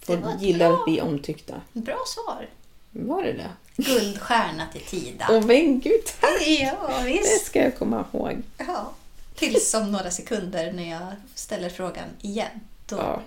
Folk 0.00 0.24
gillar 0.40 0.68
bra. 0.68 0.78
att 0.78 0.84
bli 0.84 1.00
omtyckta. 1.00 1.60
Bra 1.72 1.98
svar. 2.06 2.48
Var 2.90 3.22
det 3.22 3.32
det? 3.32 3.50
Guldstjärna 3.76 4.66
till 4.72 4.80
Tida. 4.80 5.26
Åh 5.30 5.46
men 5.46 5.80
gud, 5.80 6.04
tack! 6.20 6.42
Ja, 6.48 7.00
Det 7.02 7.04
visst. 7.04 7.46
ska 7.46 7.62
jag 7.62 7.78
komma 7.78 8.04
ihåg. 8.12 8.42
Ja. 8.58 8.92
Tills 9.34 9.74
om 9.74 9.92
några 9.92 10.10
sekunder 10.10 10.72
när 10.72 10.90
jag 10.90 11.12
ställer 11.34 11.68
frågan 11.70 12.08
igen. 12.20 12.60
Då, 12.86 12.96
Ja, 12.96 13.22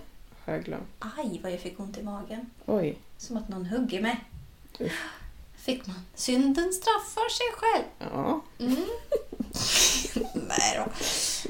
har 0.46 0.54
jag 0.54 0.64
glömt. 0.64 0.88
aj 1.18 1.40
vad 1.44 1.52
jag 1.52 1.60
fick 1.60 1.80
ont 1.80 1.98
i 1.98 2.04
magen. 2.04 2.50
Oj. 2.66 2.98
Som 3.18 3.38
att 3.38 3.50
någon 3.50 3.66
hugger 3.66 4.02
mig. 4.02 4.24
Fick 5.58 5.88
man. 5.88 6.06
Synden 6.16 6.74
straffar 6.74 7.30
sig 7.30 7.46
själv. 7.58 7.86
Ja. 8.14 8.42
Mm. 8.60 8.86
Nej 10.48 10.78
då. 10.78 10.86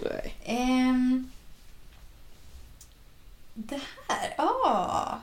Nej. 0.09 0.35
Ehm, 0.43 1.31
det 3.53 3.79
här, 4.07 4.33
ja. 4.37 5.19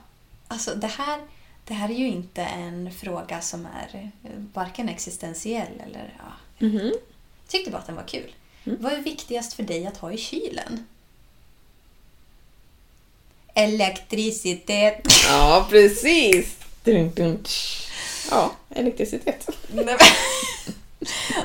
Alltså 0.48 0.74
det 0.74 0.86
här, 0.86 1.20
det 1.64 1.74
här 1.74 1.88
är 1.88 1.94
ju 1.94 2.08
inte 2.08 2.42
en 2.42 2.92
fråga 2.92 3.40
som 3.40 3.66
är 3.66 4.10
eh, 4.22 4.30
varken 4.52 4.88
existentiell 4.88 5.82
eller... 5.86 6.14
Ja. 6.18 6.66
Mhm. 6.66 6.92
Jag 7.42 7.48
tyckte 7.48 7.70
bara 7.70 7.78
att 7.78 7.86
den 7.86 7.96
var 7.96 8.08
kul. 8.08 8.34
Vad 8.64 8.92
är 8.92 9.02
viktigast 9.02 9.52
för 9.52 9.62
dig 9.62 9.86
att 9.86 9.96
ha 9.96 10.12
i 10.12 10.18
kylen? 10.18 10.86
Elektricitet. 13.54 15.06
Ja, 15.28 15.66
precis! 15.70 16.56
Dun, 16.84 17.10
dun. 17.14 17.44
Ja, 18.30 18.52
elektricitet. 18.70 19.48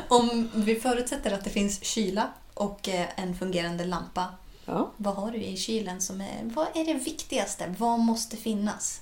Om 0.07 0.49
vi 0.55 0.75
förutsätter 0.75 1.31
att 1.31 1.43
det 1.43 1.49
finns 1.49 1.83
kyla 1.83 2.29
och 2.53 2.89
eh, 2.89 3.07
en 3.15 3.37
fungerande 3.37 3.85
lampa. 3.85 4.25
Ja. 4.65 4.91
Vad 4.97 5.15
har 5.15 5.31
du 5.31 5.37
i 5.37 5.57
kylen 5.57 6.01
som 6.01 6.21
är... 6.21 6.41
Vad 6.43 6.67
är 6.73 6.85
det 6.85 6.93
viktigaste? 6.93 7.75
Vad 7.77 7.99
måste 7.99 8.37
finnas? 8.37 9.01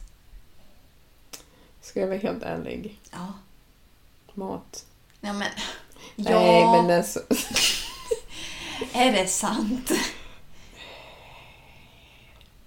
Ska 1.86 2.00
jag 2.00 2.08
vara 2.08 2.18
helt 2.18 2.44
ärlig? 2.44 3.00
Ja. 3.12 3.34
Mat. 4.34 4.86
Ja, 5.22 5.34
men... 5.34 5.48
Nej, 6.16 6.34
Ja, 6.34 6.82
men 6.82 6.98
alltså... 6.98 7.20
är 8.94 9.12
det 9.12 9.28
sant? 9.28 9.92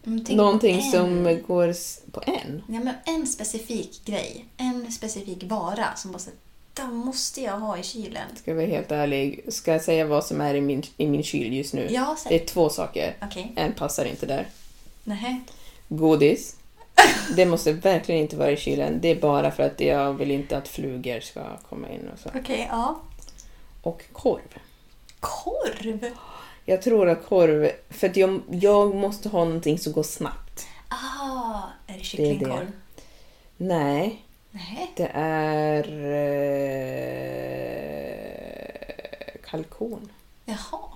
På 0.05 0.11
Någonting 0.11 0.83
som 0.83 1.25
går 1.47 1.75
på 2.11 2.23
en. 2.27 2.62
Ja, 2.69 2.81
men 2.81 2.95
en 3.05 3.27
specifik 3.27 4.05
grej. 4.05 4.45
En 4.57 4.93
specifik 4.93 5.43
vara 5.43 5.97
som 5.97 6.12
bara 6.12 6.23
den 6.75 6.95
måste 6.95 7.41
jag 7.41 7.59
ha 7.59 7.79
i 7.79 7.83
kylen. 7.83 8.37
Ska 8.37 8.51
jag 8.51 8.57
vara 8.57 8.66
helt 8.66 8.93
ärlig? 8.93 9.45
Ska 9.49 9.73
jag 9.73 9.83
säga 9.83 10.07
vad 10.07 10.25
som 10.25 10.41
är 10.41 10.55
i 10.55 10.61
min, 10.61 10.83
i 10.97 11.07
min 11.07 11.23
kyl 11.23 11.53
just 11.53 11.75
nu? 11.75 11.89
Ja, 11.91 12.16
säg. 12.19 12.39
Det 12.39 12.45
är 12.45 12.47
två 12.47 12.69
saker. 12.69 13.16
Okej. 13.23 13.53
En 13.57 13.73
passar 13.73 14.05
inte 14.05 14.27
där. 14.27 14.49
Nähä. 15.05 15.41
Godis. 15.89 16.58
Det 17.36 17.46
måste 17.46 17.72
verkligen 17.72 18.20
inte 18.20 18.36
vara 18.36 18.51
i 18.51 18.57
kylen. 18.57 19.01
Det 19.01 19.09
är 19.09 19.20
bara 19.20 19.51
för 19.51 19.62
att 19.62 19.80
jag 19.80 20.14
vill 20.14 20.30
inte 20.30 20.57
att 20.59 20.68
flugor 20.68 21.20
ska 21.20 21.57
komma 21.68 21.88
in 21.88 22.09
och 22.12 22.18
så. 22.18 22.30
Okej, 22.34 22.68
ja. 22.70 23.01
Och 23.82 24.05
korv. 24.12 24.59
Korv? 25.20 26.11
Jag 26.64 26.82
tror 26.82 27.09
att 27.09 27.26
korv... 27.26 27.70
För 27.90 28.09
att 28.09 28.16
jag, 28.16 28.40
jag 28.51 28.94
måste 28.94 29.28
ha 29.28 29.44
någonting 29.44 29.78
som 29.78 29.92
går 29.92 30.03
snabbt. 30.03 30.66
Ah, 30.88 31.62
är 31.86 31.92
det 31.92 31.94
Det 31.94 32.01
är 32.01 32.05
kycklingkorv? 32.05 32.72
Nej, 33.57 34.24
Nej. 34.51 34.92
det 34.96 35.11
är... 35.14 35.84
Eh, 39.28 39.51
kalkon. 39.51 40.09
Jaha. 40.44 40.88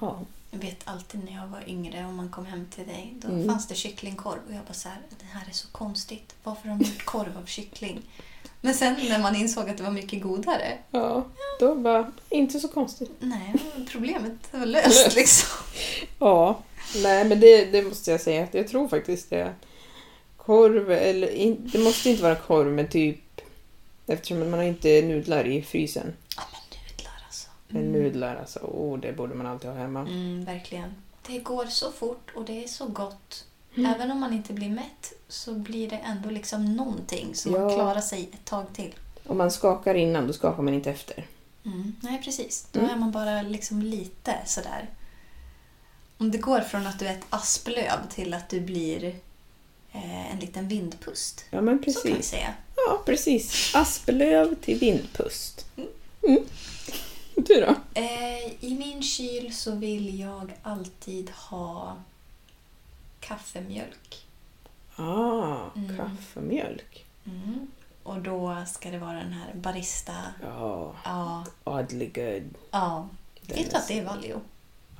Ja. 0.00 0.20
Jag 0.50 0.58
vet 0.58 0.80
alltid 0.84 1.24
när 1.24 1.32
jag 1.32 1.46
var 1.46 1.68
yngre 1.68 2.06
och 2.06 2.12
man 2.12 2.28
kom 2.28 2.46
hem 2.46 2.66
till 2.74 2.86
dig. 2.86 3.14
Då 3.22 3.28
Mm. 3.28 3.48
fanns 3.48 3.66
det 3.68 3.74
kycklingkorv 3.74 4.38
och 4.48 4.54
jag 4.54 4.64
bara 4.64 4.74
så 4.74 4.88
här, 4.88 4.98
det 5.18 5.24
här 5.32 5.48
är 5.50 5.54
så 5.54 5.68
konstigt. 5.68 6.34
Varför 6.42 6.68
har 6.68 6.76
de 6.78 6.84
gjort 6.84 7.04
korv 7.04 7.38
av 7.42 7.46
kyckling? 7.46 8.02
Men 8.60 8.74
sen 8.74 8.96
när 9.08 9.18
man 9.18 9.36
insåg 9.36 9.70
att 9.70 9.76
det 9.76 9.82
var 9.82 9.90
mycket 9.90 10.22
godare. 10.22 10.78
Ja, 10.90 11.24
då 11.60 11.74
var 11.74 12.12
inte 12.30 12.60
så 12.60 12.68
konstigt. 12.68 13.10
Nej, 13.20 13.54
problemet 13.92 14.32
var 14.50 14.66
löst 14.66 15.14
liksom. 15.14 15.48
Ja, 16.18 16.62
nej 17.02 17.24
men 17.24 17.40
det, 17.40 17.64
det 17.64 17.82
måste 17.82 18.10
jag 18.10 18.20
säga. 18.20 18.44
att 18.44 18.54
Jag 18.54 18.68
tror 18.68 18.88
faktiskt 18.88 19.30
det. 19.30 19.54
Korv, 20.36 20.90
eller 20.90 21.56
det 21.72 21.78
måste 21.78 22.10
inte 22.10 22.22
vara 22.22 22.34
korv 22.36 22.72
men 22.72 22.88
typ 22.88 23.40
eftersom 24.06 24.38
man 24.50 24.52
har 24.58 24.62
inte 24.66 25.02
nudlar 25.02 25.44
i 25.46 25.62
frysen. 25.62 26.12
Men 27.68 27.92
nudlar 27.92 27.96
alltså. 27.96 27.98
Men 27.98 28.02
nudlar 28.02 28.36
alltså, 28.36 28.58
oh, 28.58 28.98
det 29.00 29.12
borde 29.12 29.34
man 29.34 29.46
alltid 29.46 29.70
ha 29.70 29.76
hemma. 29.76 30.00
Mm, 30.00 30.44
verkligen. 30.44 30.94
Det 31.26 31.38
går 31.38 31.66
så 31.66 31.92
fort 31.92 32.30
och 32.34 32.44
det 32.44 32.64
är 32.64 32.68
så 32.68 32.86
gott. 32.86 33.44
Även 33.76 34.10
om 34.10 34.20
man 34.20 34.32
inte 34.32 34.52
blir 34.52 34.68
mätt 34.70 35.12
så 35.28 35.54
blir 35.54 35.90
det 35.90 35.96
ändå 35.96 36.30
liksom 36.30 36.76
någonting 36.76 37.34
som 37.34 37.52
man 37.52 37.60
Ja. 37.60 37.74
klarar 37.74 38.00
sig 38.00 38.30
ett 38.32 38.44
tag 38.44 38.66
till. 38.72 38.94
Om 39.26 39.38
man 39.38 39.50
skakar 39.50 39.94
innan, 39.94 40.26
då 40.26 40.32
skakar 40.32 40.62
man 40.62 40.74
inte 40.74 40.90
efter. 40.90 41.26
Mm. 41.64 41.92
Nej, 42.00 42.22
precis. 42.24 42.66
Då 42.72 42.80
är 42.80 42.96
man 42.96 43.10
bara 43.12 43.42
liksom 43.42 43.82
lite 43.82 44.34
sådär. 44.46 44.88
Om 46.18 46.30
det 46.30 46.38
går 46.38 46.60
från 46.60 46.86
att 46.86 46.98
du 46.98 47.06
är 47.06 47.12
ett 47.12 47.26
asplöv 47.30 48.08
till 48.10 48.34
att 48.34 48.48
du 48.48 48.60
blir 48.60 49.04
eh, 49.92 50.32
en 50.32 50.38
liten 50.38 50.68
vindpust. 50.68 51.44
Ja, 51.50 51.60
men 51.60 51.78
Så 51.78 51.82
kan 51.84 52.02
vi 52.04 52.10
precis. 52.12 52.30
säga. 52.30 52.54
Ja, 52.76 53.02
precis. 53.06 53.74
Asplöv 53.74 54.54
till 54.54 54.78
vindpust. 54.78 55.66
Du 57.46 57.60
då? 57.60 57.74
Eh, 58.00 58.64
I 58.64 58.76
min 58.78 59.02
kyl 59.02 59.54
så 59.54 59.74
vill 59.74 60.20
jag 60.20 60.52
alltid 60.62 61.30
ha 61.30 61.96
kaffemjölk. 63.20 64.26
Ah, 64.96 65.56
Mm. 65.76 65.96
kaffemjölk. 65.96 67.04
Mm. 67.26 67.66
Och 68.02 68.18
då 68.20 68.64
ska 68.66 68.90
det 68.90 68.98
vara 68.98 69.12
den 69.12 69.32
här 69.32 69.54
barista... 69.54 70.12
Ja, 70.42 70.94
Ja, 71.04 71.44
oddly 71.64 72.06
good. 72.06 72.54
ja. 72.70 73.08
Vet 73.48 73.70
du 73.70 73.76
att 73.76 73.88
det 73.88 73.98
är 73.98 74.04
Valio? 74.04 74.40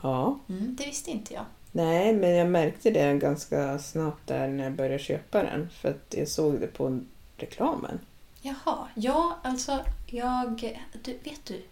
Ja, 0.03 0.39
Mm, 0.49 0.77
det 0.79 0.87
visste 0.87 1.11
inte 1.11 1.35
jag. 1.35 1.45
nej, 1.73 2.13
men 2.13 2.31
jag 2.31 2.49
märkte 2.51 2.91
det 2.91 3.15
ganska 3.19 3.79
snabbt 3.79 4.27
där 4.27 4.49
när 4.49 4.65
jag 4.65 4.73
började 4.73 4.99
köpa 4.99 5.43
den. 5.43 5.71
För 5.71 5.89
att 5.91 6.15
jag 6.19 6.29
såg 6.29 6.61
det 6.61 6.67
på 6.67 7.01
reklamen. 7.37 8.01
Jaha, 8.43 8.89
ja 8.95 9.39
alltså 9.43 9.85
jag... 10.07 10.75
Du, 11.03 11.13
vet 11.25 11.45
du? 11.45 11.63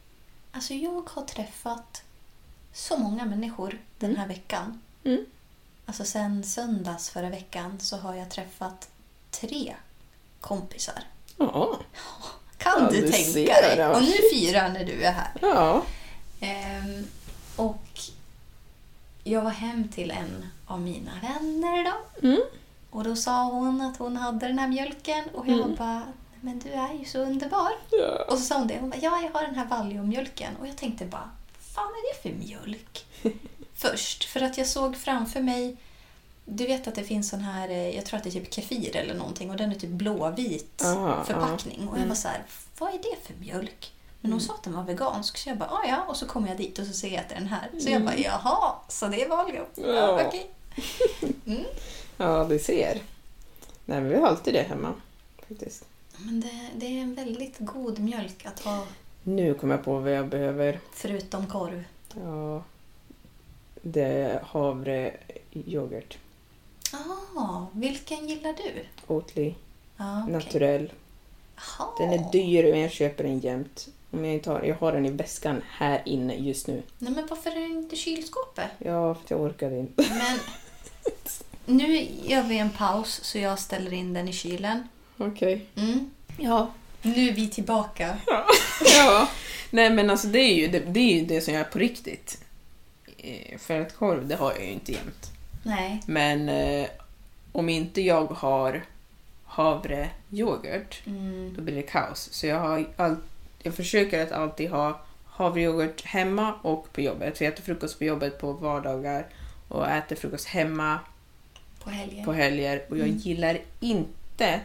Alltså 0.55 0.74
jag 0.74 1.11
har 1.11 1.22
träffat 1.22 2.02
så 2.72 2.96
många 2.98 3.24
människor 3.24 3.78
den 3.98 4.16
här 4.16 4.28
veckan. 4.28 4.80
Mm. 5.05 5.26
Alltså 5.86 6.05
sen 6.05 6.44
söndags 6.44 7.11
förra 7.11 7.30
veckan 7.30 7.80
så 7.80 7.96
har 7.96 8.14
jag 8.14 8.30
träffat 8.30 8.88
tre 9.30 9.74
kompisar. 10.40 11.05
Ja, 11.38 11.78
Kan 12.59 12.72
Ja, 12.82 12.90
du, 12.90 13.00
du 13.00 13.09
tänka 13.12 13.52
dig? 13.52 13.76
det, 13.76 13.88
Och 13.88 14.02
nu 14.02 14.12
firar 14.32 14.68
när 14.68 14.84
du 14.84 15.02
är 15.02 15.12
här. 15.12 15.32
Ja. 15.40 15.82
Ehm, 16.40 17.07
och 17.57 18.00
jag 19.24 19.42
var 19.42 19.50
hem 19.50 19.88
till 19.88 20.11
en 20.11 20.46
av 20.66 20.80
mina 20.80 21.12
vänner 21.22 21.84
då. 21.84 22.26
Mm. 22.28 22.40
Och 22.90 23.05
då 23.05 23.16
sa 23.16 23.44
hon 23.44 23.80
att 23.80 23.96
hon 23.96 24.16
hade 24.16 24.46
den 24.46 24.59
här 24.59 24.68
mjölken 24.68 25.24
och 25.34 25.48
jag 25.48 25.70
bara, 25.70 26.02
men 26.45 26.59
du 26.59 26.68
är 26.70 26.92
ju 26.95 27.05
så 27.05 27.18
underbar. 27.18 27.70
Ja. 27.90 28.24
Och 28.28 28.38
så 28.38 28.45
sa 28.45 28.59
hon 28.59 28.66
det, 28.66 28.78
hon 28.80 28.90
bara, 28.90 29.01
ja 29.03 29.20
jag 29.22 29.30
har 29.40 29.47
den 29.47 29.55
här 29.55 29.66
Valiummjölken. 29.66 30.57
Och 30.61 30.66
jag 30.68 30.76
tänkte 30.76 31.05
bara, 31.05 31.30
fan 31.74 31.84
är 31.88 32.14
det 32.14 32.22
för 32.22 32.38
mjölk? 32.38 33.07
Först, 33.74 34.24
för 34.24 34.40
att 34.40 34.59
jag 34.59 34.66
såg 34.66 34.97
framför 34.97 35.40
mig, 35.40 35.76
du 36.45 36.66
vet 36.66 36.88
att 36.88 36.95
det 36.95 37.05
finns 37.05 37.28
sån 37.28 37.40
här, 37.40 37.68
eh, 37.68 37.97
jag 37.97 38.07
tror 38.07 38.16
att 38.18 38.24
det 38.24 38.30
är 38.30 38.32
typ 38.40 38.55
kefir 38.55 38.97
eller 38.97 39.14
någonting 39.14 39.51
och 39.51 39.57
den 39.57 39.70
är 39.70 39.74
typ 39.74 39.90
blåvit 39.90 40.82
Ah, 40.84 41.24
förpackning. 41.24 41.88
Och 41.88 41.99
jag 41.99 42.07
var 42.07 42.14
så 42.14 42.28
här, 42.28 42.42
vad 42.78 42.88
är 42.95 42.99
det 42.99 43.16
för 43.26 43.34
mjölk? 43.40 43.92
Men 44.20 44.32
hon 44.32 44.40
sa 44.40 44.55
att 44.55 44.62
den 44.62 44.72
var 44.72 44.82
vegansk 44.82 45.36
så 45.36 45.49
jag 45.49 45.59
bara, 45.59 45.70
ah, 45.70 45.84
ja. 45.88 46.05
Och 46.09 46.16
så 46.16 46.26
kom 46.26 46.47
jag 46.47 46.57
dit 46.57 46.78
och 46.78 46.86
så 46.86 46.92
ser 46.92 47.09
jag 47.09 47.20
att 47.20 47.28
det 47.28 47.34
är 47.34 47.38
den 47.38 47.49
här. 47.49 47.70
Så 47.80 47.90
jag 47.90 48.03
bara, 48.05 48.16
jaha, 48.16 48.74
så 48.88 49.07
det 49.07 49.22
är 49.22 49.28
Valium? 49.28 49.64
Ja, 49.74 49.86
Ja. 49.86 50.26
okej. 50.26 50.51
ja, 52.16 52.45
du 52.49 52.59
ser. 52.59 52.95
Nej, 53.84 54.01
men 54.01 54.09
vi 54.09 54.16
har 54.20 54.28
alltid 54.28 54.55
det 54.55 54.62
hemma. 54.62 54.95
Faktiskt. 55.49 55.84
Men 56.19 56.41
det, 56.41 56.71
det 56.77 56.87
är 56.87 57.03
en 57.03 57.15
väldigt 57.15 57.57
god 57.59 57.99
mjölk 57.99 58.47
att 58.47 58.61
ha 58.61 58.87
Nu 59.23 59.55
kommer 59.55 59.75
jag 59.75 59.85
på 59.85 59.99
vad 59.99 60.12
jag 60.12 60.29
behöver. 60.29 60.81
förutom 60.93 61.47
korv. 61.47 61.85
Ja. 62.15 62.62
Det 63.83 64.03
är 64.03 64.41
havreyoghurt. 64.47 66.19
Ah, 66.93 67.67
vilken 67.73 68.29
gillar 68.29 68.53
du? 68.53 68.85
Oatly. 69.15 69.55
Ah, 69.97 70.23
okej. 70.23 70.33
Naturell. 70.33 70.93
Jaha. 71.57 71.89
Den 71.99 72.12
är 72.12 72.33
dyr 72.33 72.71
men 72.71 72.81
jag 72.81 72.91
köper 72.91 73.25
den 73.25 73.39
jämt. 73.41 73.89
Om 74.11 74.25
jag, 74.25 74.35
inte 74.35 74.51
har, 74.51 74.62
jag 74.62 74.75
har 74.75 74.93
den 74.93 75.07
i 75.07 75.11
väskan 75.11 75.62
här 75.69 76.03
inne 76.05 76.35
just 76.37 76.67
nu. 76.67 76.83
Nej, 76.99 77.12
men 77.12 77.27
varför 77.27 77.51
är 77.51 77.61
den 77.61 77.79
inte 77.79 77.95
i 77.95 77.99
kylskåpet? 77.99 78.71
Ja, 78.79 79.15
för 79.15 79.23
jag 79.35 79.41
orkade 79.41 79.79
inte. 79.79 80.03
Men 80.09 80.39
nu 81.79 82.09
gör 82.25 82.43
vi 82.43 82.59
en 82.59 82.71
paus 82.71 83.21
så 83.25 83.39
jag 83.39 83.59
ställer 83.59 83.93
in 83.93 84.12
den 84.12 84.29
i 84.29 84.33
kylen. 84.33 84.89
Okej. 85.19 85.67
Mm. 85.77 86.11
Ja. 86.39 86.71
Nu 87.03 87.29
är 87.29 87.33
vi 87.33 87.49
tillbaka. 87.49 88.17
ja. 88.99 89.29
Nej 89.71 89.91
men 89.91 90.11
alltså 90.11 90.27
det 90.27 90.39
är 90.39 90.55
ju 90.55 90.69
det, 90.69 90.79
det, 90.81 91.01
är 91.01 91.15
ju 91.21 91.25
det 91.27 91.41
som 91.41 91.55
jag 91.55 91.61
är 91.61 91.71
på 91.71 91.79
riktigt. 91.79 92.45
Eh, 93.19 93.59
För 93.59 93.81
att 93.81 93.97
korv, 93.97 94.29
det 94.29 94.37
har 94.37 94.53
jag 94.53 94.61
ju 94.65 94.71
inte 94.71 94.93
jämt. 94.93 95.31
Nej. 95.62 96.03
Men 96.07 96.49
eh, 96.49 96.87
om 97.53 97.69
inte 97.69 98.01
jag 98.03 98.27
har 98.27 98.83
havreyoghurt, 99.45 101.03
Mm. 101.07 101.55
då 101.57 101.62
blir 101.62 101.75
det 101.75 101.83
kaos. 101.83 102.29
Så 102.33 102.47
jag, 102.47 102.59
har 102.59 102.87
all, 102.97 103.17
jag 103.62 103.75
försöker 103.75 104.23
att 104.23 104.33
alltid 104.33 104.71
ha 104.71 105.01
havreyoghurt 105.27 106.05
hemma 106.05 106.55
och 106.62 106.93
på 106.93 107.01
jobbet. 107.01 107.39
För 107.39 107.45
jag 107.45 107.53
äter 107.55 107.62
frukost 107.65 107.99
på 107.99 108.05
jobbet 108.05 108.39
på 108.41 108.53
vardagar 108.53 109.27
och 109.69 109.89
äter 109.91 110.17
frukost 110.17 110.47
hemma 110.47 110.99
På 111.85 111.91
helgen. 111.91 112.25
på 112.25 112.33
helger. 112.33 112.83
Och 112.91 112.99
jag 112.99 113.09
gillar 113.09 113.59
inte 113.81 114.61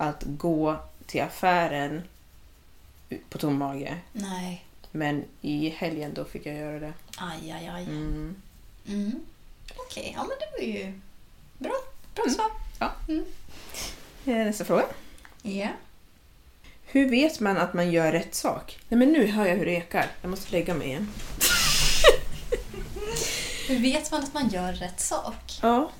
att 0.00 0.22
gå 0.26 0.76
till 1.06 1.22
affären 1.22 2.02
på 3.28 3.38
tom 3.38 3.58
mage. 3.58 3.98
Nej. 4.12 4.64
Men 4.90 5.24
i 5.40 5.68
helgen 5.68 6.14
då 6.14 6.24
fick 6.24 6.46
jag 6.46 6.54
göra 6.56 6.78
det. 6.80 6.92
Aj, 7.18 7.50
aj, 7.50 7.68
aj. 7.68 7.82
Mm. 7.84 8.36
Mm. 8.88 9.20
Okej, 9.76 10.12
ja 10.16 10.20
men 10.22 10.36
det 10.38 10.58
var 10.58 10.64
ju 10.78 10.92
bra. 11.58 11.72
Bra 12.14 12.24
svar. 12.34 12.50
Eh, 14.24 14.36
Nästa 14.44 14.64
fråga. 14.64 14.84
Ja. 15.42 15.68
Hur 16.84 17.08
vet 17.10 17.40
man 17.40 17.56
att 17.56 17.74
man 17.74 17.90
gör 17.90 18.12
rätt 18.12 18.34
sak? 18.34 18.78
Nej 18.88 18.98
men 18.98 19.12
nu 19.12 19.26
hör 19.26 19.46
jag 19.46 19.56
hur 19.56 19.66
det 19.66 19.72
ekar. 19.72 20.06
Jag 20.22 20.30
måste 20.30 20.52
lägga 20.52 20.74
mig 20.74 20.86
igen. 20.86 21.08
Hur 23.68 23.78
vet 23.78 24.10
man 24.10 24.22
att 24.22 24.34
man 24.34 24.48
gör 24.48 24.72
rätt 24.72 25.00
sak? 25.00 25.58
Ja. 25.62 25.90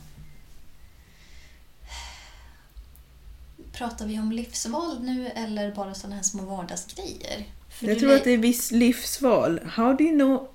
Pratar 3.81 4.07
vi 4.07 4.19
om 4.19 4.33
livsval 4.33 5.03
nu 5.03 5.27
eller 5.27 5.75
bara 5.75 5.95
sådana 5.95 6.17
här 6.17 6.23
små 6.23 6.43
vardagsgrejer? 6.43 7.45
För 7.69 7.87
Jag 7.87 7.99
tror 7.99 8.09
lä- 8.09 8.17
att 8.17 8.25
det 8.25 8.31
är 8.31 8.39
viss 8.39 8.71
livsval. 8.71 9.61
How 9.65 9.93
do 9.93 10.05
you 10.05 10.15
know... 10.19 10.49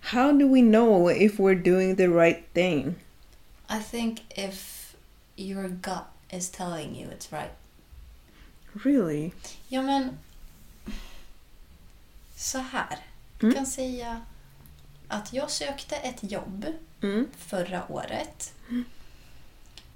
How 0.00 0.32
do 0.32 0.54
we 0.54 0.60
know 0.60 1.10
if 1.12 1.38
we're 1.38 1.62
doing 1.72 1.96
the 1.96 2.06
right 2.08 2.54
thing? 2.54 2.94
I 3.70 3.82
think 3.90 4.22
if 4.38 4.92
your 5.36 5.68
gut 5.68 6.04
is 6.30 6.50
telling 6.50 6.96
you 7.02 7.10
it's 7.10 7.32
right. 7.32 7.52
Really? 8.84 9.30
Ja, 9.68 9.82
men... 9.82 10.18
Så 12.36 12.58
här. 12.58 12.98
Jag 13.38 13.44
Mm. 13.44 13.54
kan 13.54 13.66
säga 13.66 14.20
att 15.08 15.32
jag 15.32 15.50
sökte 15.50 15.96
ett 15.96 16.30
jobb 16.32 16.66
Mm. 17.02 17.26
förra 17.38 17.92
året. 17.92 18.52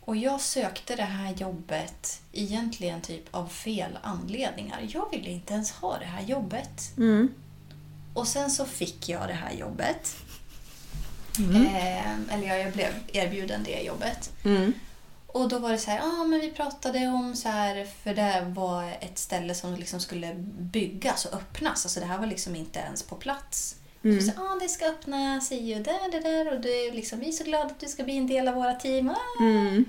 Och 0.04 0.16
jag 0.16 0.40
sökte 0.40 0.96
det 0.96 1.02
här 1.02 1.34
jobbet 1.34 2.22
egentligen 2.32 3.00
typ 3.00 3.34
av 3.34 3.46
fel 3.46 3.98
anledningar. 4.02 4.86
Jag 4.88 5.10
ville 5.10 5.30
inte 5.30 5.54
ens 5.54 5.70
ha 5.70 5.98
det 5.98 6.04
här 6.04 6.22
jobbet. 6.22 6.96
Mm. 6.96 7.34
Och 8.14 8.28
sen 8.28 8.50
så 8.50 8.64
fick 8.64 9.08
jag 9.08 9.28
det 9.28 9.34
här 9.34 9.52
jobbet. 9.52 10.16
Eh, 11.38 12.34
eller 12.34 12.46
ja, 12.46 12.56
jag 12.56 12.72
blev 12.72 12.92
erbjuden 13.12 13.62
det 13.64 13.82
jobbet. 13.82 14.32
Mm. 14.44 14.72
Och 15.26 15.48
då 15.48 15.58
var 15.58 15.72
det 15.72 15.78
så 15.78 15.90
här, 15.90 15.98
ja 15.98 16.04
ah, 16.04 16.24
men 16.24 16.40
vi 16.40 16.50
pratade 16.50 17.06
om 17.06 17.36
så 17.36 17.48
här, 17.48 17.86
för 18.02 18.14
det 18.14 18.46
var 18.48 18.84
ett 19.00 19.18
ställe 19.18 19.54
som 19.54 19.74
liksom 19.74 20.00
skulle 20.00 20.34
byggas 20.58 21.24
och 21.24 21.34
öppnas. 21.34 21.84
Alltså 21.84 22.00
det 22.00 22.06
här 22.06 22.18
var 22.18 22.26
liksom 22.26 22.56
inte 22.56 22.78
ens 22.78 23.02
på 23.02 23.16
plats. 23.16 23.76
Mm. 24.04 24.20
Så, 24.20 24.32
ah, 24.42 24.58
det 24.60 24.68
ska 24.68 24.86
öppnas 24.86 25.52
i 25.52 25.74
och 25.74 25.80
där, 25.80 26.10
där, 26.12 26.20
där 26.20 26.54
och 26.54 26.60
det 26.60 26.86
är 26.86 26.92
liksom, 26.92 27.20
vi 27.20 27.28
är 27.28 27.32
så 27.32 27.44
glada 27.44 27.64
att 27.64 27.80
du 27.80 27.88
ska 27.88 28.04
bli 28.04 28.16
en 28.16 28.26
del 28.26 28.48
av 28.48 28.54
våra 28.54 28.74
team. 28.74 29.08
Ah. 29.08 29.42
Mm. 29.42 29.84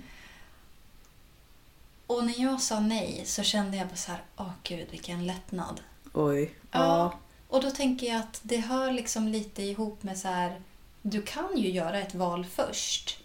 Och 2.07 2.25
när 2.25 2.41
jag 2.41 2.61
sa 2.61 2.79
nej 2.79 3.21
så 3.25 3.43
kände 3.43 3.77
jag 3.77 3.87
bara 3.87 3.95
så 3.95 4.11
här, 4.11 4.21
åh 4.37 4.51
gud 4.63 4.87
vilken 4.91 5.25
lättnad. 5.25 5.81
Oj. 6.13 6.53
Ja. 6.71 7.19
Och 7.47 7.61
då 7.61 7.71
tänker 7.71 8.07
jag 8.07 8.17
att 8.17 8.39
det 8.43 8.57
hör 8.57 8.91
liksom 8.91 9.27
lite 9.27 9.63
ihop 9.63 10.03
med 10.03 10.17
så 10.17 10.27
här, 10.27 10.61
du 11.01 11.21
kan 11.21 11.57
ju 11.57 11.69
göra 11.69 11.99
ett 11.99 12.15
val 12.15 12.45
först. 12.45 13.19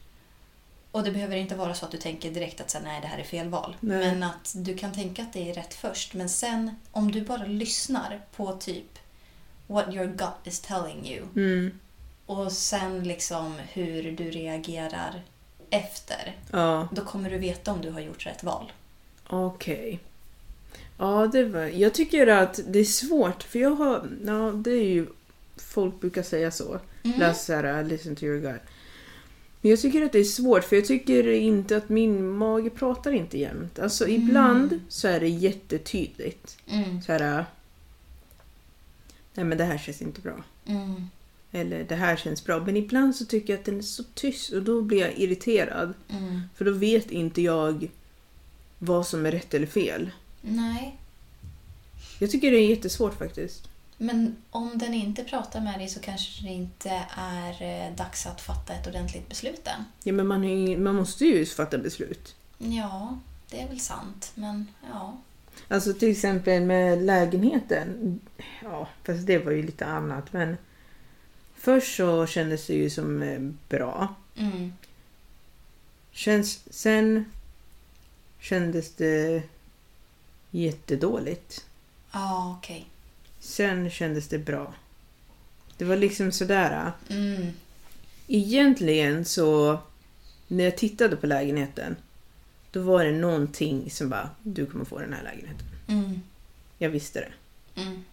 Och 0.91 1.03
det 1.03 1.11
behöver 1.11 1.37
inte 1.37 1.55
vara 1.55 1.75
så 1.75 1.85
att 1.85 1.91
du 1.91 1.99
tänker 1.99 2.31
direkt 2.31 2.61
att 2.61 2.71
så 2.71 2.79
här, 2.79 2.85
nej 2.85 3.01
det 3.01 3.07
här 3.07 3.19
är 3.19 3.25
fel 3.25 3.49
val. 3.49 3.77
Nej. 3.81 3.99
Men 3.99 4.23
att 4.23 4.53
du 4.57 4.79
kan 4.79 4.93
tänka 4.93 5.23
att 5.23 5.33
det 5.33 5.51
är 5.51 5.55
rätt 5.55 5.75
först. 5.75 6.15
Men 6.15 6.29
sen 6.29 6.77
om 6.93 7.13
du 7.13 7.21
bara 7.21 7.45
lyssnar 7.47 8.21
på 8.37 8.53
typ 8.53 8.99
what 9.71 9.95
your 9.95 10.07
gut 10.07 10.45
is 10.45 10.61
telling 10.61 11.07
you. 11.07 11.27
Mm. 11.37 11.71
Och 12.27 12.53
sen 12.53 13.03
liksom 13.05 13.55
hur 13.73 14.13
du 14.13 14.31
reagerar 14.31 15.23
efter. 15.71 16.37
Ja, 16.51 16.89
Då 16.93 17.03
kommer 17.03 17.31
du 17.31 17.39
veta 17.39 17.73
om 17.73 17.81
du 17.81 17.91
har 17.91 18.01
gjort 18.01 18.27
rätt 18.27 18.43
val. 18.45 18.73
okej. 19.27 20.01
Ja, 20.99 21.27
det 21.33 21.45
var... 21.45 21.61
Jag 21.63 21.95
tycker 21.95 22.27
att 22.27 22.61
det 22.67 22.79
är 22.79 22.85
svårt, 22.85 23.43
för 23.43 23.59
jag 23.59 23.71
har... 23.71 24.09
Ja, 24.27 24.53
det 24.53 24.71
är 24.71 24.85
ju... 24.85 25.07
Folk 25.57 26.01
brukar 26.01 26.23
säga 26.23 26.51
så. 26.51 26.81
Läs 27.03 27.45
såhär, 27.47 27.85
listen 27.85 28.17
to 28.17 28.25
your 28.25 28.41
gut. 28.41 28.61
Men 29.61 29.71
jag 29.71 29.81
tycker 29.81 30.03
att 30.03 30.13
det 30.13 30.19
är 30.19 30.25
svårt, 30.25 30.65
för 30.65 30.77
jag 30.77 30.85
tycker 30.85 31.29
inte 31.31 31.77
att 31.77 31.89
min 31.89 32.29
mage 32.37 32.71
pratar 32.71 33.13
inte 33.13 33.39
jämt. 33.39 33.79
Alltså 33.79 34.09
ibland 34.09 34.81
så 34.89 35.09
är 35.09 35.21
det 35.21 35.29
jättetydligt. 35.29 36.57
Mm. 36.67 37.03
Så 37.03 37.13
här, 37.13 37.45
nej 39.41 39.49
men 39.49 39.59
det 39.59 39.65
här 39.65 39.79
känns 39.79 40.03
inte 40.03 40.21
bra. 40.21 40.45
Mm. 40.67 41.11
Eller 41.53 41.85
det 41.85 41.95
här 41.95 42.17
känns 42.17 42.45
bra. 42.45 42.65
Men 42.65 42.77
ibland 42.77 43.17
så 43.17 43.25
tycker 43.25 43.53
jag 43.53 43.61
att 43.61 43.67
den 43.67 43.79
är 43.79 43.83
så 43.83 44.05
tyst 44.15 44.53
och 44.53 44.63
då 44.63 44.83
blir 44.83 45.01
jag 45.01 45.19
irriterad. 45.19 45.95
Mm. 46.09 46.43
För 46.55 46.65
då 46.65 46.73
vet 46.73 47.11
inte 47.11 47.43
jag 47.43 47.91
vad 48.79 49.07
som 49.07 49.27
är 49.27 49.31
rätt 49.31 49.55
eller 49.55 49.67
fel. 49.67 50.11
Nej. 50.41 50.97
Jag 52.19 52.31
tycker 52.31 52.51
det 52.51 52.57
är 52.57 52.69
jättesvårt 52.69 53.19
faktiskt. 53.19 53.69
Men 53.97 54.37
om 54.51 54.79
den 54.79 54.95
inte 54.95 55.25
pratar 55.25 55.61
med 55.61 55.79
dig 55.79 55.89
så 55.89 56.01
kanske 56.01 56.43
det 56.43 56.53
inte 56.53 57.05
är 57.17 57.63
eh, 57.63 57.97
dags 57.97 58.27
att 58.27 58.41
fatta 58.41 58.73
ett 58.73 58.87
ordentligt 58.87 59.29
beslut 59.29 59.67
än. 59.67 59.85
Ja 60.03 60.13
men 60.13 60.27
man, 60.27 60.83
man 60.83 60.95
måste 60.95 61.25
ju 61.25 61.47
fatta 61.47 61.79
beslut. 61.79 62.35
Ja, 62.59 63.19
det 63.51 63.61
är 63.61 63.69
väl 63.69 63.81
sant. 63.81 64.33
Men 64.35 64.67
ja. 64.93 65.17
Alltså 65.69 65.95
till 65.95 66.11
exempel 66.11 66.63
med 66.63 67.03
lägenheten. 67.03 68.21
Ja, 68.63 68.89
fast 69.05 69.27
det 69.27 69.39
var 69.39 69.53
ju 69.53 69.63
lite 69.63 69.87
annat. 69.87 70.33
Men 70.33 70.57
först 71.55 71.97
så 71.97 72.27
kändes 72.27 72.67
det 72.67 72.75
ju 72.75 72.91
som 72.91 73.23
eh, 73.23 73.41
bra. 73.69 74.15
Mm. 74.37 74.73
Känns, 76.11 76.61
sen 76.71 77.25
kändes 78.41 78.95
det 78.95 79.43
jättedåligt. 80.51 81.67
Ja, 82.13 82.57
okej. 82.59 82.87
Sen 83.41 83.91
kändes 83.91 84.29
det 84.29 84.39
bra. 84.39 84.75
Det 85.77 85.85
var 85.85 85.97
liksom 85.97 86.33
sådär. 86.33 86.93
Mm. 87.09 87.47
Egentligen 88.27 89.25
så 89.25 89.79
när 90.49 90.65
jag 90.65 90.77
tittade 90.77 91.17
på 91.17 91.27
lägenheten 91.27 91.97
då 92.71 92.83
var 92.83 93.05
det 93.05 93.13
någonting 93.13 93.91
som 93.91 94.09
bara, 94.09 94.31
du 94.43 94.67
kommer 94.67 94.85
få 94.85 94.99
den 94.99 95.13
här 95.13 95.23
lägenheten. 95.23 95.67
Mm. 95.89 96.23
Jag 96.79 96.91
visste 96.91 97.21
det. 97.21 97.33
Mm. 97.83 98.05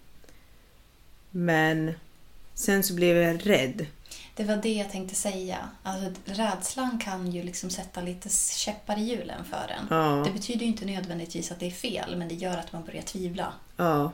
Men 1.31 1.91
sen 2.53 2.83
så 2.83 2.93
blev 2.93 3.17
jag 3.17 3.49
rädd. 3.49 3.85
Det 4.35 4.43
var 4.43 4.57
det 4.57 4.73
jag 4.73 4.91
tänkte 4.91 5.15
säga. 5.15 5.69
Alltså, 5.83 6.21
rädslan 6.25 6.99
kan 6.99 7.31
ju 7.31 7.43
liksom 7.43 7.69
sätta 7.69 8.01
lite 8.01 8.29
käppar 8.55 8.99
i 8.99 9.03
hjulen 9.03 9.43
för 9.45 9.75
en. 9.79 9.85
Ja. 9.89 10.23
Det 10.25 10.31
betyder 10.31 10.59
ju 10.59 10.67
inte 10.67 10.85
nödvändigtvis 10.85 11.51
att 11.51 11.59
det 11.59 11.65
är 11.65 11.71
fel, 11.71 12.15
men 12.17 12.27
det 12.27 12.35
gör 12.35 12.57
att 12.57 12.73
man 12.73 12.85
börjar 12.85 13.01
tvivla. 13.01 13.53
Ja. 13.77 14.11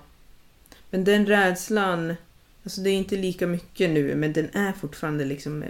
Men 0.90 1.04
den 1.04 1.26
rädslan, 1.26 2.16
alltså 2.64 2.82
det 2.82 2.90
är 2.90 2.94
inte 2.94 3.16
lika 3.16 3.48
mycket 3.48 3.90
nu, 3.90 4.16
men 4.16 4.34
den 4.34 4.50
är 4.54 4.74
fortfarande 4.74 5.26
liksom 5.26 5.64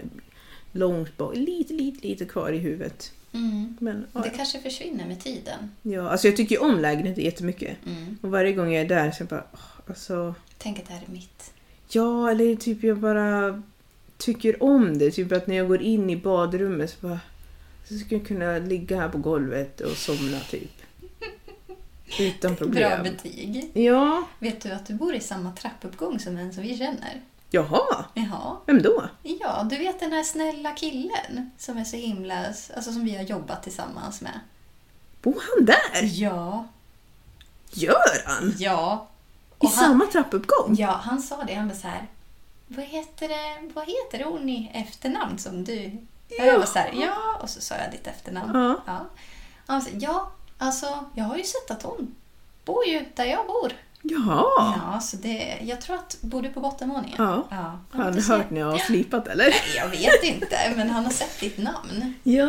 långt 0.72 1.16
bak, 1.16 1.36
lite, 1.36 1.72
lite, 1.72 2.06
lite 2.06 2.24
kvar 2.24 2.52
i 2.52 2.58
huvudet. 2.58 3.12
Mm. 3.34 3.76
Men 3.80 4.06
ja, 4.12 4.20
Det 4.20 4.30
kanske 4.30 4.60
försvinner 4.60 5.06
med 5.06 5.20
tiden. 5.20 5.70
ja, 5.82 6.10
alltså 6.10 6.26
jag 6.28 6.36
tycker 6.36 6.54
ju 6.54 6.60
om 6.60 6.78
lägenheten 6.80 7.24
jättemycket. 7.24 7.76
Mm. 7.86 8.18
Och 8.22 8.30
varje 8.30 8.52
gång 8.52 8.72
jag 8.72 8.82
är 8.84 8.88
där 8.88 9.10
så 9.10 9.22
jag 9.22 9.28
bara, 9.28 9.44
åh, 9.52 9.60
alltså, 9.88 10.34
Tänk 10.58 10.78
att 10.78 10.86
det 10.86 10.92
här 10.92 11.02
är 11.08 11.12
mitt. 11.12 11.52
ja, 11.88 12.30
eller 12.30 12.56
typ 12.56 12.82
jag 12.84 12.98
bara 12.98 13.62
tycker 14.18 14.62
om 14.62 14.98
det. 14.98 15.10
Typ 15.10 15.32
att 15.32 15.46
när 15.46 15.56
jag 15.56 15.68
går 15.68 15.82
in 15.82 16.10
i 16.10 16.16
badrummet 16.16 16.90
så 16.90 17.06
bara, 17.06 17.20
så 17.88 17.94
skulle 17.98 18.18
jag 18.20 18.26
kunna 18.28 18.58
ligga 18.58 19.00
här 19.00 19.08
på 19.08 19.18
golvet 19.18 19.80
och 19.80 19.96
somna 19.96 20.40
typ. 20.50 20.70
Utan 22.20 22.56
problem. 22.56 23.02
Bra 23.02 23.02
betyg. 23.12 23.70
Ja, 23.74 24.28
Vet 24.38 24.60
du 24.60 24.70
att 24.72 24.86
du 24.86 24.94
bor 24.94 25.14
i 25.14 25.20
samma 25.20 25.52
trappuppgång 25.52 26.18
som 26.18 26.36
en 26.36 26.52
som 26.52 26.62
vi 26.62 26.78
känner? 26.78 27.20
Jaha, 27.54 28.04
Jaha. 28.14 28.56
vem 28.66 28.82
då? 28.82 29.04
Ja, 29.22 29.66
du 29.70 29.78
vet 29.78 30.00
den 30.00 30.12
här 30.12 30.22
snälla 30.22 30.72
killen 30.72 31.50
som 31.58 31.78
är 31.78 31.84
så 31.84 31.96
himla... 31.96 32.46
Alltså 32.46 32.92
som 32.92 33.04
vi 33.04 33.16
har 33.16 33.22
jobbat 33.24 33.62
tillsammans 33.62 34.20
med. 34.20 34.40
Bor 35.22 35.42
han 35.56 35.64
där? 35.66 36.02
Ja. 36.02 36.66
Gör 37.70 38.26
han? 38.26 38.54
Ja. 38.58 39.06
I 39.60 39.66
Och 39.66 39.70
han, 39.70 39.84
samma 39.84 40.06
trappuppgång? 40.06 40.74
Ja, 40.78 41.00
han 41.04 41.22
sa 41.22 41.44
det. 41.44 41.54
Han 41.54 41.68
var 41.68 41.74
så 41.74 41.88
här... 41.88 42.06
Vad 42.66 42.84
heter 42.84 43.28
det, 43.28 43.70
vad 43.74 43.86
heter 43.86 44.24
hon 44.24 44.48
i 44.48 44.70
efternamn 44.74 45.38
som 45.38 45.64
du... 45.64 45.90
Ja. 46.28 46.44
Jag 46.44 46.58
var 46.58 46.66
så 46.66 46.78
här, 46.78 46.90
ja. 46.92 47.38
Och 47.42 47.50
så 47.50 47.60
sa 47.60 47.74
jag 47.74 47.90
ditt 47.92 48.06
efternamn. 48.06 48.50
Ja. 48.54 48.82
Ja. 48.86 49.06
Han 49.66 49.82
sa, 49.82 49.90
ja, 50.00 50.32
alltså 50.58 51.04
jag 51.14 51.24
har 51.24 51.36
ju 51.36 51.44
sett 51.44 51.70
att 51.70 51.82
hon 51.82 52.14
bor 52.64 52.86
ju 52.86 53.04
där 53.14 53.24
jag 53.24 53.46
bor. 53.46 53.72
Jaha. 54.06 54.44
Ja, 54.92 55.00
så 55.00 55.16
det, 55.16 55.58
jag 55.62 55.80
tror 55.80 55.96
att... 55.96 56.16
Bor 56.20 56.42
du 56.42 56.48
på 56.48 56.60
bottenvåningen? 56.60 57.14
Ja. 57.18 57.46
ja. 57.50 57.78
Har 57.90 58.04
han 58.04 58.12
det 58.14 58.22
hört 58.22 58.50
när 58.50 58.60
jag 58.60 58.70
har 58.70 58.78
slipat 58.78 59.28
eller? 59.28 59.54
Jag 59.76 59.88
vet 59.88 60.22
inte, 60.24 60.56
men 60.76 60.90
han 60.90 61.04
har 61.04 61.12
sett 61.12 61.40
ditt 61.40 61.58
namn. 61.58 62.14
Ja, 62.22 62.44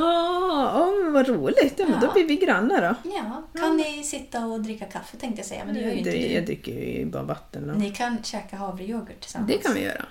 ja 0.74 0.92
men 1.04 1.14
vad 1.14 1.28
roligt. 1.28 1.74
Ja, 1.78 1.86
men 1.86 2.00
Ja. 2.02 2.08
då 2.08 2.14
blir 2.14 2.26
vi 2.26 2.36
grannar 2.36 2.82
då. 2.82 3.10
Ja, 3.12 3.44
kan 3.62 3.78
ni 3.78 4.04
sitta 4.04 4.46
och 4.46 4.60
dricka 4.62 4.86
kaffe 4.86 5.18
tänkte 5.18 5.40
jag 5.40 5.46
säga, 5.48 5.66
men 5.66 5.74
det 5.76 5.82
gör 5.82 5.92
ju 5.92 5.98
inte 5.98 6.10
Det, 6.10 6.34
jag 6.34 6.42
du. 6.44 6.46
dricker 6.46 6.72
ju 6.72 7.06
bara 7.06 7.24
vatten. 7.24 7.70
Och... 7.70 7.78
Ni 7.78 7.92
kan 7.92 8.24
käka 8.24 8.56
havreyoghurt 8.56 9.20
tillsammans. 9.22 9.52
Det 9.52 9.58
kan 9.58 9.74
vi 9.74 9.82
göra. 9.82 10.06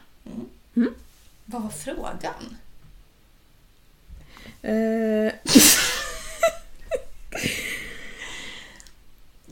Vad 1.44 1.62
var 1.62 1.70
frågan? 1.70 2.56
Eh, 4.62 5.32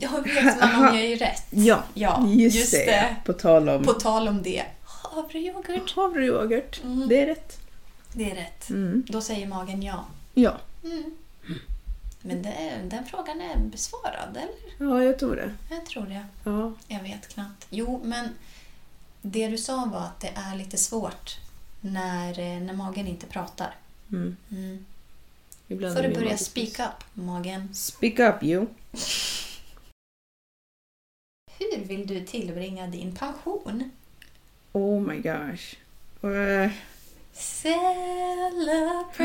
Jag 0.03 0.23
vet 0.23 0.59
man 0.61 0.75
om 0.75 0.83
jag 0.95 1.05
är 1.05 1.17
rätt. 1.17 1.43
ja, 1.49 1.83
Ja, 1.93 2.27
just, 2.27 2.55
just 2.57 2.71
det. 2.71 2.85
det. 2.85 3.15
På 3.25 3.33
tal 3.33 3.69
om 3.69 3.83
På 3.83 3.93
tal 3.93 4.27
om 4.27 4.43
det. 4.43 4.63
Havreyoghurt. 4.83 5.95
havreyoghurt. 5.95 6.81
Mm. 6.83 7.07
Det 7.07 7.21
är 7.21 7.25
rätt. 7.25 7.59
Det 8.13 8.31
är 8.31 8.35
rätt. 8.35 8.69
Mm. 8.69 9.03
Då 9.07 9.21
säger 9.21 9.47
magen 9.47 9.83
ja. 9.83 10.05
Ja. 10.33 10.57
Mm. 10.83 11.03
Men 12.21 12.41
det, 12.41 12.79
den 12.83 13.05
frågan 13.05 13.41
är 13.41 13.57
besvarad, 13.57 14.37
eller? 14.37 14.89
ja, 14.89 15.03
jag 15.03 15.19
tror 15.19 15.35
det. 15.35 15.53
Jag 15.69 15.85
tror 15.85 16.05
det. 16.05 16.25
Ja. 16.43 16.73
Jag 16.87 17.03
vet 17.03 17.27
knappt. 17.29 17.67
Jo, 17.69 18.01
men 18.03 18.29
det 19.21 19.47
du 19.47 19.57
sa 19.57 19.89
var 19.93 19.99
att 20.01 20.19
det 20.19 20.31
är 20.35 20.55
lite 20.57 20.77
svårt 20.77 21.37
när, 21.81 22.39
eh, 22.39 22.61
när 22.61 22.73
magen 22.73 23.07
inte 23.07 23.25
pratar. 23.25 23.75
Mm. 24.11 24.37
Mm. 24.51 24.85
Ibland 25.67 25.95
du 25.95 26.01
min 26.01 26.13
börja 26.13 26.37
speak 26.37 26.79
up, 26.79 27.03
magen. 27.13 27.69
Speak 27.73 28.19
up 28.19 28.43
you. 28.43 28.65
Hur 31.59 31.85
vill 31.85 32.07
du 32.07 32.25
tillbringa 32.25 32.87
din 32.87 33.15
pension? 33.15 33.91
Oh 34.71 35.01
my 35.01 35.15
gosh. 35.15 35.75
Eh, 36.23 36.71
Celebrate 37.33 39.17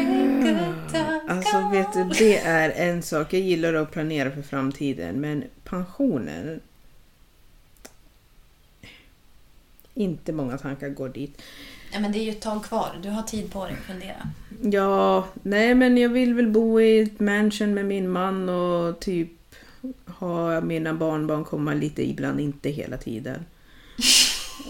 good 0.42 0.90
times. 0.92 1.22
Alltså 1.28 1.70
vet 1.72 1.92
du, 1.92 2.04
det 2.18 2.38
är 2.38 2.70
en 2.70 3.02
sak. 3.02 3.32
Jag 3.32 3.40
gillar 3.42 3.74
att 3.74 3.90
planera 3.90 4.30
för 4.30 4.42
framtiden 4.42 5.20
men 5.20 5.44
pensionen... 5.64 6.60
Inte 9.94 10.32
många 10.32 10.58
tankar 10.58 10.88
går 10.88 11.08
dit. 11.08 11.42
Ja, 11.92 12.00
men 12.00 12.12
det 12.12 12.18
är 12.18 12.22
ju 12.24 12.30
ett 12.30 12.40
tag 12.40 12.64
kvar. 12.64 12.98
Du 13.02 13.10
har 13.10 13.22
tid 13.22 13.52
på 13.52 13.64
dig 13.64 13.74
att 13.74 13.86
fundera. 13.86 14.28
Ja, 14.62 15.28
nej 15.42 15.74
men 15.74 15.98
jag 15.98 16.08
vill 16.08 16.34
väl 16.34 16.48
bo 16.48 16.80
i 16.80 17.00
ett 17.00 17.20
mansion 17.20 17.74
med 17.74 17.84
min 17.84 18.10
man 18.10 18.48
och 18.48 19.00
typ 19.00 19.30
ha 20.06 20.60
mina 20.60 20.94
barnbarn 20.94 21.44
komma 21.44 21.74
lite 21.74 22.02
ibland, 22.02 22.40
inte 22.40 22.68
hela 22.70 22.96
tiden. 22.96 23.44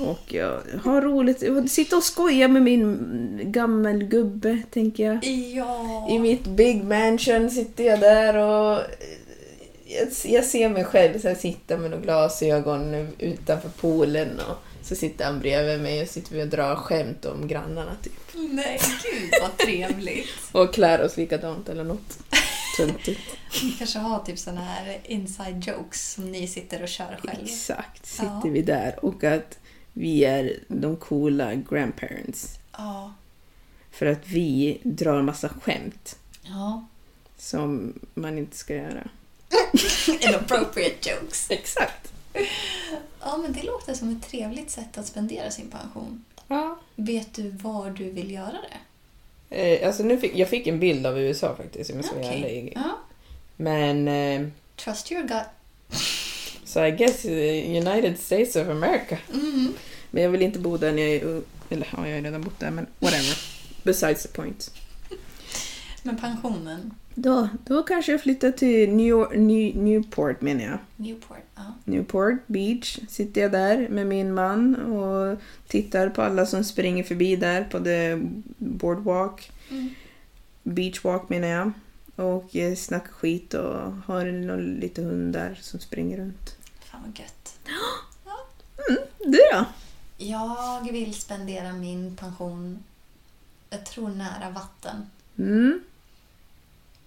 Och 0.01 0.35
jag 0.35 0.61
har 0.85 1.03
roligt, 1.03 1.71
sitta 1.71 1.97
och 1.97 2.03
skoja 2.03 2.49
med 2.49 2.63
min 2.63 3.53
gammelgubbe, 3.53 4.63
tänker 4.71 5.05
jag. 5.05 5.25
Ja. 5.55 6.09
I 6.11 6.19
mitt 6.19 6.45
big 6.45 6.85
mansion 6.85 7.51
sitter 7.51 7.85
jag 7.85 8.01
där 8.01 8.37
och 8.37 8.83
jag, 10.25 10.45
ser 10.45 10.69
mig 10.69 10.85
själv 10.85 11.21
så 11.21 11.29
här, 11.29 11.35
sitta 11.35 11.77
med 11.77 11.91
några 11.91 12.03
glasögon 12.05 13.09
utanför 13.19 13.69
poolen 13.69 14.29
och 14.49 14.57
så 14.83 14.95
sitter 14.95 15.25
han 15.25 15.41
bredvid 15.41 15.81
mig 15.81 16.03
och 16.03 16.09
sitter 16.09 16.35
vi 16.35 16.43
och 16.43 16.49
drar 16.49 16.77
skämt 16.77 17.25
om 17.25 17.49
grannarna 17.49 17.93
typ. 18.03 18.13
Nej, 18.35 18.81
gud 19.03 19.31
vad 19.43 19.57
trevligt. 19.57 20.29
Och 20.53 20.75
klär 20.75 21.05
oss 21.05 21.17
likadant 21.17 21.69
eller 21.69 21.85
något. 21.85 22.19
Töntigt. 22.87 23.21
Ni 23.65 23.73
kanske 23.79 23.99
har 23.99 24.19
typ 24.19 24.39
såna 24.39 24.61
här 24.65 24.99
inside 25.05 25.65
jokes 25.69 26.13
som 26.13 26.33
ni 26.33 26.47
sitter 26.49 26.83
och 26.83 26.89
kör 26.89 27.17
själv. 27.23 27.45
Exakt, 27.45 28.07
sitter 28.07 28.25
Ja. 28.25 28.41
vi 28.45 28.63
där 28.63 29.05
och 29.05 29.25
att 29.25 29.59
vi 29.93 30.25
är 30.25 30.59
de 30.69 30.97
coola 30.97 31.55
grandparents. 31.55 32.59
Ja. 32.73 33.13
För 33.91 34.07
att 34.07 34.27
vi 34.29 34.81
drar 34.83 35.23
massa 35.23 35.49
skämt 35.49 36.19
Ja. 36.43 36.87
som 37.39 37.99
man 38.15 38.39
inte 38.39 38.57
ska 38.57 38.75
göra. 38.75 39.09
Inappropriate 40.21 41.11
jokes. 41.11 41.51
Exakt. 41.51 42.13
Ja, 43.21 43.37
men 43.37 43.53
det 43.53 43.63
låter 43.63 43.95
som 43.95 44.17
ett 44.17 44.23
trevligt 44.31 44.71
sätt 44.71 44.99
att 44.99 45.07
spendera 45.07 45.51
sin 45.51 45.71
pension. 45.71 46.25
Ja. 46.49 46.79
Vet 46.97 47.35
du 47.35 47.51
var 47.51 47.91
du 47.91 48.11
vill 48.11 48.31
göra 48.31 48.53
det? 48.53 48.77
Eh, 49.51 49.87
alltså 49.87 50.03
nu 50.03 50.19
fick, 50.19 50.35
jag 50.37 50.49
fick 50.49 50.67
en 50.67 50.81
bild 50.81 51.07
av 51.07 51.19
USA 51.19 51.57
faktiskt, 51.57 51.91
om 51.91 51.97
jag 51.97 52.05
ska 52.05 52.15
vara 52.15 52.27
Okej. 52.27 52.43
ärlig. 52.43 52.73
Ja. 52.75 52.99
Men, 53.57 54.09
eh, 54.09 54.49
Trust 54.77 55.13
your 55.13 55.23
gut. 55.23 56.01
så 56.65 56.85
I 56.87 56.91
guess 56.91 57.25
eh, 57.25 57.71
United 57.87 58.19
States 58.19 58.57
of 58.57 58.69
America. 58.69 59.19
Mm. 59.35 59.73
Men 60.11 60.23
jag 60.23 60.31
vill 60.31 60.43
inte 60.43 60.59
bo 60.59 60.77
där 60.77 60.93
när 60.93 61.03
jag 61.03 61.11
är 61.11 61.25
ung. 61.25 61.43
Eller 61.71 61.89
ja, 61.97 62.09
jag 62.09 62.17
har 62.17 62.23
redan 62.23 62.43
bott 62.43 62.61
där, 62.61 62.71
men 62.71 62.87
whatever. 62.99 63.39
Besides 63.83 64.23
the 64.23 64.29
point. 64.29 64.71
Men 66.03 66.17
pensionen? 66.17 66.95
Då, 67.21 67.49
då 67.65 67.83
kanske 67.83 68.13
jag 68.13 68.23
flyttar 68.23 68.51
till 68.51 68.91
New 68.91 69.39
New, 69.39 69.77
Newport 69.77 70.41
menar 70.41 70.65
jag. 70.65 70.79
Newport? 70.97 71.39
Ja. 71.55 71.63
Newport 71.85 72.47
Beach 72.47 72.99
sitter 73.09 73.41
jag 73.41 73.53
där 73.53 73.89
med 73.89 74.07
min 74.07 74.35
man 74.35 74.75
och 74.75 75.39
tittar 75.67 76.09
på 76.09 76.23
alla 76.23 76.47
som 76.47 76.65
springer 76.65 77.05
förbi 77.05 77.37
där 77.37 77.65
på 77.65 77.81
the 77.81 78.17
boardwalk. 78.59 79.51
Mm. 79.71 79.95
Beachwalk 80.63 81.29
menar 81.29 81.49
jag. 81.49 81.73
Och 82.17 82.57
eh, 82.57 82.75
snackar 82.75 83.13
skit 83.13 83.55
och 83.55 83.93
har 83.93 84.25
någon, 84.25 84.75
lite 84.75 85.03
hundar 85.03 85.59
som 85.61 85.81
springer 85.81 86.17
runt. 86.17 86.57
Fan 86.81 87.01
vad 87.07 87.19
gött. 87.19 87.59
Du 89.19 89.39
då? 89.53 89.65
Jag 90.17 90.93
vill 90.93 91.15
spendera 91.15 91.73
min 91.73 92.17
pension, 92.17 92.85
jag 93.71 93.87
tror 93.87 94.09
nära 94.09 94.51
vatten. 94.51 95.07
Mm. 95.39 95.81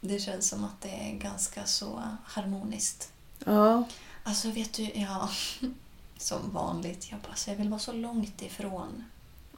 Det 0.01 0.19
känns 0.19 0.49
som 0.49 0.63
att 0.63 0.81
det 0.81 0.89
är 0.89 1.11
ganska 1.17 1.65
så 1.65 2.01
harmoniskt. 2.25 3.11
Ja. 3.45 3.83
Alltså 4.23 4.51
vet 4.51 4.73
du, 4.73 4.83
ja, 4.93 5.29
som 6.17 6.49
vanligt. 6.53 7.07
Jag, 7.11 7.19
bara, 7.19 7.35
så 7.35 7.49
jag 7.49 7.55
vill 7.57 7.69
vara 7.69 7.79
så 7.79 7.91
långt 7.93 8.41
ifrån 8.41 9.03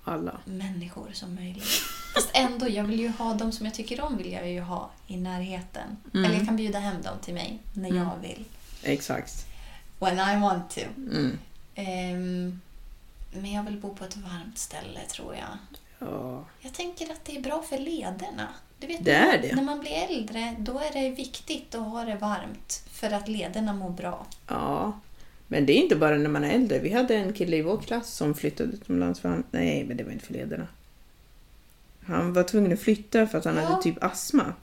Alla. 0.03 0.39
människor 0.45 1.09
som 1.13 1.35
möjligt. 1.35 1.63
Fast 2.15 2.29
ändå, 2.33 2.69
jag 2.69 2.83
vill 2.83 2.99
ju 2.99 3.09
ha 3.09 3.33
dem 3.33 3.51
som 3.51 3.65
jag 3.65 3.75
tycker 3.75 4.01
om 4.01 4.17
vill 4.17 4.31
jag 4.31 4.49
ju 4.51 4.61
ha 4.61 4.89
i 5.07 5.17
närheten. 5.17 5.97
Mm. 6.13 6.25
Eller 6.25 6.37
jag 6.37 6.45
kan 6.47 6.55
bjuda 6.55 6.79
hem 6.79 7.01
dem 7.01 7.17
till 7.21 7.33
mig 7.33 7.59
när 7.73 7.89
Mm. 7.89 8.03
jag 8.03 8.17
vill. 8.21 8.45
Exakt. 8.83 9.45
When 9.99 10.13
I 10.37 10.41
want 10.41 10.69
to. 10.69 10.81
Mm. 10.97 11.37
Ehm, 11.75 12.61
men 13.33 13.51
jag 13.51 13.63
vill 13.63 13.79
bo 13.79 13.95
på 13.95 14.03
ett 14.05 14.17
varmt 14.17 14.57
ställe 14.57 14.99
tror 15.11 15.35
jag. 15.35 15.57
Ja. 15.99 16.43
Jag 16.59 16.73
tänker 16.73 17.11
att 17.11 17.25
det 17.25 17.37
är 17.37 17.41
bra 17.41 17.61
för 17.61 17.77
lederna. 17.77 18.47
Du 18.83 18.87
vet, 18.87 19.05
Det 19.05 19.11
när, 19.19 19.33
är 19.37 19.41
det. 19.41 19.55
när 19.55 19.63
man 19.63 19.79
blir 19.79 19.91
äldre 19.91 20.55
då 20.59 20.79
är 20.79 20.93
det 20.93 21.09
viktigt 21.09 21.75
att 21.75 21.81
ha 21.85 22.05
det 22.05 22.15
varmt 22.15 22.83
för 22.91 23.11
att 23.11 23.27
lederna 23.27 23.73
mår 23.73 23.89
bra. 23.89 24.25
ja. 24.47 24.99
Men 25.47 25.65
det 25.65 25.73
är 25.73 25.81
inte 25.83 25.95
bara 25.95 26.15
när 26.17 26.29
man 26.29 26.43
är 26.43 26.49
äldre. 26.49 26.79
Vi 26.79 26.93
hade 26.93 27.15
en 27.15 27.33
kille 27.33 27.57
i 27.57 27.61
vår 27.61 27.77
klass 27.77 28.13
som 28.13 28.33
flyttade 28.35 28.69
utomlands 28.73 29.19
för 29.19 29.29
han... 29.29 29.43
Nej, 29.51 29.83
men 29.83 29.97
det 29.97 30.03
var 30.03 30.11
inte 30.11 30.25
för 30.25 30.33
lederna. 30.33 30.67
Han 32.05 32.33
var 32.33 32.43
tvungen 32.43 32.73
att 32.73 32.79
flytta 32.79 33.27
för 33.27 33.37
att 33.37 33.45
han 33.45 33.55
Ja. 33.55 33.61
hade 33.61 33.83
typ 33.83 34.03
astma. 34.03 34.53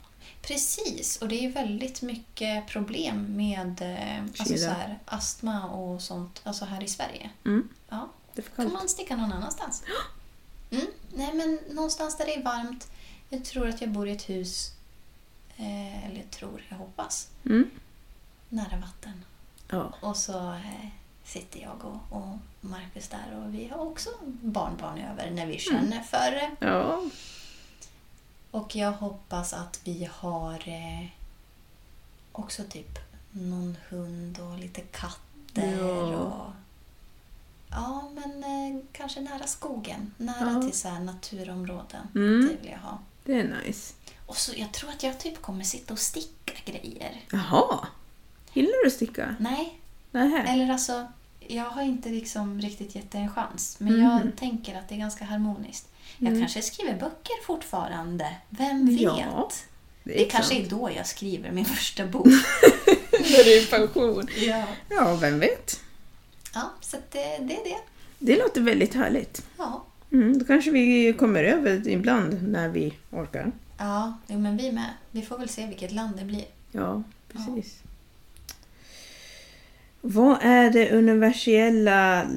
Precis, 0.41 1.17
och 1.21 1.27
det 1.27 1.35
är 1.35 1.41
ju 1.41 1.51
väldigt 1.51 2.01
mycket 2.01 2.67
problem 2.67 3.35
med 3.37 3.81
eh, 3.81 4.23
alltså 4.39 4.57
så 4.57 4.69
här, 4.69 4.99
astma 5.05 5.69
och 5.69 6.01
sånt 6.01 6.41
alltså 6.43 6.65
här 6.65 6.83
i 6.83 6.87
Sverige. 6.87 7.29
Mm. 7.45 7.69
Ja, 7.89 8.09
Det 8.35 8.55
kan 8.55 8.73
man 8.73 8.89
sticka 8.89 9.15
någon 9.15 9.33
annanstans. 9.33 9.83
Mm. 10.71 10.85
Nej, 11.15 11.33
men 11.33 11.59
någonstans 11.75 12.17
där 12.17 12.25
det 12.25 12.35
är 12.35 12.43
varmt. 12.43 12.87
Jag 13.33 13.45
tror 13.45 13.67
att 13.69 13.81
jag 13.81 13.89
bor 13.89 14.07
i 14.07 14.11
ett 14.11 14.29
hus, 14.29 14.71
eh, 15.57 16.05
eller 16.09 16.23
tror, 16.23 16.63
jag 16.69 16.77
hoppas, 16.77 17.27
Mm. 17.45 17.69
nära 18.49 18.77
vatten. 18.77 19.25
Ja. 19.69 19.93
Och 20.01 20.17
så 20.17 20.51
eh, 20.53 20.87
sitter 21.23 21.59
jag 21.61 21.85
och, 21.85 22.17
och 22.17 22.37
Marcus 22.61 23.07
där 23.07 23.35
och 23.45 23.53
vi 23.53 23.67
har 23.67 23.77
också 23.79 24.09
barnbarn 24.41 24.97
över 24.99 25.31
när 25.31 25.45
vi 25.45 25.59
känner 25.59 26.01
för 26.03 26.31
det. 26.31 26.51
Ja. 26.67 27.01
Och 28.51 28.75
jag 28.75 28.91
hoppas 28.91 29.53
att 29.53 29.79
vi 29.83 30.09
har 30.11 30.53
eh, 30.69 31.07
också 32.31 32.63
typ 32.69 32.99
någon 33.31 33.77
hund 33.89 34.39
och 34.39 34.57
lite 34.59 34.81
katter. 34.81 35.77
Ja. 35.79 36.15
Och, 36.15 36.51
ja, 37.69 38.09
men 38.15 38.43
eh, 38.43 38.83
kanske 38.91 39.21
nära 39.21 39.47
skogen. 39.47 40.13
Nära 40.17 40.51
Ja. 40.53 40.61
till 40.61 40.77
så 40.79 40.87
här 40.87 40.99
naturområden. 40.99 42.07
Mm. 42.15 42.47
Det 42.47 42.55
vill 42.61 42.71
jag 42.71 42.79
ha. 42.79 42.99
Det 43.23 43.33
är 43.39 43.55
nice. 43.65 43.93
Och 44.25 44.37
så 44.37 44.51
jag 44.55 44.71
tror 44.73 44.89
att 44.89 45.03
jag 45.03 45.19
typ 45.19 45.41
kommer 45.41 45.63
sitta 45.63 45.93
och 45.93 45.99
sticka 45.99 46.53
grejer. 46.65 47.21
Jaha. 47.31 47.87
Gillar 48.53 48.83
du 48.83 48.87
att 48.87 48.93
sticka? 48.93 49.35
Nej, 49.39 49.79
Nähä. 50.11 50.43
eller 50.43 50.71
alltså 50.71 51.07
jag 51.39 51.63
har 51.65 51.81
inte 51.81 52.09
liksom 52.09 52.61
riktigt 52.61 52.95
gett 52.95 53.11
det 53.11 53.17
en 53.17 53.31
chans. 53.33 53.75
Men 53.79 53.93
Mhm. 53.93 54.03
jag 54.03 54.35
tänker 54.37 54.77
att 54.77 54.89
det 54.89 54.95
är 54.95 54.99
ganska 54.99 55.25
harmoniskt. 55.25 55.87
Jag 56.17 56.39
kanske 56.39 56.61
skriver 56.61 56.93
böcker 56.93 57.43
fortfarande. 57.45 58.35
Vem 58.49 58.85
vet? 58.85 58.99
Mm. 59.01 59.15
Ja, 59.19 59.51
Det, 60.03 60.13
Det 60.13 60.25
är 60.25 60.29
kanske 60.29 60.55
är 60.55 60.69
då 60.69 60.91
jag 60.95 61.07
skriver 61.07 61.51
min 61.51 61.65
första 61.65 62.05
bok. 62.05 62.25
När 63.11 63.43
du 63.43 63.57
är 63.57 63.63
i 63.63 63.65
pension. 63.65 64.27
ja. 64.37 64.65
Ja, 64.89 65.15
vem 65.15 65.39
vet. 65.39 65.79
ja, 66.53 66.71
så 66.81 66.97
det, 67.11 67.37
det 67.37 67.55
är 67.57 67.63
det. 67.63 67.77
Det 68.19 68.37
låter 68.39 68.61
väldigt 68.61 68.93
härligt. 68.93 69.45
Ja, 69.57 69.85
Mm, 70.11 70.37
då 70.37 70.45
kanske 70.45 70.71
vi 70.71 71.13
kommer 71.13 71.43
över 71.43 71.87
ibland 71.87 72.43
när 72.47 72.69
vi 72.69 72.93
orkar. 73.11 73.51
ja 73.77 74.17
men 74.27 74.57
vi 74.57 74.71
med. 74.71 74.93
Vi 75.11 75.21
får 75.21 75.37
väl 75.37 75.49
se 75.49 75.65
vilket 75.67 75.91
land 75.91 76.15
det 76.17 76.25
blir. 76.25 76.45
Ja, 76.71 77.03
precis. 77.33 77.79
Vad 80.01 80.37
är 80.41 80.69
det 80.71 80.91
universella 80.91 82.27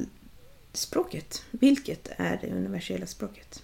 språket? 0.72 1.44
Vilket 1.50 2.08
är 2.16 2.38
det 2.42 2.50
universella 2.50 3.06
språket? 3.06 3.62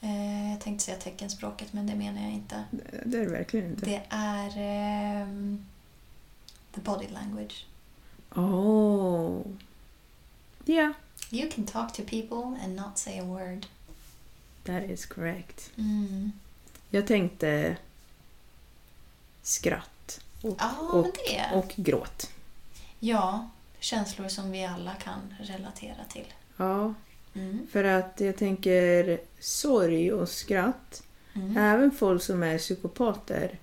Eh, 0.00 0.50
jag 0.50 0.60
tänkte 0.60 0.84
säga 0.84 0.96
teckenspråket, 0.96 1.72
men 1.72 1.86
det 1.86 1.94
menar 1.94 2.22
jag 2.22 2.32
inte. 2.32 2.64
Det- 2.70 3.02
Det 3.04 3.18
är 3.18 3.24
det 3.24 3.30
verkligen 3.30 3.66
inte. 3.70 3.86
Det 3.86 4.02
är 4.08 4.52
ehm, 4.56 5.64
the 6.74 6.80
body 6.80 7.06
language. 7.08 7.66
Oh. 8.34 9.40
Ja, 10.64 10.92
You 11.30 11.50
can 11.50 11.66
talk 11.66 11.92
to 11.94 12.02
people 12.02 12.58
and 12.64 12.76
not 12.76 12.98
say 12.98 13.18
a 13.18 13.24
word. 13.24 13.66
that 14.64 14.82
is 14.90 15.06
correct. 15.06 15.70
Mm. 15.76 16.32
Jag 16.90 17.06
tänkte 17.06 17.76
skratt 19.42 20.20
och, 20.42 20.56
Ja, 20.58 20.74
och, 20.92 21.06
och 21.58 21.72
gråt. 21.76 22.30
Ja, 23.00 23.48
känslor 23.80 24.28
som 24.28 24.50
vi 24.50 24.64
alla 24.64 24.94
kan 24.94 25.34
relatera 25.40 26.04
till. 26.12 26.32
Ja, 26.56 26.94
Mm. 27.34 27.66
för 27.72 27.84
att 27.84 28.20
jag 28.20 28.36
tänker 28.36 29.20
sorg 29.40 30.12
och 30.12 30.28
skratt. 30.28 31.02
Mm. 31.34 31.56
Även 31.56 31.90
folk 31.90 32.22
som 32.22 32.42
är 32.42 32.58
psykopater 32.58 33.58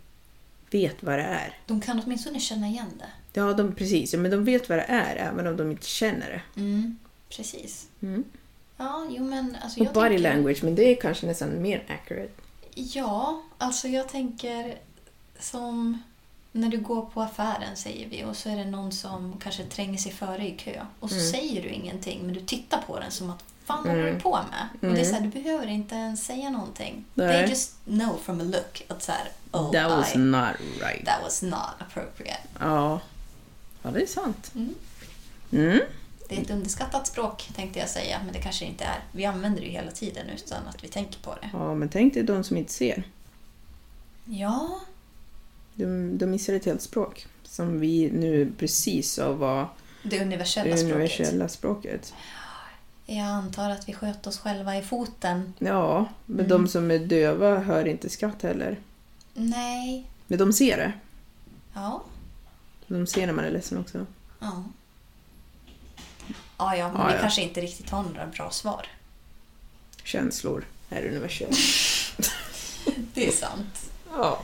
vet 0.72 1.04
vad 1.04 1.20
det 1.20 1.24
är. 1.24 1.58
De 1.68 1.82
kan 1.82 2.02
åtminstone 2.06 2.40
känna 2.40 2.68
igen 2.68 2.92
det. 3.00 3.40
Ja, 3.40 3.54
de, 3.54 3.76
precis. 3.76 4.14
Men 4.14 4.32
de 4.32 4.44
vet 4.46 4.70
vad 4.70 4.78
det 4.78 4.84
är 4.84 5.16
även 5.16 5.48
om 5.48 5.58
de 5.58 5.72
inte 5.72 5.88
känner 5.88 6.30
det. 6.56 6.62
Mm. 6.62 6.98
Precis. 7.36 7.88
Mm. 8.02 8.24
Ja, 8.78 9.06
jo 9.10 9.24
men 9.24 9.58
alltså 9.64 9.80
Och 9.80 9.86
jag 9.86 9.94
body 9.94 10.10
tänker... 10.10 10.24
language, 10.24 10.64
men 10.64 10.76
det 10.76 10.84
är 10.84 10.96
kanske 10.96 11.26
nästan 11.28 11.62
mer 11.62 11.84
accurate. 11.88 12.34
Ja, 12.76 13.42
alltså 13.58 13.88
jag 13.88 14.10
tänker 14.10 14.78
som 15.40 16.02
när 16.52 16.70
du 16.70 16.78
går 16.78 17.02
på 17.02 17.22
affären 17.22 17.76
säger 17.76 18.10
vi 18.10 18.24
och 18.24 18.36
så 18.36 18.50
är 18.50 18.56
det 18.56 18.66
någon 18.66 18.92
som 18.92 19.40
kanske 19.44 19.64
tränger 19.64 19.98
sig 19.98 20.12
före 20.12 20.48
i 20.48 20.52
kö 20.52 20.86
och 21.00 21.10
så 21.10 21.20
säger 21.20 21.62
du 21.62 21.70
ingenting 21.70 22.22
men 22.26 22.34
du 22.34 22.42
tittar 22.42 22.82
på 22.88 23.00
den 23.00 23.12
som 23.12 23.30
att 23.30 23.44
fan 23.66 23.90
håller 23.90 24.14
du 24.14 24.20
på 24.20 24.40
med? 24.52 24.90
Och 24.90 24.96
det 24.96 25.02
är 25.02 25.06
så 25.06 25.16
här, 25.16 25.22
du 25.22 25.28
behöver 25.28 25.68
inte 25.68 25.96
ens 25.96 26.26
säga 26.26 26.50
någonting. 26.50 27.06
Nej. 27.14 27.28
They 27.28 27.50
just 27.50 27.76
know 27.84 28.20
from 28.24 28.42
a 28.42 28.44
look 28.44 28.86
att 28.88 29.04
så 29.04 29.12
här, 29.12 29.32
oh, 29.52 29.72
That 29.72 29.92
was 29.92 30.16
I, 30.16 30.18
not 30.18 30.56
right. 30.82 31.06
that 31.06 31.24
was 31.24 31.42
not 31.42 31.70
appropriate. 31.80 32.42
Ja. 32.60 33.00
ja, 33.84 33.92
det 33.92 34.02
är 34.02 34.08
sant. 34.08 34.52
Mm. 35.52 35.82
Det 36.30 36.38
är 36.38 36.42
ett 36.42 36.50
underskattat 36.52 37.08
språk 37.08 37.50
tänkte 37.56 37.80
jag 37.80 37.90
säga, 37.90 38.22
men 38.24 38.34
det 38.34 38.40
kanske 38.40 38.66
inte 38.66 38.84
är. 38.84 39.00
Vi 39.12 39.26
använder 39.26 39.60
det 39.62 39.66
ju 39.68 39.72
hela 39.74 39.92
tiden 39.92 40.30
utan 40.30 40.68
att 40.68 40.84
vi 40.84 40.88
tänker 40.88 41.20
på 41.20 41.36
det. 41.42 41.50
Ja, 41.54 41.76
men 41.76 41.90
tänk 41.90 42.14
dig 42.14 42.24
de 42.24 42.44
som 42.44 42.58
inte 42.58 42.74
ser. 42.74 43.04
Ja, 44.26 44.80
De, 45.76 46.18
de 46.18 46.26
missar 46.26 46.54
ett 46.54 46.66
helt 46.66 46.82
språk. 46.82 47.28
Som 47.44 47.80
vi 47.80 48.12
nu 48.12 48.52
precis 48.58 49.12
sa 49.14 49.32
var 49.32 49.70
det 50.04 50.22
universella 50.22 50.72
det 50.72 50.78
språket. 50.78 50.96
universella 50.96 51.48
språket. 51.48 52.14
Jag 53.06 53.26
antar 53.26 53.70
att 53.70 53.90
vi 53.90 53.94
sköt 53.94 54.28
oss 54.28 54.40
själva 54.40 54.78
i 54.78 54.82
foten. 54.82 55.54
Ja, 55.60 56.06
men 56.26 56.40
Mm. 56.46 56.50
de 56.50 56.68
som 56.68 56.92
är 56.92 57.00
döva 57.00 57.60
hör 57.60 57.86
inte 57.88 58.10
skratt 58.10 58.42
heller. 58.42 58.80
Nej. 59.34 60.06
Men 60.28 60.38
de 60.40 60.54
ser 60.54 60.78
det. 60.78 60.94
Ja. 61.74 62.04
De 62.88 63.08
ser 63.08 63.26
när 63.26 63.34
man 63.34 63.46
är 63.46 63.52
ledsen 63.52 63.78
också. 63.78 64.06
Ja. 64.40 64.64
Ja, 66.58 66.76
ja, 66.76 66.92
men 66.92 67.02
Ja, 67.02 67.08
vi 67.08 67.14
ja. 67.14 67.20
kanske 67.22 67.42
inte 67.42 67.62
riktigt 67.62 67.90
har 67.90 68.04
några 68.04 68.28
bra 68.28 68.52
svar. 68.52 68.88
Känslor 70.04 70.66
är 70.90 71.08
universella. 71.08 71.56
Det 73.14 73.28
är 73.28 73.32
sant. 73.32 73.90
Ja. 74.12 74.42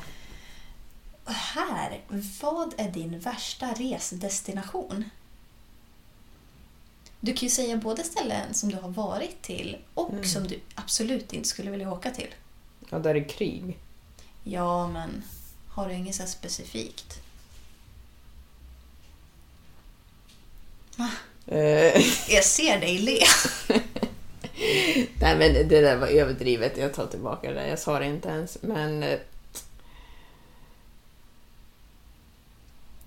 Och 1.26 1.34
här, 1.34 2.02
vad 2.42 2.74
är 2.78 2.92
din 2.92 3.20
värsta 3.20 3.74
resdestination? 3.74 5.10
Du 7.20 7.34
kan 7.34 7.40
ju 7.42 7.50
säga 7.50 7.78
både 7.78 8.04
ställen 8.04 8.54
som 8.54 8.70
du 8.70 8.76
har 8.78 8.90
varit 8.90 9.42
till 9.42 9.78
och 9.94 10.10
Mm. 10.10 10.24
som 10.24 10.48
du 10.48 10.60
absolut 10.76 11.34
inte 11.34 11.50
skulle 11.50 11.72
vilja 11.72 11.92
åka 11.92 12.12
till. 12.12 12.34
ja, 12.90 13.00
där 13.00 13.16
är 13.16 13.30
krig. 13.30 13.78
Ja, 14.44 14.88
men 14.88 15.24
har 15.70 15.88
du 15.90 15.94
inget 15.94 16.16
så 16.16 16.26
specifikt? 16.28 17.20
Eh, 21.00 21.06
Jag 22.30 22.44
ser 22.44 22.80
dig 22.80 22.98
le. 22.98 23.20
Nej 25.22 25.38
men 25.38 25.54
det 25.54 25.82
där 25.82 25.98
var 25.98 26.08
överdrivet, 26.08 26.78
jag 26.78 26.94
tar 26.94 27.08
tillbaka 27.08 27.52
det. 27.52 27.68
Jag 27.68 27.80
sa 27.80 28.00
det 28.00 28.06
inte 28.06 28.30
ens. 28.30 28.58
Men 28.62 29.04
eh, 29.04 29.20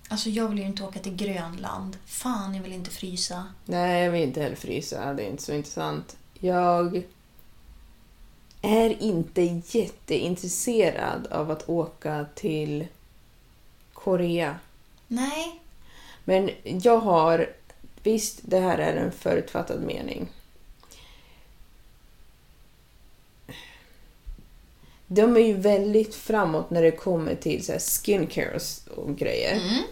Alltså 0.09 0.29
jag 0.29 0.47
vill 0.47 0.57
ju 0.59 0.65
inte 0.65 0.83
åka 0.83 0.99
till 0.99 1.15
Grönland. 1.15 1.97
Fan, 2.05 2.55
jag 2.55 2.63
vill 2.63 2.73
inte 2.73 2.91
frysa. 2.91 3.45
nej, 3.65 4.03
jag 4.03 4.11
vill 4.11 4.21
inte 4.21 4.41
heller 4.41 4.55
frysa. 4.55 5.13
Det 5.13 5.23
är 5.23 5.29
inte 5.29 5.43
så 5.43 5.53
intressant. 5.53 6.17
Jag 6.39 7.03
är 8.61 9.01
inte 9.03 9.61
jätteintresserad 9.77 11.27
av 11.27 11.51
att 11.51 11.69
åka 11.69 12.25
till 12.35 12.87
Korea. 13.93 14.59
Nej. 15.07 15.59
Men 16.23 16.49
jag 16.63 16.97
har... 16.97 17.49
Visst, 18.05 18.39
det 18.41 18.59
här 18.59 18.77
är 18.77 18.95
en 18.95 19.11
förutfattad 19.11 19.81
mening. 19.83 20.27
De 25.07 25.35
är 25.35 25.39
ju 25.39 25.53
väldigt 25.53 26.15
framåt 26.15 26.69
när 26.69 26.81
det 26.81 26.91
kommer 26.91 27.35
till 27.35 27.65
så 27.65 27.71
här 27.71 27.79
skincare 27.79 28.59
och- 28.95 29.17
grejer. 29.17 29.53
Mm. 29.53 29.83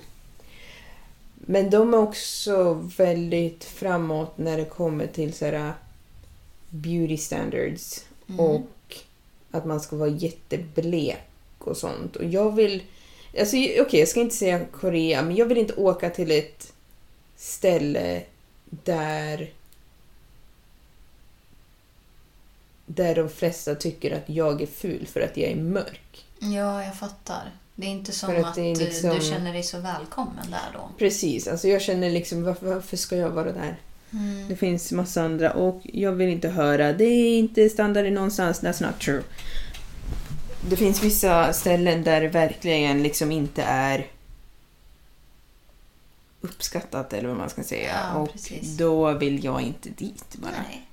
Men 1.35 1.69
de 1.69 1.93
är 1.93 1.97
också 1.97 2.73
väldigt 2.97 3.63
framåt 3.63 4.37
när 4.37 4.57
det 4.57 4.65
kommer 4.65 5.07
till 5.07 5.33
så 5.33 5.45
här 5.45 5.73
beauty 6.69 7.17
standards 7.17 8.05
och 8.37 8.95
att 9.51 9.65
man 9.65 9.81
ska 9.81 9.95
vara 9.95 10.09
jätteblek 10.09 11.27
och 11.59 11.77
sånt. 11.77 12.15
Och 12.15 12.25
jag 12.25 12.55
vill... 12.55 12.83
Alltså 13.39 13.57
okej, 13.57 13.99
jag 13.99 14.07
ska 14.07 14.21
inte 14.21 14.35
säga 14.35 14.65
Korea, 14.71 15.21
men 15.21 15.35
jag 15.35 15.45
vill 15.45 15.57
inte 15.57 15.73
åka 15.73 16.09
till 16.09 16.31
ett 16.31 16.72
ställe 17.43 18.23
där 18.69 19.49
där 22.85 23.15
de 23.15 23.29
flesta 23.29 23.75
tycker 23.75 24.15
att 24.15 24.29
jag 24.29 24.61
är 24.61 24.65
ful 24.65 25.07
för 25.07 25.21
att 25.21 25.37
jag 25.37 25.51
är 25.51 25.55
mörk. 25.55 26.25
Ja, 26.39 26.83
jag 26.83 26.95
fattar. 26.95 27.51
Det 27.75 27.85
är 27.85 27.89
inte 27.89 28.11
som 28.11 28.29
För 28.29 28.39
att 28.39 28.45
att, 28.45 28.57
liksom- 28.57 29.09
du 29.09 29.21
känner 29.21 29.53
dig 29.53 29.63
så 29.63 29.79
välkommen 29.79 30.51
där 30.51 30.73
då. 30.73 30.89
Precis, 30.97 31.47
alltså 31.47 31.67
jag 31.67 31.81
känner 31.81 32.09
liksom 32.09 32.43
varför, 32.43 32.65
varför 32.73 32.97
ska 32.97 33.15
jag 33.15 33.29
vara 33.29 33.51
där? 33.51 33.77
Det 34.49 34.55
finns 34.55 34.91
massa 34.91 35.21
andra 35.21 35.51
och 35.51 35.81
jag 35.83 36.11
vill 36.11 36.29
inte 36.29 36.49
höra 36.49 36.93
det 36.93 37.05
är 37.05 37.39
inte 37.39 37.69
standard 37.69 38.13
någonstans, 38.13 38.61
that's 38.61 38.85
not 38.87 38.99
true. 38.99 39.23
Det 40.69 40.75
finns 40.75 41.03
vissa 41.03 41.53
ställen 41.53 42.03
där 42.03 42.21
det 42.21 42.27
verkligen 42.27 43.03
liksom 43.03 43.31
inte 43.31 43.63
är 43.63 44.07
uppskattat 46.43 47.13
eller 47.13 47.27
vad 47.29 47.37
man 47.37 47.49
ska 47.49 47.63
säga. 47.63 47.99
Ja, 48.13 48.13
och 48.19 48.31
precis. 48.31 48.77
då 48.77 49.13
vill 49.13 49.43
jag 49.43 49.61
inte 49.61 49.89
dit 49.89 50.35
bara. 50.35 50.51
Nej. 50.51 50.87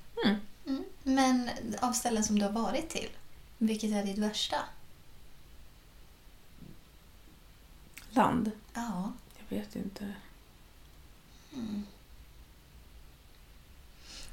Mm. 0.65 0.83
Men 1.03 1.49
av 1.79 1.91
ställen 1.93 2.23
som 2.23 2.39
du 2.39 2.45
har 2.45 2.51
varit 2.51 2.89
till, 2.89 3.09
vilket 3.57 3.91
är 3.91 4.03
ditt 4.03 4.17
värsta? 4.17 4.57
Land? 8.09 8.51
Ja. 8.73 9.11
Jag 9.49 9.57
vet 9.57 9.75
inte. 9.75 10.13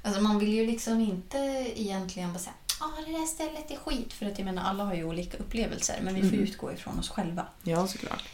Alltså 0.03 0.21
man 0.21 0.39
vill 0.39 0.53
ju 0.55 0.66
liksom 0.66 1.01
inte 1.01 1.39
egentligen 1.77 2.33
bara 2.33 2.39
säga 2.39 2.55
ah, 2.81 3.01
det 3.07 3.12
där 3.12 3.27
stället 3.27 3.71
är 3.71 3.77
skit. 3.77 4.12
För 4.12 4.27
att 4.27 4.39
jag 4.39 4.45
menar, 4.45 4.62
alla 4.62 4.85
har 4.85 4.95
ju 4.95 5.05
olika 5.05 5.37
upplevelser. 5.39 6.01
Men 6.03 6.14
vi 6.14 6.21
får 6.21 6.29
Mm. 6.29 6.41
utgå 6.41 6.73
ifrån 6.73 6.99
oss 6.99 7.09
själva. 7.09 7.47
Ja, 7.62 7.87
såklart. 7.87 8.25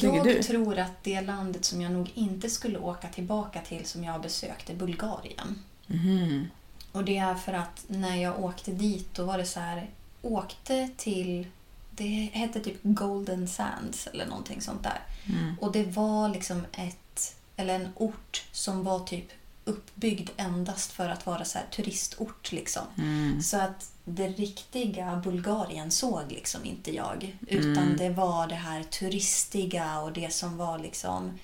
Jag 0.00 0.42
tror 0.42 0.78
att 0.78 1.04
det 1.04 1.20
landet 1.20 1.64
som 1.64 1.80
jag 1.80 1.92
nog 1.92 2.10
inte 2.14 2.50
skulle 2.50 2.78
åka 2.78 3.08
tillbaka 3.08 3.60
till 3.60 3.86
som 3.86 4.04
jag 4.04 4.20
besökte, 4.20 4.74
Bulgarien. 4.74 5.58
Mhm. 5.86 6.48
Och 6.92 7.04
det 7.04 7.18
är 7.18 7.34
för 7.34 7.52
att 7.52 7.84
när 7.86 8.16
jag 8.16 8.44
åkte 8.44 8.72
dit 8.72 9.14
då 9.14 9.24
var 9.24 9.38
det 9.38 9.46
så 9.46 9.60
här, 9.60 9.90
åkte 10.22 10.88
till, 10.96 11.46
det 11.90 12.30
hette 12.32 12.60
typ 12.60 12.78
Golden 12.82 13.48
Sands 13.48 14.06
eller 14.06 14.26
någonting 14.26 14.60
sånt 14.60 14.82
där. 14.82 15.00
Mm. 15.26 15.54
Och 15.60 15.72
det 15.72 15.84
var 15.84 16.28
liksom 16.28 16.64
ett, 16.72 17.36
eller 17.56 17.74
en 17.74 17.88
ort 17.94 18.44
som 18.52 18.84
var 18.84 19.00
typ 19.00 19.32
uppbyggd 19.64 20.30
endast 20.36 20.92
för 20.92 21.08
att 21.08 21.26
vara 21.26 21.44
så 21.44 21.58
turistort 21.70 22.52
liksom. 22.52 22.82
Mm. 22.98 23.42
Så 23.42 23.56
att 23.56 23.91
det 24.04 24.28
riktiga 24.28 25.16
Bulgarien 25.24 25.90
såg 25.90 26.22
liksom 26.32 26.64
inte 26.64 26.94
jag. 26.94 27.36
Utan 27.46 27.78
Mm. 27.84 27.96
det 27.96 28.10
var 28.10 28.46
det 28.46 28.54
här 28.54 28.82
turistiga 28.82 30.00
och 30.00 30.12
det 30.12 30.32
som 30.32 30.56
var 30.56 30.78
liksom... 30.78 31.38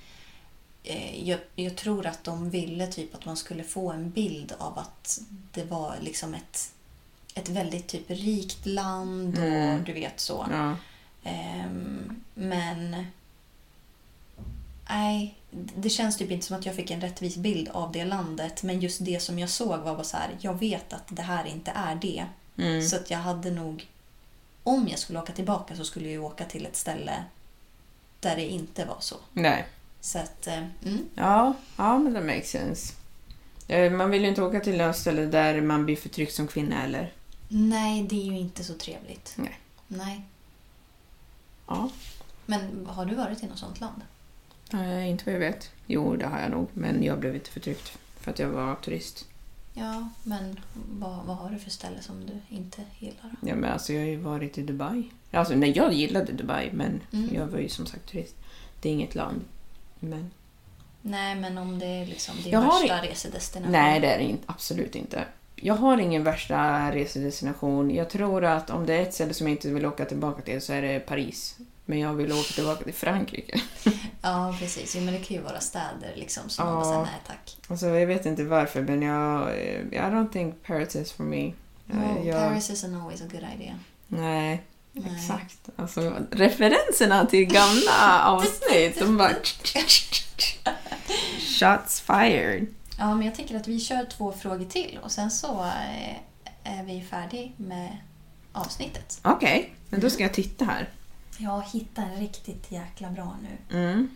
Eh, 0.85 1.29
jag, 1.29 1.41
jag 1.55 1.77
tror 1.77 2.07
att 2.07 2.25
de 2.25 2.51
ville 2.51 2.87
typ 2.87 3.15
att 3.15 3.25
man 3.25 3.37
skulle 3.37 3.65
få 3.65 3.93
en 3.93 4.11
bild 4.11 4.53
av 4.59 4.79
att 4.79 5.21
det 5.53 5.65
var 5.65 5.95
liksom 6.01 6.35
ett, 6.35 6.73
ett 7.35 7.49
väldigt 7.49 7.87
typ 7.89 8.11
rikt 8.11 8.67
land 8.67 9.39
och 9.39 9.45
Mm. 9.45 9.85
du 9.85 9.93
vet 9.93 10.21
så. 10.21 10.47
Ja. 10.51 10.77
Ehm, 11.25 12.23
men... 12.35 13.07
Nej, 14.91 15.35
det 15.77 15.89
känns 15.91 16.17
typ 16.17 16.31
inte 16.31 16.47
som 16.47 16.57
att 16.59 16.67
jag 16.67 16.75
fick 16.75 16.91
en 16.91 17.01
rättvis 17.01 17.37
bild 17.37 17.69
av 17.69 17.93
det 17.93 18.05
landet. 18.05 18.63
Men 18.63 18.81
just 18.81 19.05
det 19.05 19.23
som 19.23 19.39
jag 19.39 19.51
såg 19.51 19.79
var 19.81 19.95
bara 19.95 20.05
så 20.05 20.17
här, 20.17 20.31
jag 20.41 20.59
vet 20.59 20.93
att 20.93 21.05
det 21.09 21.23
här 21.23 21.45
inte 21.47 21.73
är 21.75 21.95
det. 21.95 22.27
Mm. 22.59 22.83
Så 22.83 22.97
att 22.97 23.11
jag 23.11 23.19
hade 23.19 23.51
nog... 23.51 23.89
Om 24.63 24.89
jag 24.89 24.99
skulle 24.99 25.19
åka 25.19 25.33
tillbaka 25.33 25.77
så 25.77 25.85
skulle 25.85 26.11
jag 26.11 26.25
åka 26.25 26.45
till 26.45 26.67
ett 26.67 26.77
ställe 26.77 27.25
där 28.21 28.37
det 28.37 28.45
inte 28.45 28.85
var 28.85 28.97
så. 29.01 29.17
Nej. 29.33 29.67
Så 30.01 30.19
att, 30.19 30.47
eh, 30.47 30.59
mm. 30.85 31.09
Ja, 31.15 31.55
ja, 31.77 31.99
men 31.99 32.13
det 32.13 32.21
makes 32.21 32.51
sense. 32.51 32.95
Eh, 33.69 33.93
Man 33.93 34.11
vill 34.11 34.23
ju 34.23 34.29
inte 34.29 34.43
åka 34.43 34.61
till 34.61 34.81
ett 34.81 34.97
ställe 34.97 35.27
där 35.27 35.61
man 35.61 35.85
blir 35.85 35.97
förtryckt 35.97 36.35
som 36.35 36.49
kvinna 36.49 36.85
eller? 36.85 37.13
Nej, 37.49 38.03
det 38.03 38.17
är 38.29 38.33
ju 38.33 38.39
inte 38.39 38.65
så 38.65 38.75
trevligt. 38.75 39.33
Nej. 39.37 39.61
Nej. 39.89 40.23
Ja. 41.67 41.91
Men 42.47 42.87
har 42.87 43.05
du 43.05 43.15
varit 43.15 43.43
i 43.43 43.47
något 43.47 43.59
sånt 43.59 43.81
land? 43.81 44.03
Eh, 44.73 45.09
inte 45.09 45.25
vad 45.25 45.35
jag 45.35 45.41
vet. 45.41 45.71
Jo, 45.87 46.17
det 46.17 46.27
har 46.27 46.41
jag 46.41 46.51
nog. 46.51 46.69
Men 46.75 47.03
jag 47.03 47.19
blev 47.21 47.35
inte 47.35 47.51
förtryckt 47.51 47.99
för 48.21 48.31
att 48.31 48.39
jag 48.39 48.49
var 48.49 48.75
turist. 48.75 49.28
Ja, 49.79 50.09
men 50.24 50.61
vad, 50.99 51.24
vad 51.26 51.37
har 51.37 51.51
du 51.51 51.59
för 51.59 51.70
ställe 51.70 52.03
som 52.03 52.26
du 52.26 52.57
inte 52.57 52.83
gillar? 52.99 53.31
Ja, 53.43 53.55
men 53.55 53.72
alltså, 53.72 53.93
jag 53.93 54.01
har 54.01 54.09
ju 54.09 54.16
varit 54.16 54.59
i 54.59 54.62
Dubai. 54.62 55.11
Alltså, 55.31 55.55
nej, 55.55 55.72
jag 55.76 55.93
gillade 55.93 56.33
Dubai, 56.33 56.70
men 56.72 57.01
Mm. 57.12 57.35
jag 57.35 57.47
var 57.47 57.59
ju 57.59 57.68
som 57.68 57.87
sagt 57.87 58.07
turist. 58.11 58.35
Det 58.81 58.89
är 58.89 58.93
inget 58.93 59.14
land. 59.14 59.45
Men... 60.01 60.31
Nej, 61.03 61.35
men 61.35 61.59
om 61.59 61.79
det 61.79 61.87
är 61.87 62.07
liksom 62.07 62.35
din 62.43 62.53
Jag 62.53 62.61
har 62.61 62.81
värsta 62.81 63.03
resedestination? 63.07 63.72
Nej, 63.72 64.01
det 64.01 64.07
är 64.07 64.18
det 64.18 64.24
inte, 64.24 64.43
absolut 64.47 64.95
inte. 64.97 65.24
Jag 65.57 65.74
har 65.74 65.99
ingen 65.99 66.24
värsta 66.24 66.91
resedestination. 66.95 67.91
Jag 67.95 68.11
tror 68.11 68.45
att 68.45 68.70
om 68.70 68.87
det 68.87 68.95
är 68.95 69.03
ett 69.03 69.14
ställe 69.14 69.35
som 69.35 69.47
jag 69.47 69.55
inte 69.55 69.70
vill 69.70 69.87
åka 69.87 70.05
tillbaka 70.05 70.43
till 70.43 70.61
så 70.61 70.72
är 70.72 70.83
det 70.83 71.01
Paris. 71.01 71.59
Men 71.91 71.99
jag 71.99 72.14
vill 72.14 72.32
åka 72.32 72.53
tillbaka 72.55 72.84
till 72.84 72.95
Frankrike. 72.95 73.61
Ja, 74.22 74.57
precis. 74.61 74.97
Jo, 74.97 75.03
men 75.03 75.14
det 75.14 75.20
kan 75.20 75.36
ju 75.36 75.43
vara 75.43 75.61
städer 75.61 76.12
liksom 76.16 76.49
som 76.49 76.64
man 76.66 76.74
Ja. 76.74 76.80
bara 76.80 76.84
säger 76.93 77.01
nej 77.01 77.20
tack. 77.26 77.57
Alltså, 77.68 77.86
jag 77.86 78.07
vet 78.07 78.26
inte 78.26 78.45
varför, 78.45 78.82
men 78.82 79.03
jag... 79.03 79.49
eh, 79.49 79.80
I 79.93 79.99
don't 80.12 80.32
think 80.32 80.62
Paris 80.66 80.97
is 80.97 81.12
for 81.12 81.22
me. 81.24 81.47
Eh, 81.47 81.53
Oh, 82.16 82.26
jag, 82.26 82.49
Paris 82.49 82.70
isn't 82.70 83.03
always 83.03 83.20
a 83.22 83.24
good 83.30 83.45
idea. 83.55 83.78
Nej, 84.09 84.62
Nej. 84.93 85.12
exakt. 85.16 85.68
Alltså, 85.76 86.12
referenserna 86.30 87.26
till 87.26 87.45
gamla 87.45 88.24
avsnitt, 88.26 88.99
de 88.99 89.16
bara... 89.16 89.32
Shots 91.59 92.01
fired. 92.01 92.66
Ja, 92.99 93.14
men 93.14 93.26
jag 93.26 93.34
tänker 93.34 93.57
att 93.57 93.68
vi 93.68 93.80
kör 93.80 94.05
två 94.05 94.32
frågor 94.32 94.64
till 94.64 94.99
och 95.03 95.11
sen 95.12 95.30
så 95.30 95.64
eh, 95.64 96.78
är 96.78 96.84
vi 96.84 97.03
färdiga 97.11 97.49
med 97.57 97.97
avsnittet. 98.53 99.20
Okej, 99.24 99.72
men 99.89 100.01
då 100.01 100.11
ska 100.11 100.22
jag 100.22 100.34
titta 100.34 100.64
här. 100.64 100.89
Jag 101.41 101.62
hittar 101.62 102.03
en 102.03 102.20
riktigt 102.20 102.72
jäkla 102.72 103.11
bra 103.11 103.36
nu. 103.43 103.78
Mm. 103.78 104.09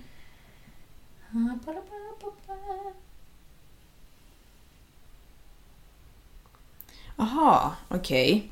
Aha, 7.16 7.76
okej. 7.88 8.48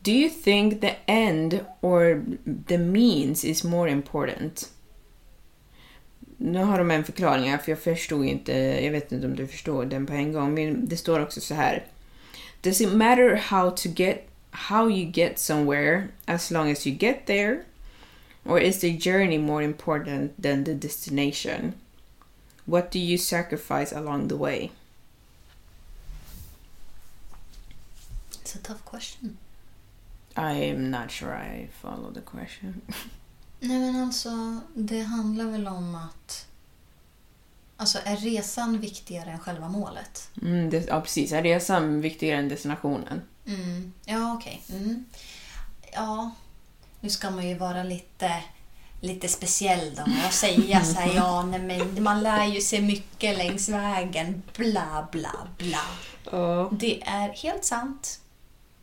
Do 0.00 0.10
you 0.10 0.30
think 0.30 0.80
the 0.80 0.96
end 1.06 1.60
or 1.80 2.24
the 2.66 2.78
means 2.78 3.44
is 3.44 3.64
more 3.64 3.90
important? 3.90 4.72
Nu 6.36 6.64
har 6.64 6.78
de 6.78 6.90
en 6.90 7.04
förklaring 7.04 7.50
här, 7.50 7.58
för 7.58 7.72
jag 7.72 7.82
förstod 7.82 8.24
inte, 8.24 8.52
jag 8.52 8.92
vet 8.92 9.12
inte 9.12 9.26
om 9.26 9.36
du 9.36 9.46
förstår 9.46 9.84
den 9.84 10.06
på 10.06 10.12
en 10.12 10.32
gång, 10.32 10.54
men 10.54 10.88
det 10.88 10.96
står 10.96 11.20
också 11.20 11.40
så 11.40 11.54
här. 11.54 11.86
Does 12.60 12.80
it 12.80 12.92
matter 12.92 13.36
how 13.36 13.70
to 13.70 13.88
get 13.88 14.27
how 14.50 14.86
you 14.86 15.04
get 15.06 15.38
somewhere 15.38 16.10
as 16.26 16.50
long 16.50 16.70
as 16.70 16.86
you 16.86 16.92
get 16.92 17.26
there? 17.26 17.66
Or 18.44 18.58
is 18.58 18.80
the 18.80 18.96
journey 18.96 19.38
more 19.38 19.62
important 19.62 20.40
than 20.40 20.64
the 20.64 20.74
destination? 20.74 21.74
What 22.66 22.90
do 22.90 22.98
you 22.98 23.18
sacrifice 23.18 23.92
along 23.92 24.28
the 24.28 24.36
way? 24.36 24.70
It's 28.40 28.54
a 28.54 28.58
tough 28.58 28.84
question. 28.84 29.36
I 30.36 30.52
am 30.52 30.90
not 30.90 31.10
sure 31.10 31.34
I 31.34 31.68
follow 31.82 32.10
the 32.10 32.20
question. 32.20 32.80
Nej 33.60 33.78
men 33.78 33.96
alltså, 33.96 34.60
det 34.74 35.00
handlar 35.00 35.44
väl 35.44 35.66
om 35.66 35.94
att... 35.94 36.46
Alltså 37.76 37.98
är 38.04 38.16
resan 38.16 38.80
viktigare 38.80 39.30
än 39.30 39.38
själva 39.38 39.68
målet? 39.68 40.30
Mm, 40.42 40.70
det, 40.70 40.86
ja, 40.86 41.00
precis. 41.00 41.32
Är 41.32 41.42
resan 41.42 42.00
viktigare 42.00 42.38
än 42.38 42.48
destinationen? 42.48 43.22
Mm. 43.48 43.92
Ja, 44.04 44.34
okej. 44.34 44.62
Mm. 44.70 45.04
Ja, 45.92 46.30
nu 47.00 47.10
ska 47.10 47.30
man 47.30 47.48
ju 47.48 47.54
vara 47.58 47.82
lite, 47.82 48.42
lite 49.00 49.28
speciell 49.28 49.94
då 49.94 50.02
och 50.26 50.32
säga 50.32 50.84
så 50.84 51.00
här, 51.00 51.14
ja, 51.14 51.42
nej, 51.46 51.60
men 51.60 52.02
man 52.02 52.22
lär 52.22 52.44
ju 52.44 52.60
sig 52.60 52.82
mycket 52.82 53.38
längs 53.38 53.68
vägen, 53.68 54.42
bla, 54.56 55.08
bla, 55.12 55.34
bla. 55.58 55.84
Ja. 56.30 56.68
Det 56.72 57.02
är 57.02 57.28
helt 57.28 57.64
sant, 57.64 58.20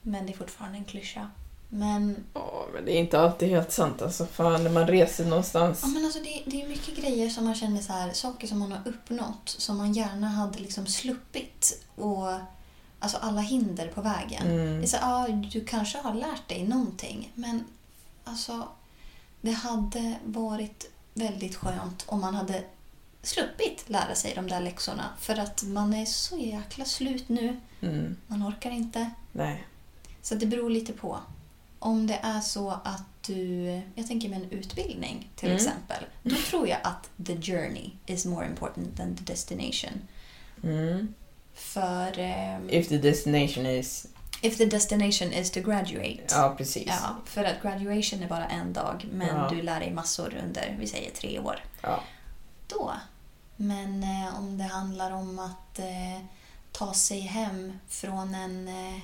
men 0.01 0.25
det 0.25 0.33
är 0.33 0.37
fortfarande 0.37 0.77
en 0.77 0.85
klyscha. 0.85 1.29
Men, 1.69 2.23
Ja, 2.33 2.65
men 2.73 2.85
det 2.85 2.91
är 2.91 2.99
inte 2.99 3.19
alltid 3.19 3.49
helt 3.49 3.71
sant 3.71 4.01
alltså. 4.01 4.25
Fan, 4.25 4.63
när 4.63 4.71
man 4.71 4.87
reser 4.87 5.25
någonstans. 5.25 5.79
ja, 5.81 5.87
men 5.87 6.05
alltså, 6.05 6.19
det, 6.19 6.43
det 6.45 6.61
är 6.61 6.67
mycket 6.67 6.95
grejer 6.97 7.29
som 7.29 7.45
man 7.45 7.55
känner 7.55 7.81
så 7.81 7.93
här, 7.93 8.11
saker 8.13 8.47
som 8.47 8.59
man 8.59 8.71
har 8.71 8.81
uppnått 8.85 9.49
som 9.57 9.77
man 9.77 9.93
gärna 9.93 10.27
hade 10.27 10.59
liksom 10.59 10.85
sluppit. 10.87 11.83
Och, 11.95 12.27
alltså 13.05 13.17
alla 13.27 13.41
hinder 13.41 13.87
på 13.87 14.01
vägen. 14.01 14.47
Mm. 14.47 14.77
Det 14.77 14.83
är 14.83 14.87
så, 14.87 14.97
ja, 15.01 15.27
du 15.51 15.65
kanske 15.65 15.97
har 15.97 16.13
lärt 16.13 16.47
dig 16.49 16.63
någonting, 16.67 17.31
men 17.35 17.63
alltså, 18.23 18.67
det 19.41 19.51
hade 19.51 20.15
varit 20.25 20.91
väldigt 21.13 21.55
skönt 21.55 22.03
om 22.07 22.21
man 22.21 22.35
hade 22.35 22.63
sluppit 23.21 23.89
lära 23.89 24.15
sig 24.15 24.33
de 24.35 24.47
där 24.47 24.59
läxorna. 24.61 25.09
För 25.19 25.35
att 25.39 25.63
man 25.63 25.93
är 25.93 26.05
så 26.05 26.37
jäkla 26.37 26.85
slut 26.85 27.29
nu. 27.29 27.59
Mm. 27.81 28.15
Man 28.27 28.43
orkar 28.49 28.71
inte. 28.71 29.09
Nej. 29.31 29.67
Så 30.21 30.35
det 30.35 30.45
beror 30.45 30.69
lite 30.69 30.93
på. 30.93 31.19
Om 31.79 32.07
det 32.07 32.19
är 32.23 32.41
så 32.41 32.69
att 32.83 33.03
du, 33.21 33.63
jag 33.95 34.07
tänker 34.07 34.29
med 34.29 34.41
en 34.41 34.49
utbildning 34.51 35.29
till 35.35 35.49
Mm. 35.49 35.55
exempel, 35.57 36.03
då 36.23 36.35
tror 36.35 36.67
jag 36.67 36.79
att 36.83 37.09
the 37.25 37.41
journey 37.41 37.91
is 38.05 38.25
more 38.25 38.45
important 38.47 38.97
than 38.97 39.15
the 39.15 39.23
destination. 39.23 39.91
Mm. 40.63 41.13
För... 41.55 42.19
ehm, 42.19 42.69
If 42.69 42.89
the 42.89 42.97
destination 42.97 43.65
is 43.65 44.05
If 44.41 44.57
the 44.57 44.65
destination 44.65 45.33
is 45.33 45.51
to 45.51 45.59
graduate. 45.59 46.19
Ja, 46.29 46.53
precis. 46.57 46.83
Ja, 46.87 47.15
för 47.25 47.43
att 47.43 47.61
graduation 47.61 48.23
är 48.23 48.27
bara 48.27 48.45
en 48.47 48.73
dag 48.73 49.05
men 49.11 49.27
Ja. 49.27 49.47
du 49.49 49.61
lär 49.61 49.79
dig 49.79 49.91
massor 49.91 50.33
under, 50.45 50.75
vi 50.79 50.87
säger 50.87 51.11
tre 51.11 51.39
år. 51.39 51.59
Ja. 51.81 51.99
Då. 52.67 52.93
Men 53.55 54.03
eh, 54.03 54.37
om 54.39 54.57
det 54.57 54.63
handlar 54.63 55.11
om 55.11 55.39
att 55.39 55.79
eh, 55.79 56.25
ta 56.71 56.93
sig 56.93 57.19
hem 57.19 57.79
från 57.89 58.35
en, 58.35 58.67
eh, 58.67 58.99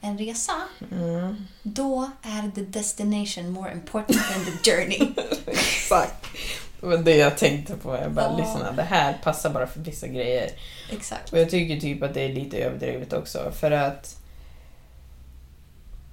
en 0.00 0.18
resa, 0.18 0.52
Mm. 0.92 1.46
då 1.62 2.10
är 2.22 2.50
the 2.54 2.60
destination 2.60 3.50
more 3.50 3.72
important 3.72 4.18
than 4.32 4.44
the 4.44 4.70
journey. 4.70 5.12
Exakt. 5.46 6.26
Det 6.80 6.86
var 6.86 6.96
det 6.96 7.16
jag 7.16 7.38
tänkte 7.38 7.74
på. 7.76 7.96
Jag 8.02 8.10
bara, 8.12 8.24
Ja. 8.26 8.36
lyssna, 8.36 8.72
det 8.72 8.82
här 8.82 9.18
passar 9.22 9.50
bara 9.50 9.66
för 9.66 9.80
vissa 9.80 10.06
grejer. 10.06 10.50
Exakt. 10.92 11.32
Och 11.32 11.38
jag 11.38 11.50
tycker 11.50 11.80
typ 11.80 12.02
att 12.02 12.14
det 12.14 12.20
är 12.20 12.28
lite 12.28 12.56
överdrivet 12.58 13.12
också. 13.12 13.52
För 13.60 13.70
att 13.70 14.16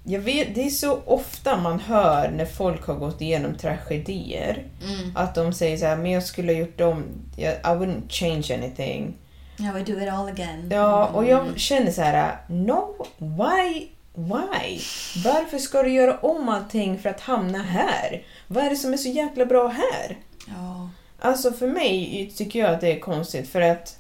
jag 0.06 0.20
vet, 0.20 0.56
det 0.56 0.64
är 0.66 0.70
så 0.70 1.00
ofta 1.06 1.58
man 1.58 1.80
hör 1.80 2.32
när 2.32 2.46
folk 2.46 2.86
har 2.88 2.96
gått 2.96 3.22
igenom 3.22 3.56
tragedier 3.58 4.64
Mm. 4.84 5.12
att 5.18 5.36
de 5.36 5.54
säger 5.54 5.78
så 5.78 5.86
här, 5.86 5.96
men 5.96 6.12
jag 6.12 6.24
skulle 6.24 6.54
ha 6.54 6.60
gjort 6.60 6.82
om, 6.82 7.04
I 7.38 7.44
wouldn't 7.64 8.10
change 8.10 8.54
anything. 8.54 9.14
I 9.60 9.70
will 9.76 9.86
do 9.96 10.02
it 10.04 10.10
all 10.14 10.28
again. 10.28 10.70
Ja, 10.72 11.06
och 11.08 11.24
Mm. 11.24 11.30
jag 11.32 11.60
känner 11.60 11.92
så 11.92 12.02
här, 12.02 12.38
no, 12.48 13.06
why, 13.18 13.88
why? 14.16 14.80
Varför 15.26 15.58
ska 15.58 15.84
du 15.84 15.90
göra 15.94 16.18
om 16.18 16.50
allting 16.50 17.00
för 17.00 17.10
att 17.10 17.20
hamna 17.22 17.64
här? 17.64 18.24
Vad 18.48 18.64
är 18.66 18.70
det 18.70 18.76
som 18.76 18.94
är 18.94 18.98
så 18.98 19.10
jäkla 19.10 19.46
bra 19.46 19.68
här? 19.68 20.18
Ja. 20.48 20.90
Alltså 21.20 21.52
för 21.52 21.68
mig 21.68 22.32
tycker 22.36 22.60
jag 22.60 22.74
att 22.74 22.82
det 22.82 22.92
är 22.92 23.00
konstigt 23.00 23.50
för 23.50 23.62
att 23.62 23.98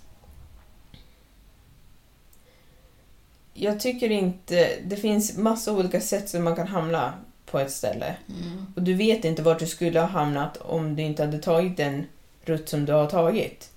jag 3.54 3.80
tycker 3.80 4.12
inte... 4.12 4.70
Det 4.84 4.96
finns 4.96 5.38
massa 5.38 5.74
olika 5.74 6.02
sätt 6.02 6.30
som 6.30 6.44
man 6.44 6.56
kan 6.56 6.68
hamna 6.68 7.14
på 7.46 7.60
ett 7.60 7.72
ställe. 7.72 8.16
Mm. 8.30 8.66
Och 8.76 8.82
du 8.82 8.94
vet 8.94 9.26
inte 9.26 9.42
vart 9.42 9.60
du 9.60 9.68
skulle 9.68 10.00
ha 10.00 10.08
hamnat 10.08 10.58
om 10.58 10.96
du 10.96 11.04
inte 11.04 11.24
hade 11.24 11.40
tagit 11.40 11.78
den 11.78 12.06
rutt 12.46 12.70
som 12.70 12.86
du 12.86 12.94
har 12.94 13.10
tagit. 13.10 13.70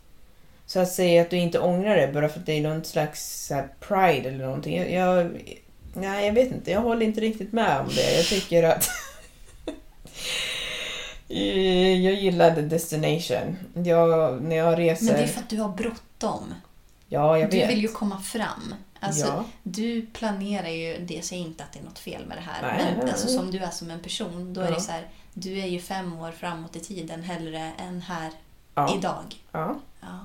Så 0.67 0.81
att 0.81 0.93
säga 0.93 1.23
att 1.23 1.31
du 1.31 1.37
inte 1.37 1.59
ångrar 1.59 1.97
det 1.97 2.13
bara 2.13 2.29
för 2.29 2.41
att 2.41 2.47
det 2.47 2.53
är 2.53 2.61
någon 2.61 2.85
slags 2.85 3.51
här, 3.51 3.69
pride 3.81 4.29
eller 4.29 4.45
någonting. 4.45 4.77
Jag, 4.77 4.91
jag, 4.91 5.31
nej, 5.95 6.27
jag 6.27 6.33
vet 6.33 6.53
inte. 6.53 6.71
Jag 6.71 6.81
håller 6.81 7.07
inte 7.07 7.21
riktigt 7.21 7.53
med 7.53 7.81
om 7.81 7.89
det. 7.89 8.17
Jag 8.17 8.27
tycker 8.27 8.63
att... 8.63 8.91
jag 11.29 12.15
gillar 12.15 12.55
the 12.55 12.61
destination. 12.61 13.57
Jag, 13.85 14.43
när 14.43 14.57
jag 14.57 14.79
reser... 14.79 15.05
Men 15.07 15.15
det 15.15 15.23
är 15.23 15.27
för 15.27 15.41
att 15.41 15.49
du 15.51 15.61
har 15.61 15.69
bråttom. 15.69 16.55
Ja, 17.09 17.39
jag 17.39 17.51
Du 17.51 17.57
vet. 17.57 17.71
vill 17.71 17.83
ju 17.83 17.89
komma 17.89 18.21
fram. 18.21 18.75
Alltså, 19.01 19.27
Ja. 19.27 19.45
Du 19.63 20.07
planerar 20.07 20.69
ju, 20.69 20.99
det 21.07 21.25
säger 21.25 21.43
inte 21.43 21.65
att 21.65 21.73
det 21.73 21.79
är 21.79 21.85
något 21.85 21.99
fel 21.99 22.27
med 22.27 22.37
det 22.37 22.41
här, 22.41 22.63
Nej, 22.63 22.85
men 22.97 22.99
nej, 23.05 23.11
alltså, 23.13 23.29
som 23.29 23.51
du 23.51 23.59
är 23.59 23.71
som 23.71 23.91
en 23.91 24.01
person, 24.01 24.55
då 24.55 24.61
är 24.61 24.65
Ja. 24.69 24.75
det 24.75 24.81
så 24.81 24.93
här, 24.93 25.07
du 25.35 25.59
är 25.61 25.67
ju 25.67 25.81
fem 25.81 26.21
år 26.21 26.31
framåt 26.33 26.77
i 26.77 26.81
tiden 26.81 27.23
hellre 27.23 27.73
än 27.79 28.01
här 28.01 28.31
Ja. 28.75 28.97
idag. 28.99 29.25
Ja. 29.53 29.77
Ja. 30.01 30.25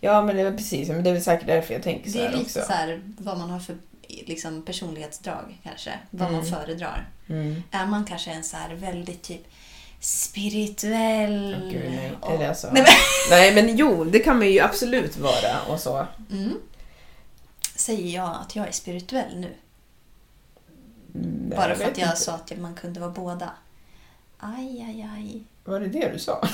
ja, 0.00 0.22
men 0.22 0.36
det 0.36 0.42
är 0.42 0.52
precis. 0.56 0.88
Men 0.88 1.02
det 1.04 1.10
är 1.10 1.14
väl 1.14 1.22
säkert 1.22 1.46
därför 1.46 1.74
jag 1.74 1.82
tänker 1.82 2.10
så 2.10 2.18
Det 2.18 2.24
är 2.24 2.28
här 2.28 2.36
lite 2.36 2.44
också. 2.60 2.60
så 2.66 2.72
här 2.72 3.02
vad 3.18 3.38
man 3.38 3.50
har 3.50 3.58
för 3.58 3.76
liksom, 4.08 4.62
personlighetsdrag 4.62 5.58
kanske, 5.62 5.92
vad 6.10 6.32
man 6.32 6.44
föredrar. 6.44 7.08
Mm. 7.28 7.62
Är 7.70 7.86
man 7.86 8.04
kanske 8.04 8.30
en 8.30 8.44
så 8.44 8.56
här 8.56 8.74
väldigt 8.74 9.22
typ 9.22 9.46
spirituell... 10.04 11.56
Åh, 11.64 11.70
gud, 11.70 11.90
nej. 11.90 12.12
och- 12.20 12.32
Är 12.32 12.38
det 12.48 12.54
så? 12.54 12.66
Nej, 12.70 12.82
men- 12.82 12.92
Nej, 13.30 13.54
men 13.54 13.76
jo, 13.76 14.04
det 14.04 14.18
kan 14.18 14.38
man 14.38 14.50
ju 14.50 14.60
absolut 14.60 15.16
vara 15.16 15.60
och 15.68 15.80
så. 15.80 16.06
Mm. 16.30 16.54
Säger 17.76 18.14
jag 18.14 18.36
att 18.40 18.56
jag 18.56 18.68
är 18.68 18.72
spirituell 18.72 19.36
nu? 19.36 19.54
Mm, 21.14 21.50
Bara 21.56 21.74
för 21.74 21.84
att 21.84 21.98
jag 21.98 22.08
inte. 22.08 22.16
sa 22.20 22.32
att 22.32 22.52
man 22.58 22.74
kunde 22.74 23.00
vara 23.00 23.10
båda. 23.10 23.50
Aj, 24.38 24.84
aj, 24.88 25.08
aj. 25.16 25.44
Var 25.64 25.80
det 25.80 25.88
det 25.88 26.12
du 26.12 26.18
sa? 26.18 26.48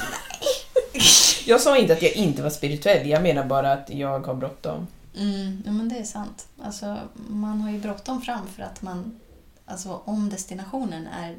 jag 1.47 1.61
sa 1.61 1.77
inte 1.79 1.93
att 1.93 2.03
jag 2.03 2.13
inte 2.13 2.43
var 2.43 2.51
spirituell, 2.51 3.09
jag 3.09 3.23
menar 3.23 3.45
bara 3.45 3.73
att 3.73 3.91
jag 3.91 4.21
har 4.27 4.35
bråttom. 4.35 4.87
Mm, 5.17 5.63
ja, 5.67 5.73
men 5.73 5.89
det 5.89 5.97
är 5.99 6.05
sant. 6.05 6.49
Alltså, 6.63 6.99
man 7.29 7.61
har 7.61 7.71
ju 7.71 7.79
bråttom 7.79 8.23
fram 8.23 8.47
för 8.57 8.63
att 8.63 8.83
man... 8.83 9.21
Alltså, 9.67 10.03
om 10.05 10.31
destinationen 10.31 11.07
är 11.07 11.37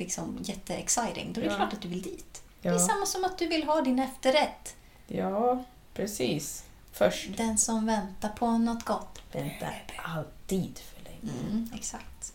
liksom 0.00 0.38
jätteexciting, 0.42 1.32
då 1.32 1.40
är 1.40 1.44
det 1.44 1.50
Ja. 1.50 1.56
klart 1.56 1.72
att 1.72 1.82
du 1.82 1.88
vill 1.88 2.02
dit. 2.02 2.42
Det 2.62 2.68
är 2.68 2.72
Ja, 2.72 2.78
samma 2.78 3.06
som 3.06 3.24
att 3.24 3.38
du 3.38 3.46
vill 3.48 3.64
ha 3.64 3.80
din 3.80 3.98
efterrätt. 3.98 4.76
ja 5.06 5.64
precis. 5.94 6.64
Först. 6.92 7.36
Den 7.36 7.58
som 7.58 7.86
väntar 7.86 8.28
på 8.28 8.58
något 8.58 8.84
gott. 8.84 9.22
Väntar 9.32 9.82
alltid 10.04 10.78
för 10.78 11.04
länge. 11.04 11.38
Mm, 11.48 11.70
exakt. 11.74 12.32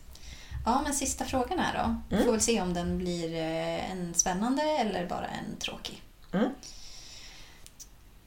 Ja, 0.66 0.82
men 0.84 0.94
sista 0.94 1.26
frågan 1.26 1.60
här 1.60 1.74
då. 1.84 2.16
Mm. 2.16 2.26
Får 2.26 2.32
väl 2.32 2.42
se 2.42 2.62
om 2.62 2.74
den 2.74 2.98
blir 2.98 3.34
eh, 3.36 3.92
en 3.92 4.14
spännande 4.14 4.62
eller 4.64 5.06
bara 5.08 5.28
en 5.28 5.56
tråkig. 5.60 6.02
Mm. 6.34 6.50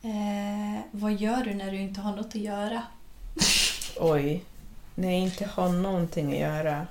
Eh, 0.03 0.80
vad 0.91 1.12
gör 1.14 1.45
du 1.45 1.55
när 1.55 1.70
du 1.70 1.80
inte 1.80 2.01
har 2.01 2.16
något 2.16 2.26
att 2.26 2.34
göra? 2.34 2.82
Oj. 4.01 4.45
När 4.95 5.11
jag 5.11 5.20
inte 5.20 5.47
har 5.47 5.68
någonting 5.68 6.32
att 6.32 6.39
göra. 6.39 6.87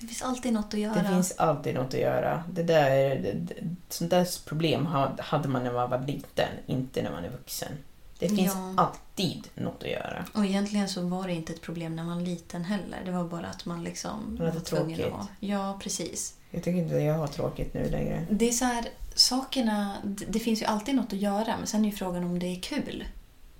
Det 0.00 0.06
finns 0.06 0.22
alltid 0.22 0.52
något 0.52 0.74
att 0.74 0.80
göra. 0.80 0.94
Det 1.02 1.08
finns 1.08 1.32
alltid 1.36 1.74
något 1.74 1.94
att 1.94 2.00
göra. 2.00 2.44
Det 2.52 2.62
där, 2.62 3.16
det, 3.16 3.54
sånt 3.88 4.10
där 4.10 4.48
problem 4.48 4.86
ha- 4.86 5.16
hade 5.18 5.48
man 5.48 5.64
när 5.64 5.72
man 5.72 5.90
var 5.90 6.06
liten, 6.06 6.48
inte 6.66 7.02
när 7.02 7.10
man 7.10 7.24
är 7.24 7.30
vuxen. 7.30 7.72
Det 8.18 8.28
finns 8.28 8.52
Ja. 8.54 8.74
alltid 8.76 9.48
något 9.54 9.82
att 9.82 9.90
göra. 9.90 10.24
Och 10.34 10.44
egentligen 10.46 10.88
så 10.88 11.00
var 11.02 11.26
det 11.26 11.32
inte 11.34 11.52
ett 11.52 11.62
problem 11.62 11.96
när 11.96 12.04
man 12.04 12.16
var 12.18 12.24
liten 12.24 12.64
heller. 12.64 12.98
Det 13.04 13.10
var 13.10 13.24
bara 13.24 13.46
att 13.46 13.64
man 13.66 13.84
liksom 13.84 14.36
Man 14.38 14.54
var 14.54 14.60
tvungen 14.60 14.96
tråkigt. 14.98 15.14
att... 15.20 15.26
Ja, 15.40 15.78
precis. 15.82 16.34
Jag 16.50 16.62
tycker 16.64 16.78
inte 16.78 16.94
jag 16.94 17.14
har 17.14 17.26
tråkigt 17.26 17.74
nu 17.74 17.90
längre. 17.90 18.26
Det 18.30 18.48
är 18.48 18.52
så 18.52 18.64
här, 18.64 18.84
sakerna... 19.14 19.94
Det 20.04 20.24
det 20.28 20.38
finns 20.38 20.62
ju 20.62 20.66
alltid 20.66 20.94
något 20.94 21.12
att 21.12 21.18
göra, 21.18 21.54
men 21.58 21.66
sen 21.66 21.84
är 21.84 21.90
ju 21.90 21.96
frågan 21.96 22.24
om 22.24 22.38
det 22.38 22.46
är 22.46 22.60
kul. 22.60 23.04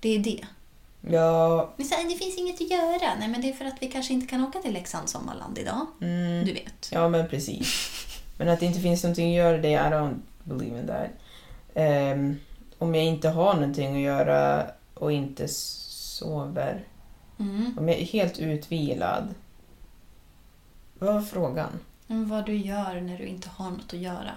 Det 0.01 0.09
är 0.09 0.19
det. 0.19 0.45
Ja, 1.01 1.73
Men 1.77 1.87
så 1.87 1.95
här, 1.95 2.09
det 2.09 2.15
finns 2.17 2.39
inget 2.39 2.61
att 2.61 2.71
göra. 2.71 3.15
Nej, 3.19 3.29
men 3.29 3.41
det 3.41 3.49
är 3.49 3.53
för 3.53 3.65
att 3.65 3.77
vi 3.83 3.89
kanske 3.91 4.13
inte 4.13 4.27
kan 4.27 4.45
åka 4.45 4.59
till 4.59 4.73
Leksands 4.73 5.13
sommarland 5.13 5.59
idag. 5.59 5.87
mm, 6.01 6.45
Du 6.45 6.53
vet. 6.53 6.89
ja 6.93 7.09
men 7.09 7.29
precis. 7.29 7.95
Men 8.39 8.49
att 8.49 8.61
det 8.61 8.67
inte 8.67 8.81
finns 8.81 9.03
någonting 9.03 9.29
att 9.31 9.37
göra, 9.37 9.59
det 9.59 9.69
I 9.71 9.77
don't 9.77 10.21
believe 10.45 10.81
in 10.81 10.87
that. 10.87 11.11
Ehm, 11.75 12.37
om 12.79 12.95
jag 12.95 13.05
inte 13.05 13.29
har 13.29 13.55
någonting 13.55 13.95
att 13.97 14.03
göra 14.03 14.67
och 14.95 15.13
inte 15.13 15.49
sover, 15.49 16.85
Mm. 17.41 17.79
om 17.79 17.89
jag 17.89 17.99
är 17.99 18.05
helt 18.05 18.39
utvilad. 18.39 19.35
Vad 20.99 21.15
var 21.15 21.23
frågan? 21.23 21.71
Men 22.07 22.29
vad 22.29 22.47
du 22.47 22.57
gör 22.57 23.01
när 23.01 23.19
du 23.19 23.25
inte 23.27 23.49
har 23.49 23.71
något 23.71 23.93
att 23.95 23.99
göra. 24.01 24.31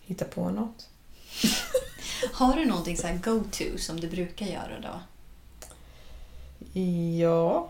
Hitta 0.00 0.24
på 0.24 0.50
något? 0.50 0.88
Har 2.32 2.56
du 2.56 2.64
någonting 2.64 2.96
så 2.96 3.06
här 3.06 3.18
go-to 3.24 3.78
som 3.78 4.00
du 4.00 4.08
brukar 4.08 4.46
göra 4.46 4.80
då? 4.82 5.00
Ja, 7.20 7.68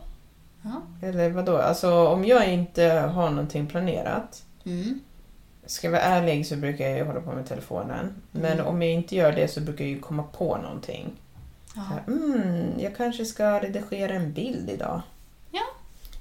Ja. 0.63 0.83
eller 1.03 1.31
vadå? 1.31 1.57
Alltså 1.59 2.07
om 2.07 2.25
jag 2.25 2.49
inte 2.53 2.85
har 2.85 3.31
någonting 3.31 3.67
planerat 3.67 4.43
Mm. 4.65 5.01
Ska 5.67 5.87
jag 5.87 5.93
vara 5.93 6.03
ärlig 6.03 6.47
så 6.47 6.57
brukar 6.57 6.89
jag 6.89 7.07
hålla 7.07 7.21
på 7.21 7.33
med 7.33 7.47
telefonen. 7.49 8.15
Men 8.31 8.53
Mm. 8.53 8.67
om 8.67 8.83
jag 8.83 8.93
inte 8.93 9.17
gör 9.17 9.33
det 9.33 9.49
så 9.49 9.61
brukar 9.61 9.85
jag 9.85 9.91
ju 9.91 10.01
komma 10.01 10.23
på 10.23 10.57
någonting. 10.57 11.13
Ja. 11.75 11.81
här, 11.83 12.03
Mm, 12.07 12.81
jag 12.81 12.97
kanske 12.97 13.25
ska 13.25 13.61
redigera 13.61 14.13
en 14.15 14.33
bild 14.33 14.71
idag. 14.71 15.03
Ja. 15.51 15.63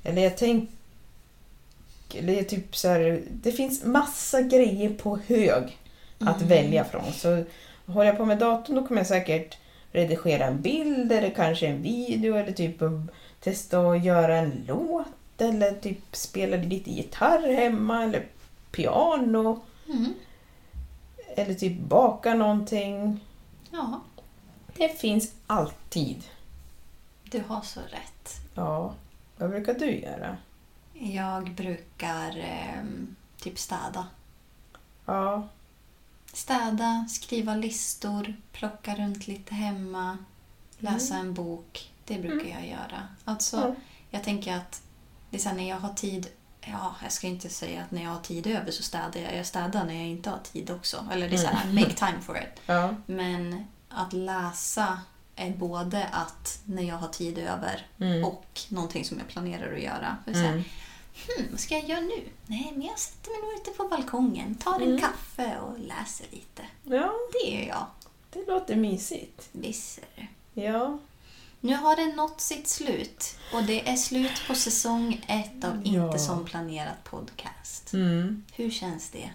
Eller 0.03 0.21
jag 0.23 0.37
tänker... 0.37 0.67
Eller 2.13 2.43
typ 2.43 2.75
så 2.75 2.87
här, 2.87 3.21
det 3.31 3.51
finns 3.51 3.83
massa 3.85 4.41
grejer 4.41 4.89
på 4.93 5.17
hög 5.27 5.77
att 6.19 6.35
Mm. 6.37 6.47
välja 6.47 6.83
från. 6.83 7.13
Så 7.13 7.43
håller 7.85 8.05
jag 8.05 8.17
på 8.17 8.25
med 8.25 8.37
datorn 8.37 8.75
då 8.75 8.87
kommer 8.87 8.99
jag 8.99 9.07
säkert 9.07 9.57
redigera 9.91 10.45
en 10.45 10.61
bild 10.61 11.11
eller 11.11 11.29
kanske 11.29 11.67
en 11.67 11.81
video 11.81 12.35
eller 12.35 12.51
typ 12.51 12.75
testa 13.39 13.79
att 13.79 14.03
göra 14.03 14.37
en 14.37 14.63
låt 14.67 15.07
eller 15.41 15.71
typ 15.71 16.15
spela 16.15 16.57
lite 16.57 16.91
gitarr 16.91 17.53
hemma 17.53 18.03
eller 18.03 18.25
piano 18.71 19.59
Mm. 19.89 20.13
eller 21.35 21.53
typ 21.53 21.79
baka 21.79 22.33
någonting. 22.33 23.19
Ja, 23.71 24.01
Det 24.77 24.89
finns 24.99 25.33
alltid. 25.47 26.23
du 27.31 27.43
har 27.47 27.61
så 27.61 27.79
rätt. 27.79 28.31
Ja, 28.55 28.93
vad 29.37 29.49
brukar 29.49 29.73
du 29.73 29.99
göra? 29.99 30.37
Jag 30.93 31.51
brukar 31.51 32.37
ehm, 32.37 33.15
typ 33.41 33.59
städa. 33.59 34.07
Ja, 35.05 35.47
Städa, 36.35 37.05
skriva 37.09 37.55
listor, 37.55 38.35
plocka 38.51 38.95
runt 38.95 39.27
lite 39.27 39.55
hemma, 39.55 40.17
läsa 40.77 41.15
en 41.15 41.33
bok. 41.33 41.91
Det 42.05 42.17
brukar 42.19 42.49
jag 42.49 42.67
göra. 42.67 43.07
Alltså, 43.25 43.57
Ja. 43.57 43.75
jag 44.09 44.23
tänker 44.23 44.55
att 44.55 44.81
det 45.29 45.37
är 45.37 45.41
så 45.41 45.49
här, 45.49 45.55
när 45.55 45.69
jag 45.69 45.77
har 45.79 45.93
tid 45.93 46.27
Ja, 46.67 46.95
jag 47.03 47.11
ska 47.11 47.27
inte 47.27 47.49
säga 47.49 47.81
att 47.83 47.91
när 47.91 48.03
jag 48.03 48.09
har 48.09 48.19
tid 48.19 48.47
över 48.47 48.71
så 48.71 48.83
städar 48.83 49.19
jag. 49.21 49.35
Jag 49.37 49.45
städar 49.45 49.85
när 49.85 49.93
jag 49.93 50.07
inte 50.07 50.29
har 50.29 50.37
tid 50.39 50.71
också. 50.71 51.05
Eller 51.11 51.29
det 51.29 51.35
är 51.35 51.37
så 51.37 51.47
här, 51.47 51.73
make 51.73 51.93
time 51.93 52.21
for 52.21 52.37
it. 52.37 52.61
ja, 52.65 52.95
Men 53.05 53.65
att 53.89 54.13
läsa 54.13 54.99
är 55.35 55.51
både 55.51 56.05
att 56.07 56.59
när 56.65 56.83
jag 56.83 56.95
har 56.97 57.07
tid 57.07 57.37
över 57.37 57.87
Mm. 57.99 58.23
och 58.25 58.61
någonting 58.69 59.05
som 59.05 59.17
jag 59.17 59.27
planerar 59.27 59.73
att 59.73 59.81
göra. 59.81 60.17
För 60.25 60.33
så 60.33 60.39
här, 60.39 60.63
hmm, 61.27 61.47
vad 61.51 61.59
ska 61.59 61.75
jag 61.75 61.89
göra 61.89 61.99
nu? 61.99 62.23
Nej, 62.47 62.71
men 62.75 62.87
jag 62.87 62.99
sätter 62.99 63.29
mig 63.31 63.41
nog 63.41 63.61
ute 63.61 63.71
på 63.71 63.87
balkongen, 63.87 64.55
tar 64.55 64.75
Mm. 64.75 64.91
en 64.93 64.99
kaffe 65.01 65.57
och 65.59 65.79
läser 65.79 66.25
lite. 66.31 66.61
Ja, 66.83 67.11
Det 67.31 67.49
gör 67.51 67.67
jag. 67.67 67.85
det 68.33 68.45
låter 68.51 68.75
mysigt. 68.75 69.49
Visst 69.51 69.97
är 70.15 70.21
det. 70.53 70.61
Ja. 70.61 70.99
Nu 71.59 71.75
har 71.75 71.95
det 71.95 72.15
nått 72.15 72.41
sitt 72.41 72.67
slut 72.67 73.35
och 73.53 73.63
det 73.63 73.87
är 73.89 73.95
slut 73.95 74.41
på 74.47 74.55
säsong 74.55 75.25
ett 75.27 75.63
av 75.63 75.81
Ja. 75.87 76.05
Inte 76.05 76.19
som 76.19 76.45
planerat 76.45 77.03
podcast. 77.03 77.93
Mm. 77.93 78.43
Hur 78.53 78.71
känns 78.71 79.09
det? 79.09 79.29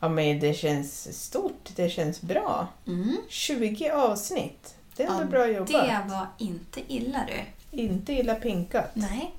Ja, 0.00 0.08
men 0.08 0.40
det 0.40 0.54
känns 0.54 1.22
stort. 1.24 1.68
Det 1.76 1.88
känns 1.90 2.20
bra. 2.20 2.68
Mm. 2.86 3.16
20 3.28 3.90
avsnitt. 3.90 4.74
Det 4.96 5.02
är 5.02 5.08
ändå 5.10 5.24
bra 5.24 5.46
jobbat. 5.46 5.68
Det 5.68 6.04
var 6.08 6.26
inte 6.38 6.80
illa 6.92 7.26
du. 7.28 7.40
Inte 7.82 8.12
illa 8.12 8.34
pinkat. 8.34 8.90
Nej. 8.94 9.34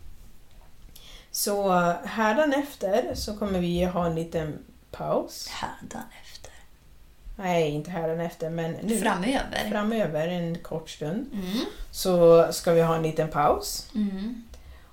Så 1.35 1.71
hädanefter 2.05 3.15
så 3.15 3.37
kommer 3.37 3.59
vi 3.59 3.83
ha 3.83 4.05
en 4.05 4.15
liten 4.15 4.57
paus. 4.91 5.47
Hädanefter. 5.47 6.51
Nej, 7.37 7.69
inte 7.69 7.91
hädanefter, 7.91 8.49
men 8.49 8.71
nu. 8.71 8.97
Framöver. 8.97 9.69
Framöver, 9.71 10.27
en 10.27 10.57
kort 10.59 10.89
stund, 10.89 11.29
Mm. 11.33 11.65
så 11.91 12.47
ska 12.53 12.71
vi 12.71 12.81
ha 12.81 12.95
en 12.95 13.03
liten 13.03 13.29
paus. 13.29 13.87
Mm. 13.95 14.43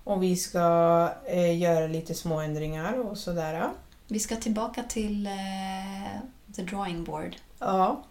Och 0.05 0.23
vi 0.23 0.37
ska 0.37 1.09
eh, 1.27 1.59
göra 1.59 1.87
lite 1.87 2.15
små 2.15 2.41
ändringar 2.41 2.93
och 2.99 3.19
sådär. 3.19 3.69
Vi 4.09 4.19
ska 4.21 4.37
tillbaka 4.37 4.83
till 4.83 5.27
eh, 5.27 6.21
the 6.57 6.63
drawing 6.63 7.05
board. 7.05 7.37
Ja. 7.59 8.03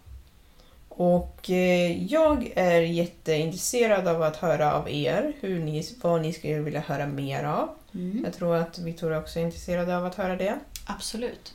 Och 0.88 1.50
eh, 1.50 2.04
jag 2.12 2.52
är 2.56 2.80
jätteintresserad 2.80 4.08
av 4.08 4.22
att 4.22 4.36
höra 4.36 4.74
av 4.74 4.88
er 4.90 5.32
hur 5.40 5.58
ni, 5.60 5.88
vad 6.02 6.22
ni 6.22 6.32
skulle 6.32 6.58
vilja 6.58 6.80
höra 6.80 7.06
mer 7.06 7.44
av. 7.44 7.68
Mm. 7.94 8.24
Jag 8.24 8.32
tror 8.34 8.56
att 8.56 8.78
Victoria 8.78 9.18
också 9.18 9.38
är 9.38 9.44
intresserad 9.44 9.90
av 9.90 10.06
att 10.06 10.14
höra 10.14 10.36
det. 10.36 10.58
Absolut. 10.86 11.54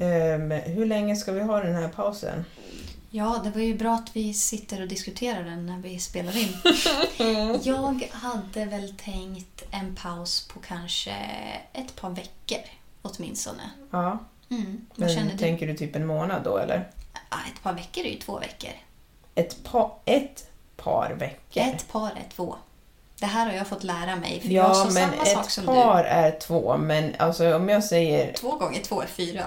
Ehm, 0.00 0.50
hur 0.50 0.86
länge 0.86 1.16
ska 1.16 1.32
vi 1.32 1.40
ha 1.42 1.60
den 1.60 1.74
här 1.74 1.88
pausen? 1.88 2.44
Ja, 3.10 3.40
det 3.44 3.50
var 3.50 3.60
ju 3.60 3.74
bra 3.78 3.94
att 3.94 4.16
vi 4.16 4.34
sitter 4.34 4.82
och 4.82 4.88
diskuterar 4.88 5.44
den 5.44 5.66
när 5.66 5.78
vi 5.78 5.98
spelar 5.98 6.36
in. 6.36 6.56
Jag 7.62 8.08
hade 8.12 8.64
väl 8.64 8.94
tänkt 8.96 9.62
en 9.70 9.94
paus 9.94 10.48
på 10.48 10.60
kanske 10.60 11.14
ett 11.72 11.96
par 11.96 12.10
veckor 12.10 12.60
åtminstone. 13.02 13.70
Ja, 13.90 14.18
Mm. 14.50 14.86
Vad 14.94 15.10
känner 15.10 15.24
men 15.24 15.36
du? 15.36 15.38
tänker 15.42 15.66
du 15.66 15.74
typ 15.74 15.96
en 15.96 16.06
månad 16.06 16.44
då 16.44 16.58
eller? 16.58 16.88
Ah, 17.28 17.38
ett 17.54 17.62
par 17.62 17.72
veckor 17.72 18.04
är 18.04 18.10
ju 18.10 18.18
två 18.18 18.38
veckor. 18.38 18.70
Ett, 19.34 19.64
pa, 19.64 19.98
ett 20.04 20.50
par 20.76 21.14
veckor? 21.18 21.62
Ett 21.62 21.88
par 21.92 22.10
är 22.10 22.24
två. 22.36 22.56
Det 23.22 23.26
här 23.26 23.46
har 23.46 23.52
jag 23.52 23.66
fått 23.66 23.84
lära 23.84 24.16
mig. 24.16 24.40
För 24.40 24.48
jag 24.48 24.70
ja, 24.70 24.74
sa 24.74 24.84
men 24.84 25.10
samma 25.10 25.24
sak 25.24 25.46
ett 25.46 25.52
som 25.52 25.66
par 25.66 26.04
är 26.04 26.38
två, 26.40 26.76
men 26.76 27.14
alltså 27.18 27.56
om 27.56 27.68
jag 27.68 27.84
säger 27.84 28.26
du. 28.26 28.32
Två 28.32 28.56
gånger 28.56 28.82
två 28.82 29.02
är 29.02 29.06
fyra. 29.06 29.46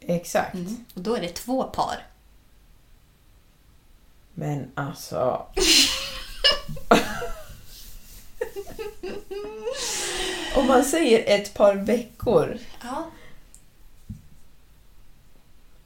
exakt. 0.00 0.54
Mm. 0.54 0.84
Och 0.94 1.00
då 1.00 1.16
är 1.16 1.20
det 1.20 1.28
två 1.28 1.62
par. 1.62 2.06
Men 4.34 4.70
alltså... 4.74 5.46
Om 10.56 10.66
man 10.66 10.84
säger 10.84 11.38
ett 11.40 11.54
par 11.54 11.74
veckor. 11.74 12.58
Ja, 12.82 13.10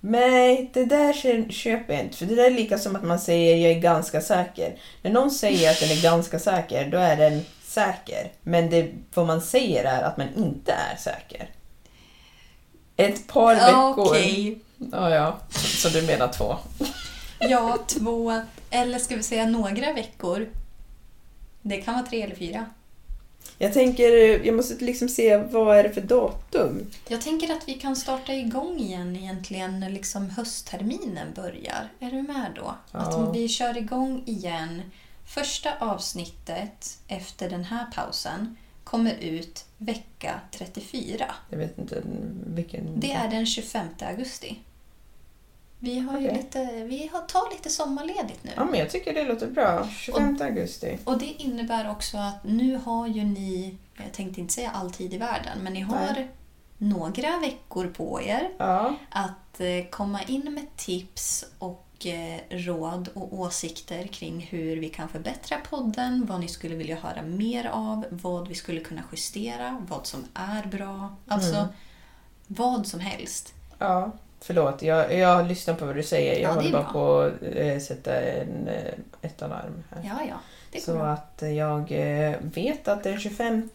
Nej, 0.04 0.70
det 0.74 0.84
där 0.84 1.12
kö- 1.12 1.48
köper 1.50 1.92
jag 1.94 2.02
inte. 2.02 2.16
För 2.16 2.26
det 2.26 2.34
där 2.34 2.44
är 2.44 2.50
lika 2.50 2.78
som 2.78 2.96
att 2.96 3.02
man 3.04 3.20
säger 3.20 3.56
jag 3.56 3.70
är 3.76 3.80
ganska 3.80 4.20
säker. 4.20 4.76
När 5.02 5.10
någon 5.10 5.30
säger 5.30 5.70
att 5.70 5.80
den 5.80 5.90
är 5.90 6.02
ganska 6.02 6.38
säker, 6.38 6.86
då 6.90 6.98
är 6.98 7.16
den 7.16 7.44
säker. 7.64 8.32
Men 8.42 8.70
det, 8.70 8.90
vad 9.14 9.26
man 9.26 9.40
säger 9.42 9.84
är 9.84 10.02
att 10.02 10.16
man 10.16 10.28
inte 10.36 10.72
är 10.72 10.96
säker. 10.96 11.50
Ett 12.96 13.26
par 13.26 13.54
veckor. 13.54 14.08
okej. 14.10 14.58
Ja, 14.92 15.10
ja. 15.14 15.38
Så 15.50 15.88
du 15.88 16.02
menar 16.02 16.28
två. 16.28 16.56
Ja, 17.38 17.78
två. 17.86 18.42
Eller 18.70 18.98
ska 18.98 19.16
vi 19.16 19.22
säga 19.22 19.46
några 19.46 19.92
veckor. 19.92 20.48
Det 21.62 21.76
kan 21.76 21.94
vara 21.94 22.06
tre 22.06 22.22
eller 22.22 22.34
fyra. 22.36 22.66
Jag 23.62 23.72
tänker, 23.72 24.44
jag 24.46 24.56
måste 24.56 24.84
liksom 24.84 25.08
se 25.08 25.36
vad 25.36 25.76
är 25.76 25.82
det 25.82 25.90
för 25.90 26.00
datum? 26.00 26.86
Jag 27.08 27.20
tänker 27.20 27.52
att 27.52 27.68
vi 27.68 27.74
kan 27.74 27.96
starta 27.96 28.34
igång 28.34 28.78
igen 28.78 29.16
egentligen 29.16 29.80
när 29.80 29.90
liksom 29.90 30.30
höstterminen 30.30 31.32
börjar. 31.34 31.88
Är 31.98 32.10
du 32.10 32.22
med 32.22 32.52
då? 32.56 32.74
Ja. 32.92 32.98
Att 32.98 33.36
vi 33.36 33.48
kör 33.48 33.76
igång 33.76 34.22
igen. 34.26 34.82
Första 35.26 35.70
avsnittet 35.78 36.98
efter 37.08 37.50
den 37.50 37.64
här 37.64 37.86
pausen 37.94 38.56
kommer 38.84 39.14
ut 39.20 39.64
vecka 39.78 40.40
34. 40.50 41.34
Jag 41.50 41.58
vet 41.58 41.78
inte 41.78 42.02
vilken... 42.46 43.00
Det 43.00 43.12
är 43.12 43.30
den 43.30 43.46
25 43.46 43.86
augusti. 44.00 44.58
Vi 45.84 45.98
har 45.98 46.20
ju 46.20 46.26
Okej. 46.28 46.36
lite, 46.42 46.84
vi 46.84 47.10
har, 47.12 47.20
tar 47.20 47.50
lite 47.52 47.70
sommarledigt 47.70 48.44
nu. 48.44 48.50
Ja, 48.56 48.64
men 48.64 48.80
jag 48.80 48.90
tycker 48.90 49.14
det 49.14 49.24
låter 49.24 49.46
bra. 49.46 49.88
25 49.88 50.38
augusti. 50.40 50.98
Och 51.04 51.18
det 51.18 51.24
innebär 51.26 51.90
också 51.90 52.16
att 52.18 52.44
nu 52.44 52.76
har 52.84 53.06
ju 53.06 53.24
ni, 53.24 53.76
jag 53.96 54.12
tänkte 54.12 54.40
inte 54.40 54.54
säga 54.54 54.70
alltid 54.70 55.14
i 55.14 55.18
världen, 55.18 55.58
men 55.62 55.72
ni 55.72 55.80
har 55.80 55.96
Nej. 55.96 56.28
några 56.78 57.38
veckor 57.38 57.86
på 57.86 58.20
er 58.22 58.50
Ja, 58.58 58.94
att 59.10 59.60
eh, 59.60 59.84
komma 59.90 60.22
in 60.22 60.54
med 60.54 60.76
tips 60.76 61.44
och 61.58 62.06
eh, 62.06 62.40
råd 62.50 63.08
och 63.14 63.32
åsikter 63.34 64.06
kring 64.06 64.40
hur 64.50 64.76
vi 64.76 64.88
kan 64.88 65.08
förbättra 65.08 65.56
podden, 65.70 66.26
vad 66.26 66.40
ni 66.40 66.48
skulle 66.48 66.74
vilja 66.74 66.96
höra 66.96 67.22
mer 67.22 67.66
av, 67.66 68.04
vad 68.10 68.48
vi 68.48 68.54
skulle 68.54 68.80
kunna 68.80 69.02
justera, 69.12 69.82
vad 69.88 70.06
som 70.06 70.24
är 70.34 70.66
bra. 70.66 71.16
Alltså 71.28 71.56
Mm. 71.56 71.68
vad 72.46 72.86
som 72.86 73.00
helst. 73.00 73.54
ja. 73.78 74.12
Förlåt, 74.44 74.82
jag, 74.82 75.14
jag 75.18 75.46
lyssnar 75.48 75.74
på 75.74 75.86
vad 75.86 75.96
du 75.96 76.02
säger. 76.02 76.32
Jag 76.32 76.50
Ja, 76.50 76.54
håller 76.54 76.72
bara 76.72 76.82
bra. 76.82 76.92
på 76.92 77.20
att 77.20 77.32
eh, 77.56 77.78
sätta 77.78 78.20
en, 78.20 78.68
eh, 78.68 78.92
ett 79.22 79.42
alarm 79.42 79.84
här. 79.90 80.02
Ja, 80.04 80.24
ja. 80.28 80.34
Det 80.72 80.80
Så 80.80 80.94
bra. 80.94 81.06
att 81.06 81.42
jag 81.56 81.92
eh, 81.92 82.36
vet 82.40 82.88
att 82.88 83.02
den 83.04 83.20
25 83.20 83.68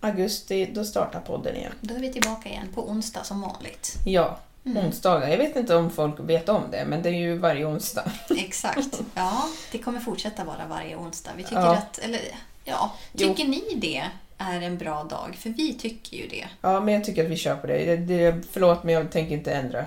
augusti, 0.00 0.70
då 0.74 0.84
startar 0.84 1.20
podden 1.20 1.56
igen. 1.56 1.72
Då 1.80 1.94
är 1.94 1.98
vi 1.98 2.12
tillbaka 2.12 2.48
igen 2.48 2.68
på 2.74 2.88
onsdag 2.90 3.24
som 3.24 3.40
vanligt. 3.40 3.96
Ja, 4.06 4.38
Mm. 4.64 4.84
onsdagar. 4.86 5.28
Jag 5.28 5.38
vet 5.38 5.56
inte 5.56 5.76
om 5.76 5.90
folk 5.90 6.14
vet 6.20 6.48
om 6.48 6.62
det, 6.70 6.84
men 6.86 7.02
det 7.02 7.08
är 7.08 7.12
ju 7.14 7.38
varje 7.38 7.64
onsdag. 7.66 8.12
Exakt. 8.38 9.00
Ja, 9.14 9.42
det 9.72 9.78
kommer 9.78 10.00
fortsätta 10.00 10.44
vara 10.44 10.66
varje 10.70 10.96
onsdag. 10.96 11.30
Vi 11.36 11.42
tycker 11.42 11.56
Ja. 11.56 11.76
att, 11.76 11.98
eller 11.98 12.20
ja, 12.64 12.92
Jo. 13.12 13.28
tycker 13.28 13.48
ni 13.48 13.62
det 13.76 14.04
är 14.40 14.60
en 14.60 14.78
bra 14.78 15.04
dag? 15.04 15.36
För 15.38 15.50
vi 15.50 15.74
tycker 15.74 16.16
ju 16.16 16.26
det. 16.28 16.48
Ja, 16.60 16.80
men 16.80 16.94
jag 16.94 17.04
tycker 17.04 17.24
att 17.24 17.30
vi 17.30 17.36
kör 17.36 17.56
på 17.56 17.66
det. 17.66 17.84
det, 17.84 17.96
det 17.96 18.42
förlåt, 18.52 18.84
men 18.84 18.94
jag 18.94 19.10
tänker 19.12 19.34
inte 19.34 19.52
ändra. 19.52 19.84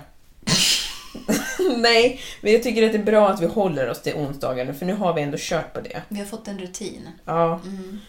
Nej, 1.78 2.20
men 2.40 2.52
jag 2.52 2.62
tycker 2.62 2.86
att 2.86 2.92
det 2.92 2.98
är 2.98 3.02
bra 3.04 3.28
att 3.28 3.40
vi 3.42 3.46
håller 3.46 3.88
oss 3.90 4.02
till 4.02 4.14
onsdagarna, 4.14 4.74
för 4.74 4.86
nu 4.86 4.94
har 4.94 5.14
vi 5.14 5.22
ändå 5.22 5.36
kört 5.40 5.72
på 5.72 5.80
det. 5.80 6.02
Vi 6.08 6.18
har 6.18 6.26
fått 6.26 6.48
en 6.48 6.58
rutin. 6.58 7.08
Ja, 7.24 7.60
Mm. 7.64 8.00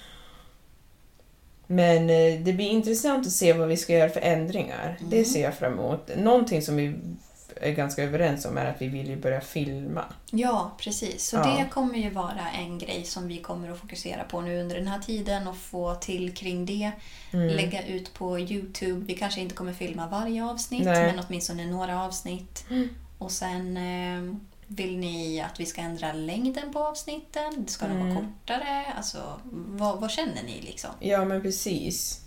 men 1.68 2.10
eh, 2.10 2.40
det 2.44 2.54
blir 2.54 2.70
intressant 2.70 3.28
att 3.28 3.34
se 3.34 3.54
vad 3.54 3.68
vi 3.68 3.78
ska 3.78 3.94
göra 3.94 4.10
för 4.10 4.20
ändringar. 4.22 4.98
Mm. 5.00 5.10
Det 5.10 5.26
ser 5.26 5.42
jag 5.44 5.58
fram 5.58 5.74
emot. 5.74 6.10
Någonting 6.18 6.62
som 6.62 6.76
vi 6.76 6.96
är 7.62 7.72
ganska 7.72 8.04
överens 8.04 8.46
om 8.46 8.58
är 8.58 8.66
att 8.66 8.82
vi 8.82 8.88
vill 8.88 9.08
ju 9.10 9.16
börja 9.16 9.42
filma. 9.42 10.06
Ja, 10.32 10.72
precis. 10.78 11.28
Så 11.28 11.36
Ja. 11.36 11.44
det 11.46 11.70
kommer 11.72 11.98
ju 12.00 12.10
vara 12.10 12.50
en 12.60 12.78
grej 12.80 13.04
som 13.04 13.28
vi 13.28 13.38
kommer 13.38 13.72
att 13.72 13.80
fokusera 13.80 14.24
på 14.24 14.42
nu 14.42 14.60
under 14.62 14.76
den 14.76 14.88
här 14.88 15.00
tiden 15.00 15.48
och 15.48 15.58
få 15.58 15.96
till 15.96 16.34
kring 16.36 16.66
det. 16.66 16.92
Mm. 17.34 17.48
Lägga 17.56 17.88
ut 17.88 18.14
på 18.14 18.40
Youtube. 18.40 19.06
Vi 19.06 19.16
kanske 19.16 19.42
inte 19.42 19.56
kommer 19.56 19.74
filma 19.74 20.08
varje 20.08 20.46
avsnitt, 20.46 20.86
Nej. 20.86 21.14
men 21.16 21.26
åtminstone 21.28 21.66
några 21.66 22.04
avsnitt. 22.04 22.66
Och 23.18 23.32
sen 23.32 23.78
eh, 23.78 24.36
vill 24.68 24.98
ni 24.98 25.42
att 25.42 25.60
vi 25.60 25.66
ska 25.66 25.82
ändra 25.82 26.14
längden 26.14 26.74
på 26.74 26.80
avsnitten? 26.80 27.66
Ska 27.68 27.88
de 27.88 27.98
vara 28.00 28.10
Mm. 28.10 28.24
kortare? 28.26 28.86
Alltså, 28.98 29.40
vad, 29.52 30.00
vad 30.02 30.12
känner 30.12 30.44
ni 30.46 30.62
liksom? 30.62 30.90
Ja, 31.00 31.26
men 31.26 31.42
precis. 31.42 32.22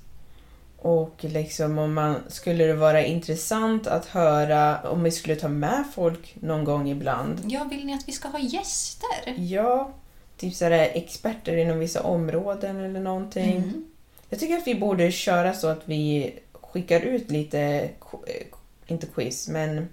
Och 0.81 1.15
liksom 1.25 1.79
om 1.79 1.95
man 1.95 2.17
skulle 2.29 2.65
det 2.65 2.75
vara 2.75 3.05
intressant 3.07 3.87
att 3.87 4.07
höra 4.07 4.81
om 4.91 5.03
vi 5.03 5.11
skulle 5.11 5.37
ta 5.37 5.49
med 5.49 5.85
folk 5.95 6.35
någon 6.41 6.65
gång 6.65 6.89
ibland. 6.91 7.41
Ja, 7.47 7.65
vill 7.71 7.87
ni 7.87 7.95
att 7.95 8.09
vi 8.09 8.13
ska 8.13 8.29
ha 8.29 8.39
gäster? 8.39 9.35
Ja, 9.37 9.91
typ 10.37 10.55
sådär 10.55 10.91
experter 10.95 11.57
inom 11.57 11.79
vissa 11.79 12.03
områden 12.03 12.77
eller 12.77 13.01
någonting. 13.01 13.57
Mm. 13.57 13.85
Jag 14.29 14.41
tycker 14.41 14.57
att 14.57 14.67
vi 14.67 14.75
borde 14.75 15.13
köra 15.13 15.55
så 15.55 15.67
att 15.69 15.83
vi 15.85 16.35
skickar 16.53 17.01
ut 17.01 17.31
lite, 17.31 17.61
eh, 17.61 18.47
inte 18.87 19.07
quiz, 19.07 19.49
men 19.49 19.89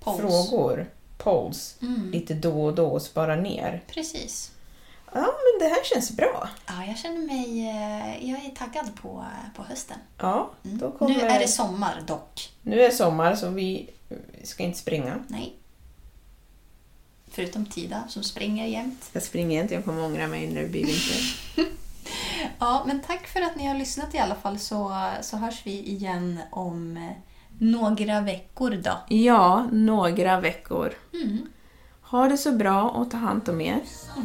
Polls. 0.00 0.20
frågor, 0.20 0.86
polls, 1.18 1.76
Mm. 1.82 2.10
lite 2.10 2.34
då 2.34 2.64
och 2.64 2.74
då 2.74 2.86
och 2.86 3.02
spara 3.02 3.36
ner. 3.36 3.82
Precis. 3.94 4.50
Ja, 5.14 5.20
men 5.20 5.68
det 5.68 5.74
här 5.74 5.84
känns 5.84 6.10
bra. 6.16 6.48
Ja, 6.66 6.84
jag 6.84 6.98
känner 6.98 7.26
mig... 7.26 7.68
eh, 7.68 8.30
Jag 8.30 8.44
är 8.44 8.50
taggad 8.50 8.94
på, 9.02 9.24
på 9.56 9.62
hösten. 9.62 9.96
Ja, 10.18 10.50
Mm. 10.64 10.78
då 10.78 10.90
kommer... 10.90 11.14
Nu 11.14 11.20
är 11.20 11.38
det 11.38 11.48
sommar 11.48 12.02
dock. 12.06 12.52
nu 12.62 12.80
är 12.82 12.90
sommar 12.90 13.34
så 13.34 13.48
vi 13.48 13.90
ska 14.44 14.62
inte 14.62 14.78
springa. 14.78 15.18
Nej. 15.28 15.54
Förutom 17.30 17.66
Tida 17.66 18.04
som 18.08 18.22
springer 18.22 18.66
jämt. 18.66 19.10
Jag 19.12 19.22
springer 19.22 19.62
inte, 19.62 19.74
jag 19.74 19.84
kommer 19.84 20.04
ångra 20.04 20.26
mig 20.26 20.46
när 20.50 20.62
det 20.62 20.68
blir 20.68 20.86
vinter. 20.86 21.36
Ja, 22.58 22.82
men 22.86 23.00
tack 23.02 23.26
för 23.26 23.40
att 23.42 23.56
ni 23.56 23.66
har 23.66 23.74
lyssnat 23.74 24.14
i 24.14 24.18
alla 24.18 24.34
fall 24.34 24.58
så, 24.58 25.10
så 25.22 25.36
hörs 25.36 25.66
vi 25.66 25.82
igen 25.88 26.40
om 26.50 26.96
eh, 26.96 27.10
några 27.58 28.20
veckor 28.20 28.70
då. 28.70 28.92
Ja, 29.16 29.68
några 29.72 30.40
veckor. 30.40 30.94
Mm. 31.12 31.46
Ha 32.02 32.28
det 32.28 32.38
så 32.38 32.52
bra 32.52 32.82
och 32.90 33.10
ta 33.10 33.16
hand 33.16 33.48
om 33.48 33.60
er. 33.60 33.80
Hej 34.14 34.24